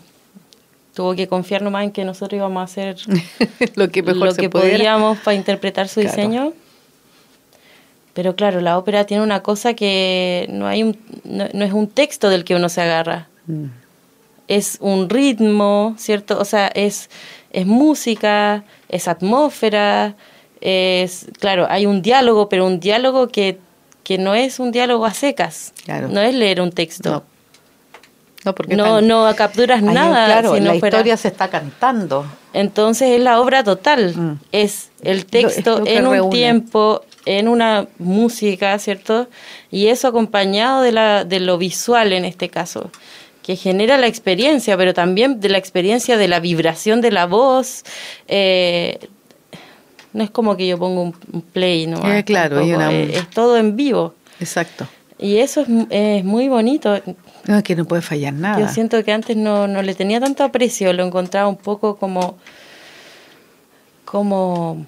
tuvo 0.95 1.14
que 1.14 1.26
confiar 1.28 1.61
nomás 1.61 1.84
en 1.84 1.91
que 1.91 2.05
nosotros 2.07 2.39
íbamos 2.39 2.61
a 2.61 2.64
hacer 2.64 2.97
lo 3.76 3.91
que 3.91 4.03
mejor 4.03 4.28
lo 4.28 4.34
se 4.34 4.41
que 4.43 4.49
podíamos 4.51 5.18
para 5.18 5.34
interpretar 5.34 5.89
su 5.89 6.01
Claro. 6.01 6.16
diseño. 6.16 6.53
Pero 8.14 8.34
claro, 8.34 8.61
la 8.62 8.78
ópera 8.78 9.05
tiene 9.05 9.22
una 9.22 9.43
cosa 9.43 9.74
que 9.74 10.47
no 10.51 10.66
hay 10.66 10.82
un, 10.82 10.99
no, 11.24 11.47
no 11.53 11.64
es 11.66 11.72
un 11.74 11.87
texto 11.89 12.30
del 12.30 12.45
que 12.45 12.55
uno 12.55 12.68
se 12.70 12.80
agarra, 12.80 13.28
Mm. 13.47 13.66
es 14.49 14.78
un 14.80 15.09
ritmo, 15.11 15.95
¿cierto? 15.99 16.39
O 16.41 16.45
sea, 16.47 16.66
es, 16.68 17.11
es 17.53 17.66
música, 17.66 18.64
es 18.88 19.09
atmósfera, 19.09 20.14
es, 20.61 21.26
claro, 21.38 21.66
hay 21.70 21.86
un 21.86 22.03
diálogo, 22.03 22.49
pero 22.49 22.66
un 22.66 22.80
diálogo 22.80 23.28
que, 23.28 23.59
que 24.03 24.18
no 24.18 24.34
es 24.34 24.59
un 24.59 24.72
diálogo 24.72 25.05
a 25.07 25.14
secas, 25.14 25.72
Claro. 25.84 26.09
no 26.09 26.20
es 26.20 26.34
leer 26.34 26.61
un 26.61 26.72
texto. 26.72 27.11
No. 27.11 27.22
No, 28.44 28.55
porque 28.55 28.76
No, 28.76 29.34
capturas 29.34 29.82
un- 29.82 29.92
nada. 29.92 30.26
claro, 30.26 30.55
si 30.55 30.61
no 30.61 30.72
la 30.74 30.78
fuera- 30.78 30.99
historia 30.99 31.16
se 31.16 31.28
está 31.28 31.49
cantando. 31.49 32.24
entonces 32.53 33.09
es 33.11 33.20
la 33.20 33.40
obra 33.40 33.64
total. 33.64 34.14
Mm. 34.16 34.38
Es 34.53 34.90
el 35.03 35.16
Lo- 35.16 35.20
es 35.22 35.26
texto 35.26 35.78
lo 35.80 35.86
en 35.86 36.07
un 36.07 36.12
reúne. 36.12 36.30
tiempo, 36.30 37.03
en 37.24 37.49
una 37.49 37.88
música, 37.99 38.78
¿cierto? 38.78 39.26
Y 39.72 39.88
eso 39.88 40.07
acompañado 40.09 40.82
de, 40.82 40.92
la, 40.92 41.24
de 41.24 41.40
lo 41.40 41.59
visual 41.59 42.12
en 42.12 42.24
este 42.24 42.49
caso, 42.49 42.92
que 43.47 43.55
genera 43.55 43.97
la 43.97 44.09
experiencia, 44.09 44.76
pero 44.76 44.92
también 44.92 45.38
de 45.38 45.49
la 45.49 45.59
experiencia 45.59 46.16
de 46.16 46.26
la 46.26 46.40
vibración 46.40 47.01
de 47.01 47.12
la 47.12 47.26
voz. 47.26 47.84
eh, 48.26 48.99
no 50.12 50.24
es 50.24 50.30
como 50.30 50.57
que 50.57 50.66
yo 50.66 50.78
pongo 50.78 51.03
un, 51.03 51.14
un 51.32 51.42
play, 51.42 51.86
¿no? 51.86 51.99
Eh, 52.11 52.24
claro, 52.24 52.64
una- 52.64 52.90
es, 52.92 53.16
es 53.18 53.30
todo 53.30 53.57
en 53.59 53.76
vivo. 53.76 54.14
Exacto. 54.40 54.88
Y 55.18 55.36
eso 55.36 55.61
es, 55.61 55.68
mu- 55.68 55.86
es 55.90 56.24
muy 56.24 56.49
bonito. 56.49 57.01
No, 57.47 57.62
que 57.62 57.76
no 57.76 57.84
puede 57.84 58.03
fallar 58.03 58.32
nada. 58.32 58.59
Yo 58.61 58.68
siento 58.68 59.05
que 59.05 59.12
antes 59.12 59.36
no, 59.36 59.68
no 59.68 59.82
le 59.82 59.94
tenía 59.94 60.18
tanto 60.18 60.42
aprecio, 60.42 60.92
lo 60.94 61.05
encontraba 61.05 61.49
un 61.49 61.57
poco 61.59 61.97
como, 61.97 62.36
como, 64.05 64.84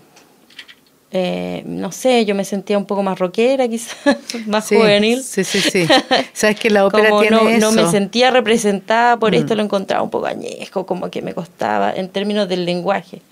eh, 1.11 1.63
no 1.67 1.91
sé, 1.91 2.25
yo 2.27 2.35
me 2.35 2.45
sentía 2.45 2.77
un 2.77 2.85
poco 2.85 3.03
más 3.03 3.19
rockera 3.19 3.67
quizás, 3.69 3.97
más 4.47 4.67
Sí, 4.67 4.77
juvenil. 4.77 5.23
Sí, 5.23 5.43
sí, 5.45 5.61
sí. 5.61 5.87
Sabes 6.35 6.59
que 6.61 6.69
la 6.71 6.85
ópera 6.87 7.09
como 7.09 7.23
tiene 7.23 7.37
no, 7.37 7.49
eso. 7.49 7.73
no 7.73 7.83
me 7.83 7.91
sentía 7.91 8.31
representada 8.31 9.17
por 9.19 9.33
Mm. 9.33 9.37
esto, 9.37 9.55
lo 9.55 9.63
encontraba 9.63 10.03
un 10.03 10.11
poco 10.11 10.27
añejo, 10.27 10.85
como 10.87 11.11
que 11.11 11.23
me 11.23 11.33
costaba 11.35 11.93
en 11.93 12.09
términos 12.11 12.49
del 12.49 12.65
lenguaje. 12.67 13.23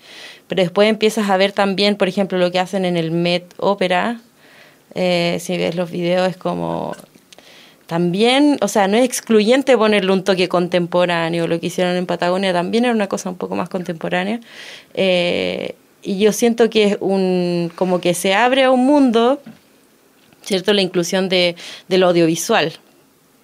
Pero 0.47 0.61
después 0.63 0.89
empiezas 0.89 1.29
a 1.29 1.37
ver 1.37 1.51
también, 1.51 1.95
por 1.97 2.07
ejemplo, 2.07 2.37
lo 2.37 2.51
que 2.51 2.59
hacen 2.59 2.85
en 2.85 2.97
el 2.97 3.11
Met 3.11 3.53
Ópera. 3.57 4.21
Eh, 4.95 5.37
si 5.41 5.57
ves 5.57 5.75
los 5.75 5.91
videos 5.91 6.27
es 6.29 6.37
como 6.37 6.95
también, 7.85 8.57
o 8.61 8.67
sea, 8.67 8.87
no 8.87 8.97
es 8.97 9.05
excluyente 9.05 9.77
ponerle 9.77 10.11
un 10.11 10.23
toque 10.23 10.49
contemporáneo. 10.49 11.47
Lo 11.47 11.59
que 11.59 11.67
hicieron 11.67 11.95
en 11.95 12.05
Patagonia 12.05 12.51
también 12.53 12.85
era 12.85 12.93
una 12.93 13.07
cosa 13.07 13.29
un 13.29 13.37
poco 13.37 13.55
más 13.55 13.69
contemporánea. 13.69 14.39
Eh, 14.93 15.75
y 16.07 16.19
yo 16.19 16.31
siento 16.31 16.69
que 16.69 16.83
es 16.85 16.97
un, 16.99 17.71
como 17.75 17.99
que 18.01 18.13
se 18.13 18.33
abre 18.33 18.63
a 18.63 18.71
un 18.71 18.85
mundo, 18.85 19.41
¿cierto? 20.43 20.73
La 20.73 20.81
inclusión 20.81 21.29
de, 21.29 21.55
del 21.87 22.03
audiovisual, 22.03 22.73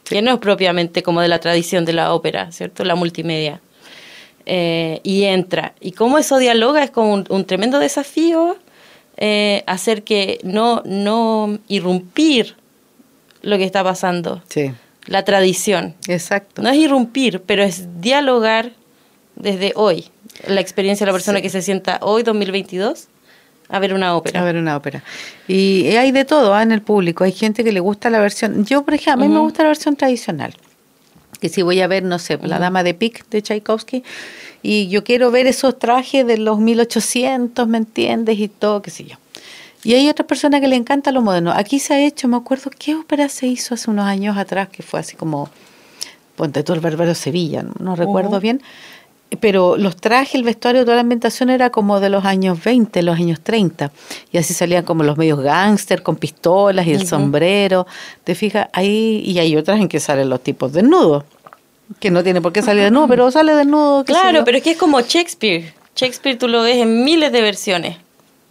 que 0.06 0.22
no 0.22 0.34
es 0.34 0.40
propiamente 0.40 1.04
como 1.04 1.22
de 1.22 1.28
la 1.28 1.40
tradición 1.40 1.86
de 1.86 1.94
la 1.94 2.14
ópera, 2.14 2.52
¿cierto? 2.52 2.84
La 2.86 2.96
multimedia. 2.96 3.60
Eh, 4.46 5.00
y 5.04 5.24
entra. 5.24 5.74
Y 5.80 5.92
cómo 5.94 6.18
eso 6.18 6.38
dialoga 6.38 6.84
es 6.84 6.92
como 6.92 7.14
un, 7.14 7.26
un 7.30 7.46
tremendo 7.46 7.80
desafío 7.80 8.58
eh, 9.18 9.64
hacer 9.68 10.04
que 10.04 10.40
no, 10.44 10.82
no 10.86 11.60
irrumpir 11.70 12.56
lo 13.42 13.58
que 13.58 13.64
está 13.64 13.84
pasando, 13.84 14.42
Sí, 14.50 14.72
la 15.06 15.24
tradición. 15.24 15.96
exacto. 16.08 16.62
No 16.62 16.70
es 16.70 16.78
irrumpir, 16.78 17.42
pero 17.42 17.64
es 17.64 18.02
dialogar 18.02 18.72
desde 19.36 19.72
hoy, 19.76 20.06
la 20.48 20.62
experiencia 20.62 21.06
de 21.06 21.12
la 21.12 21.14
persona 21.16 21.38
Sí. 21.40 21.44
que 21.44 21.50
se 21.50 21.62
sienta 21.62 22.00
hoy, 22.02 22.24
2022, 22.24 23.08
a 23.70 23.80
ver 23.80 23.94
una 23.94 24.16
ópera. 24.16 24.42
A 24.42 24.44
ver 24.44 24.58
una 24.58 24.76
ópera. 24.76 25.04
Y 25.48 25.88
hay 25.96 26.12
de 26.12 26.26
todo 26.26 26.54
¿ah? 26.54 26.62
en 26.64 26.72
el 26.72 26.82
público. 26.82 27.24
Hay 27.24 27.32
gente 27.32 27.64
que 27.64 27.72
le 27.72 27.80
gusta 27.80 28.10
la 28.10 28.20
versión. 28.20 28.66
Yo, 28.66 28.84
por 28.84 28.94
ejemplo, 28.94 29.24
a 29.24 29.28
mí 29.28 29.34
me 29.34 29.40
Ujú. 29.40 29.46
gusta 29.48 29.64
la 29.64 29.70
versión 29.70 29.96
tradicional. 29.96 30.54
Que 31.40 31.50
si 31.50 31.62
voy 31.62 31.82
a 31.82 31.88
ver, 31.88 32.04
no 32.04 32.20
sé, 32.20 32.38
La 32.42 32.60
Dama 32.60 32.84
de 32.84 32.94
Pic 32.94 33.28
de 33.30 33.42
Tchaikovsky, 33.42 34.04
y 34.62 34.88
yo 34.88 35.04
quiero 35.04 35.30
ver 35.32 35.46
esos 35.48 35.78
trajes 35.78 36.26
de 36.26 36.38
los 36.38 36.60
1800, 36.60 37.68
¿me 37.68 37.78
entiendes? 37.80 38.40
Y 38.40 38.48
todo, 38.48 38.82
qué 38.82 38.92
sé 38.92 39.04
yo. 39.06 39.18
Y 39.84 39.94
hay 39.96 40.08
otras 40.08 40.26
personas 40.28 40.62
que 40.62 40.70
le 40.70 40.78
encanta 40.78 41.12
lo 41.12 41.22
moderno. 41.22 41.52
Aquí 41.52 41.80
se 41.80 41.94
ha 41.94 42.00
hecho, 42.06 42.30
me 42.30 42.38
acuerdo, 42.38 42.72
¿qué 42.78 42.96
ópera 42.96 43.28
se 43.28 43.48
hizo 43.48 43.74
hace 43.74 43.90
unos 43.90 44.06
años 44.06 44.38
atrás? 44.38 44.70
Que 44.70 44.82
fue 44.84 45.02
así 45.02 45.18
como, 45.18 45.50
ponte 46.38 46.64
tú 46.64 46.72
el 46.72 46.80
Bárbaro 46.80 47.14
Sevilla, 47.14 47.64
no, 47.64 47.74
no 47.80 47.96
recuerdo 47.98 48.40
bien. 48.40 48.62
Pero 49.40 49.78
los 49.78 49.96
trajes, 49.96 50.36
el 50.36 50.44
vestuario, 50.44 50.84
toda 50.84 50.96
la 50.96 51.02
ambientación 51.02 51.50
era 51.50 51.70
como 51.70 52.00
de 52.00 52.10
los 52.10 52.26
años 52.26 52.64
20, 52.64 53.02
los 53.04 53.18
años 53.18 53.42
30. 53.42 53.92
Y 54.32 54.38
así 54.38 54.54
salían 54.54 54.84
como 54.84 55.04
los 55.04 55.18
medios 55.18 55.40
gángster 55.40 56.04
con 56.04 56.16
pistolas 56.16 56.86
y 56.88 56.92
el 56.94 57.08
sombrero. 57.08 57.88
¿Te 58.24 58.36
fijas? 58.36 58.70
Ahí, 58.74 59.24
y 59.26 59.40
hay 59.40 59.56
otras 59.56 59.80
en 59.80 59.88
que 59.88 60.00
salen 60.00 60.30
los 60.30 60.42
tipos 60.42 60.74
desnudos. 60.74 61.24
Que 62.00 62.12
no 62.12 62.24
tiene 62.24 62.42
por 62.42 62.54
qué 62.54 62.62
salir 62.62 62.84
desnudo, 62.84 63.08
pero 63.08 63.32
sale 63.32 63.54
desnudo. 63.54 64.04
Claro, 64.06 64.44
pero 64.44 64.58
es 64.58 64.64
que 64.64 64.72
es 64.72 64.78
como 64.78 65.02
Shakespeare. 65.02 65.74
Shakespeare 65.96 66.38
tú 66.38 66.48
lo 66.48 66.64
ves 66.64 66.78
en 66.78 67.04
miles 67.04 67.32
de 67.32 67.42
versiones 67.42 68.03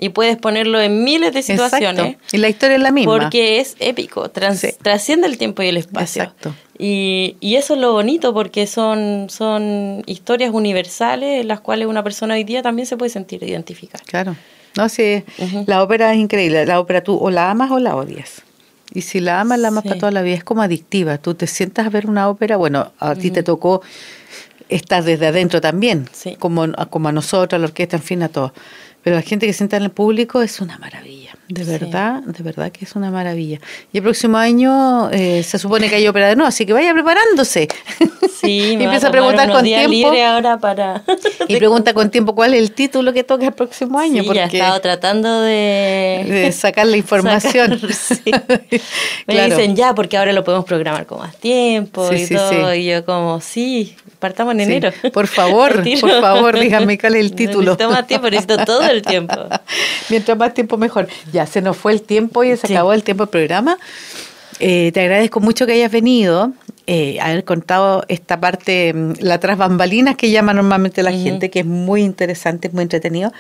y 0.04 0.08
puedes 0.08 0.36
ponerlo 0.36 0.80
en 0.80 1.04
miles 1.04 1.32
de 1.32 1.42
situaciones. 1.42 2.04
Exacto. 2.06 2.36
Y 2.36 2.38
la 2.40 2.48
historia 2.48 2.74
es 2.76 2.82
la 2.82 2.90
misma. 2.90 3.12
Porque 3.20 3.60
es 3.60 3.76
épico, 3.78 4.28
trans- 4.30 4.58
Sí. 4.60 4.70
trasciende 4.82 5.28
el 5.28 5.38
tiempo 5.38 5.62
y 5.62 5.68
el 5.68 5.76
espacio. 5.76 6.24
Exacto. 6.24 6.54
Y, 6.76 7.36
y 7.38 7.54
eso 7.54 7.74
es 7.74 7.80
lo 7.80 7.92
bonito 7.92 8.34
porque 8.34 8.66
son, 8.66 9.28
son 9.30 10.02
historias 10.06 10.50
universales 10.52 11.40
en 11.42 11.46
las 11.46 11.60
cuales 11.60 11.86
una 11.86 12.02
persona 12.02 12.34
hoy 12.34 12.42
día 12.42 12.62
también 12.62 12.86
se 12.86 12.96
puede 12.96 13.10
sentir 13.10 13.44
identificada. 13.44 14.02
Claro. 14.04 14.34
No, 14.76 14.88
sí, 14.88 15.22
la 15.66 15.82
ópera 15.84 16.12
es 16.12 16.18
increíble. 16.18 16.66
La 16.66 16.80
ópera 16.80 17.04
tú 17.04 17.16
o 17.16 17.30
la 17.30 17.50
amas 17.52 17.70
o 17.70 17.78
la 17.78 17.94
odias. 17.94 18.42
Y 18.94 19.02
si 19.02 19.20
la 19.20 19.40
amas, 19.40 19.60
la 19.60 19.68
amas 19.68 19.82
Sí. 19.84 19.88
para 19.90 20.00
toda 20.00 20.12
la 20.12 20.22
vida. 20.22 20.34
Es 20.34 20.44
como 20.44 20.62
adictiva. 20.62 21.18
Tú 21.18 21.34
te 21.34 21.46
sientas 21.46 21.86
a 21.86 21.90
ver 21.90 22.06
una 22.06 22.28
ópera, 22.28 22.56
bueno, 22.56 22.90
a 22.98 23.14
ti 23.14 23.30
te 23.30 23.42
tocó 23.44 23.82
estar 24.68 25.04
desde 25.04 25.26
adentro 25.28 25.60
también, 25.60 26.08
Sí. 26.12 26.34
como, 26.40 26.66
como 26.90 27.08
a 27.08 27.12
nosotros, 27.12 27.56
a 27.56 27.60
la 27.60 27.66
orquesta, 27.66 27.96
en 27.98 28.02
fin, 28.02 28.22
a 28.24 28.28
todos. 28.28 28.50
Pero 29.02 29.16
la 29.16 29.22
gente 29.22 29.46
que 29.46 29.52
sienta 29.52 29.76
en 29.76 29.84
el 29.84 29.90
público 29.90 30.42
es 30.42 30.60
una 30.60 30.78
maravilla. 30.78 31.21
De 31.48 31.64
verdad, 31.64 32.22
de 32.22 32.42
verdad 32.42 32.70
que 32.70 32.84
es 32.84 32.94
una 32.94 33.10
maravilla. 33.10 33.60
Y 33.92 33.98
el 33.98 34.02
próximo 34.02 34.38
año 34.38 35.10
eh, 35.10 35.42
se 35.42 35.58
supone 35.58 35.88
que 35.88 35.96
hay 35.96 36.08
ópera 36.08 36.28
de 36.28 36.36
nuevo, 36.36 36.48
así 36.48 36.64
que 36.64 36.72
vaya 36.72 36.92
preparándose. 36.94 37.68
Sí, 38.40 38.76
y 38.78 38.82
empieza 38.82 39.08
a, 39.08 39.10
preguntar 39.10 39.50
con 39.50 39.62
tiempo. 39.62 40.12
ahora 40.24 40.58
para... 40.58 41.02
y 41.48 41.56
pregunta 41.56 41.92
con 41.92 42.10
tiempo 42.10 42.34
cuál 42.34 42.54
es 42.54 42.60
el 42.60 42.72
título 42.72 43.12
que 43.12 43.24
toca 43.24 43.46
el 43.46 43.52
próximo 43.52 43.98
año. 43.98 44.22
Sí, 44.22 44.26
porque 44.26 44.38
ya 44.38 44.44
he 44.44 44.46
estado 44.46 44.80
tratando 44.80 45.42
de... 45.42 46.24
de 46.26 46.52
sacar 46.52 46.86
la 46.86 46.96
información. 46.96 47.80
Me 49.26 49.44
dicen 49.44 49.76
ya, 49.76 49.94
porque 49.94 50.16
ahora 50.16 50.32
lo 50.32 50.44
podemos 50.44 50.64
programar 50.64 51.06
con 51.06 51.18
más 51.18 51.36
tiempo 51.36 52.08
y 52.12 52.26
todo. 52.28 52.74
Y 52.74 52.86
yo 52.86 53.04
como, 53.04 53.40
sí, 53.40 53.96
partamos 54.18 54.54
en 54.54 54.60
enero. 54.60 54.90
Por 55.12 55.26
favor, 55.26 55.82
por 56.00 56.20
favor, 56.20 56.58
díganme 56.58 56.98
cuál 56.98 57.16
es 57.16 57.20
el 57.20 57.34
título. 57.34 57.72
Necesito 57.72 57.90
más 57.90 58.06
tiempo, 58.06 58.30
necesito 58.30 58.64
todo 58.64 58.88
el 58.88 59.02
tiempo. 59.02 59.36
Mientras 60.08 60.38
más 60.38 60.54
tiempo 60.54 60.76
mejor. 60.76 61.08
Ya 61.32 61.46
se 61.46 61.62
nos 61.62 61.76
fue 61.76 61.92
el 61.92 62.02
tiempo 62.02 62.44
y 62.44 62.56
se 62.56 62.72
acabó 62.72 62.92
el 62.92 63.02
tiempo 63.02 63.24
del 63.24 63.30
programa. 63.30 63.78
Eh, 64.60 64.92
te 64.92 65.00
agradezco 65.00 65.40
mucho 65.40 65.66
que 65.66 65.72
hayas 65.72 65.90
venido, 65.90 66.52
eh, 66.86 67.18
haber 67.20 67.44
contado 67.44 68.04
esta 68.08 68.38
parte, 68.38 68.92
mm, 68.94 69.14
la 69.20 69.40
tras 69.40 69.58
bambalinas 69.58 70.16
que 70.16 70.30
llama 70.30 70.54
normalmente 70.54 71.02
la 71.02 71.12
gente, 71.12 71.50
que 71.50 71.60
es 71.60 71.66
muy 71.66 72.02
interesante, 72.02 72.68
muy 72.70 72.82
entretenido. 72.82 73.32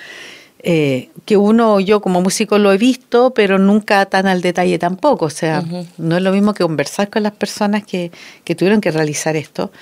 Eh, 0.64 1.10
que 1.24 1.36
uno, 1.36 1.80
yo 1.80 2.00
como 2.00 2.20
músico 2.22 2.58
lo 2.58 2.72
he 2.72 2.78
visto, 2.78 3.34
pero 3.34 3.58
nunca 3.58 4.06
tan 4.06 4.26
al 4.26 4.42
detalle 4.42 4.78
tampoco. 4.78 5.26
O 5.26 5.30
sea, 5.30 5.62
no 5.98 6.16
es 6.16 6.22
lo 6.22 6.32
mismo 6.32 6.54
que 6.54 6.62
conversar 6.62 7.10
con 7.10 7.24
las 7.24 7.32
personas 7.32 7.84
que, 7.84 8.12
que 8.44 8.54
tuvieron 8.54 8.80
que 8.80 8.90
realizar 8.90 9.36
esto. 9.36 9.72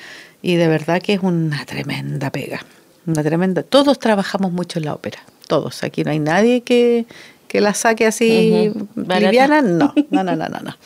Y 0.43 0.57
de 0.57 0.69
verdad 0.69 1.03
que 1.03 1.15
es 1.15 1.21
una 1.23 1.65
tremenda 1.67 2.31
pega. 2.31 2.65
Una 3.07 3.23
tremenda. 3.23 3.63
Todos 3.63 3.99
trabajamos 3.99 4.53
mucho 4.53 4.79
en 4.79 4.87
la 4.87 4.95
ópera. 4.95 5.21
Todos. 5.47 5.85
Aquí 5.85 6.03
no 6.03 6.11
hay 6.13 6.19
nadie 6.19 6.63
que, 6.63 7.05
que 7.51 7.61
la 7.61 7.75
saque 7.75 8.07
así 8.07 8.73
liviana, 8.95 9.61
no, 9.61 9.93
no, 10.11 10.23
no, 10.23 10.37
no, 10.37 10.47
no, 10.49 10.77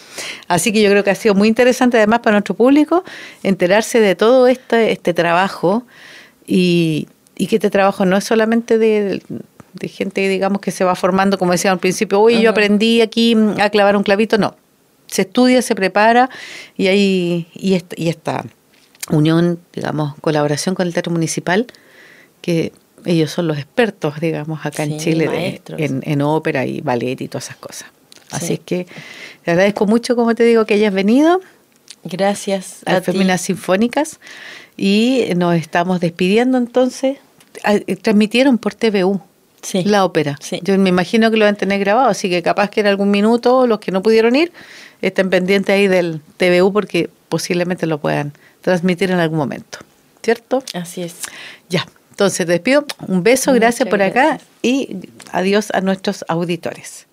Así 0.48 0.72
que 0.72 0.80
yo 0.80 0.88
creo 0.88 1.04
que 1.04 1.10
ha 1.10 1.14
sido 1.14 1.34
muy 1.34 1.46
interesante 1.46 1.98
además 1.98 2.20
para 2.20 2.36
nuestro 2.36 2.54
público 2.54 3.04
enterarse 3.42 4.00
de 4.00 4.14
todo 4.14 4.48
este, 4.48 4.90
este 4.90 5.12
trabajo 5.12 5.86
y, 6.46 7.06
y 7.36 7.48
que 7.48 7.56
este 7.56 7.68
trabajo 7.68 8.06
no 8.06 8.16
es 8.16 8.24
solamente 8.24 8.78
de, 8.78 9.20
de 9.74 9.88
gente, 9.88 10.26
digamos, 10.26 10.62
que 10.62 10.70
se 10.70 10.84
va 10.84 10.94
formando, 10.94 11.36
como 11.36 11.52
decía 11.52 11.70
al 11.70 11.80
principio, 11.80 12.18
uy, 12.20 12.40
yo 12.40 12.48
aprendí 12.48 13.02
aquí 13.02 13.36
a 13.60 13.68
clavar 13.68 13.94
un 13.94 14.02
clavito, 14.02 14.38
no. 14.38 14.56
Se 15.06 15.20
estudia, 15.20 15.60
se 15.60 15.74
prepara 15.74 16.30
y 16.78 16.86
hay 16.86 17.46
y 17.52 17.74
esta, 17.74 17.94
y 17.98 18.08
esta 18.08 18.46
unión, 19.10 19.60
digamos, 19.74 20.14
colaboración 20.22 20.74
con 20.74 20.86
el 20.86 20.94
Teatro 20.94 21.12
Municipal, 21.12 21.66
que 22.40 22.72
ellos 23.04 23.30
son 23.30 23.46
los 23.46 23.58
expertos, 23.58 24.20
digamos, 24.20 24.64
acá 24.64 24.84
en 24.84 24.98
Chile 24.98 25.60
en, 25.76 26.22
ópera 26.22 26.66
y 26.66 26.80
ballet 26.80 27.20
y 27.20 27.28
todas 27.28 27.44
esas 27.44 27.56
cosas. 27.56 27.88
Así 28.30 28.54
es 28.54 28.60
que 28.60 28.86
te 29.44 29.50
agradezco 29.50 29.86
mucho, 29.86 30.16
como 30.16 30.34
te 30.34 30.44
digo, 30.44 30.64
que 30.64 30.74
hayas 30.74 30.92
venido. 30.92 31.40
Gracias. 32.04 32.80
A, 32.86 33.00
Feminas 33.00 33.42
Sinfónicas. 33.42 34.18
Y 34.76 35.26
nos 35.36 35.54
estamos 35.54 36.00
despidiendo 36.00 36.58
entonces. 36.58 37.18
Ah, 37.62 37.74
eh, 37.74 37.96
transmitieron 37.96 38.58
por 38.58 38.74
TVU 38.74 39.20
la 39.72 40.04
ópera. 40.04 40.38
Yo 40.62 40.76
me 40.78 40.88
imagino 40.88 41.30
que 41.30 41.36
lo 41.36 41.44
van 41.44 41.54
a 41.54 41.58
tener 41.58 41.78
grabado, 41.80 42.08
así 42.08 42.28
que 42.28 42.42
capaz 42.42 42.70
que 42.70 42.80
en 42.80 42.86
algún 42.86 43.10
minuto 43.10 43.66
los 43.66 43.80
que 43.80 43.92
no 43.92 44.02
pudieron 44.02 44.36
ir 44.36 44.52
estén 45.00 45.30
pendientes 45.30 45.74
ahí 45.74 45.86
del 45.86 46.20
TVU 46.36 46.72
porque 46.72 47.08
posiblemente 47.28 47.86
lo 47.86 47.98
puedan 47.98 48.32
transmitir 48.60 49.10
en 49.10 49.20
algún 49.20 49.38
momento. 49.38 49.78
¿Cierto? 50.22 50.62
Así 50.72 51.02
es. 51.02 51.16
Ya. 51.68 51.86
Entonces, 52.14 52.46
despido. 52.46 52.84
Un 53.08 53.24
beso, 53.24 53.52
gracias 53.52 53.88
por 53.88 54.00
acá 54.00 54.38
y 54.62 54.98
adiós 55.32 55.72
a 55.74 55.80
nuestros 55.80 56.24
auditores. 56.28 57.08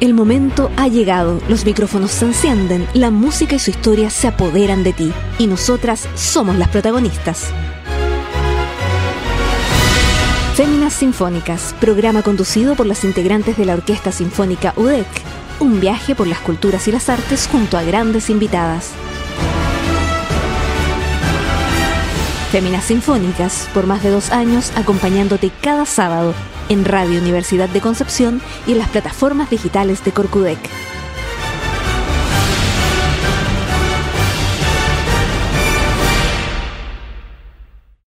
El 0.00 0.14
momento 0.14 0.70
ha 0.78 0.88
llegado, 0.88 1.38
los 1.46 1.66
micrófonos 1.66 2.10
se 2.10 2.24
encienden, 2.24 2.88
la 2.94 3.10
música 3.10 3.54
y 3.54 3.58
su 3.58 3.68
historia 3.68 4.08
se 4.08 4.28
apoderan 4.28 4.82
de 4.82 4.94
ti 4.94 5.12
y 5.38 5.46
nosotras 5.46 6.08
somos 6.14 6.56
las 6.56 6.68
protagonistas. 6.68 7.50
Féminas 10.54 10.94
Sinfónicas, 10.94 11.74
programa 11.80 12.22
conducido 12.22 12.76
por 12.76 12.86
las 12.86 13.04
integrantes 13.04 13.58
de 13.58 13.66
la 13.66 13.74
Orquesta 13.74 14.10
Sinfónica 14.10 14.72
UDEC. 14.76 15.06
Un 15.60 15.80
viaje 15.80 16.14
por 16.14 16.26
las 16.26 16.40
culturas 16.40 16.88
y 16.88 16.92
las 16.92 17.10
artes 17.10 17.46
junto 17.46 17.76
a 17.76 17.82
grandes 17.82 18.30
invitadas. 18.30 18.92
Féminas 22.52 22.84
Sinfónicas, 22.84 23.66
por 23.72 23.86
más 23.86 24.02
de 24.02 24.10
dos 24.10 24.30
años 24.30 24.72
acompañándote 24.76 25.50
cada 25.62 25.86
sábado 25.86 26.34
en 26.68 26.84
Radio 26.84 27.18
Universidad 27.18 27.70
de 27.70 27.80
Concepción 27.80 28.42
y 28.66 28.72
en 28.72 28.78
las 28.78 28.90
plataformas 28.90 29.48
digitales 29.48 30.04
de 30.04 30.12
Corcudec. 30.12 30.58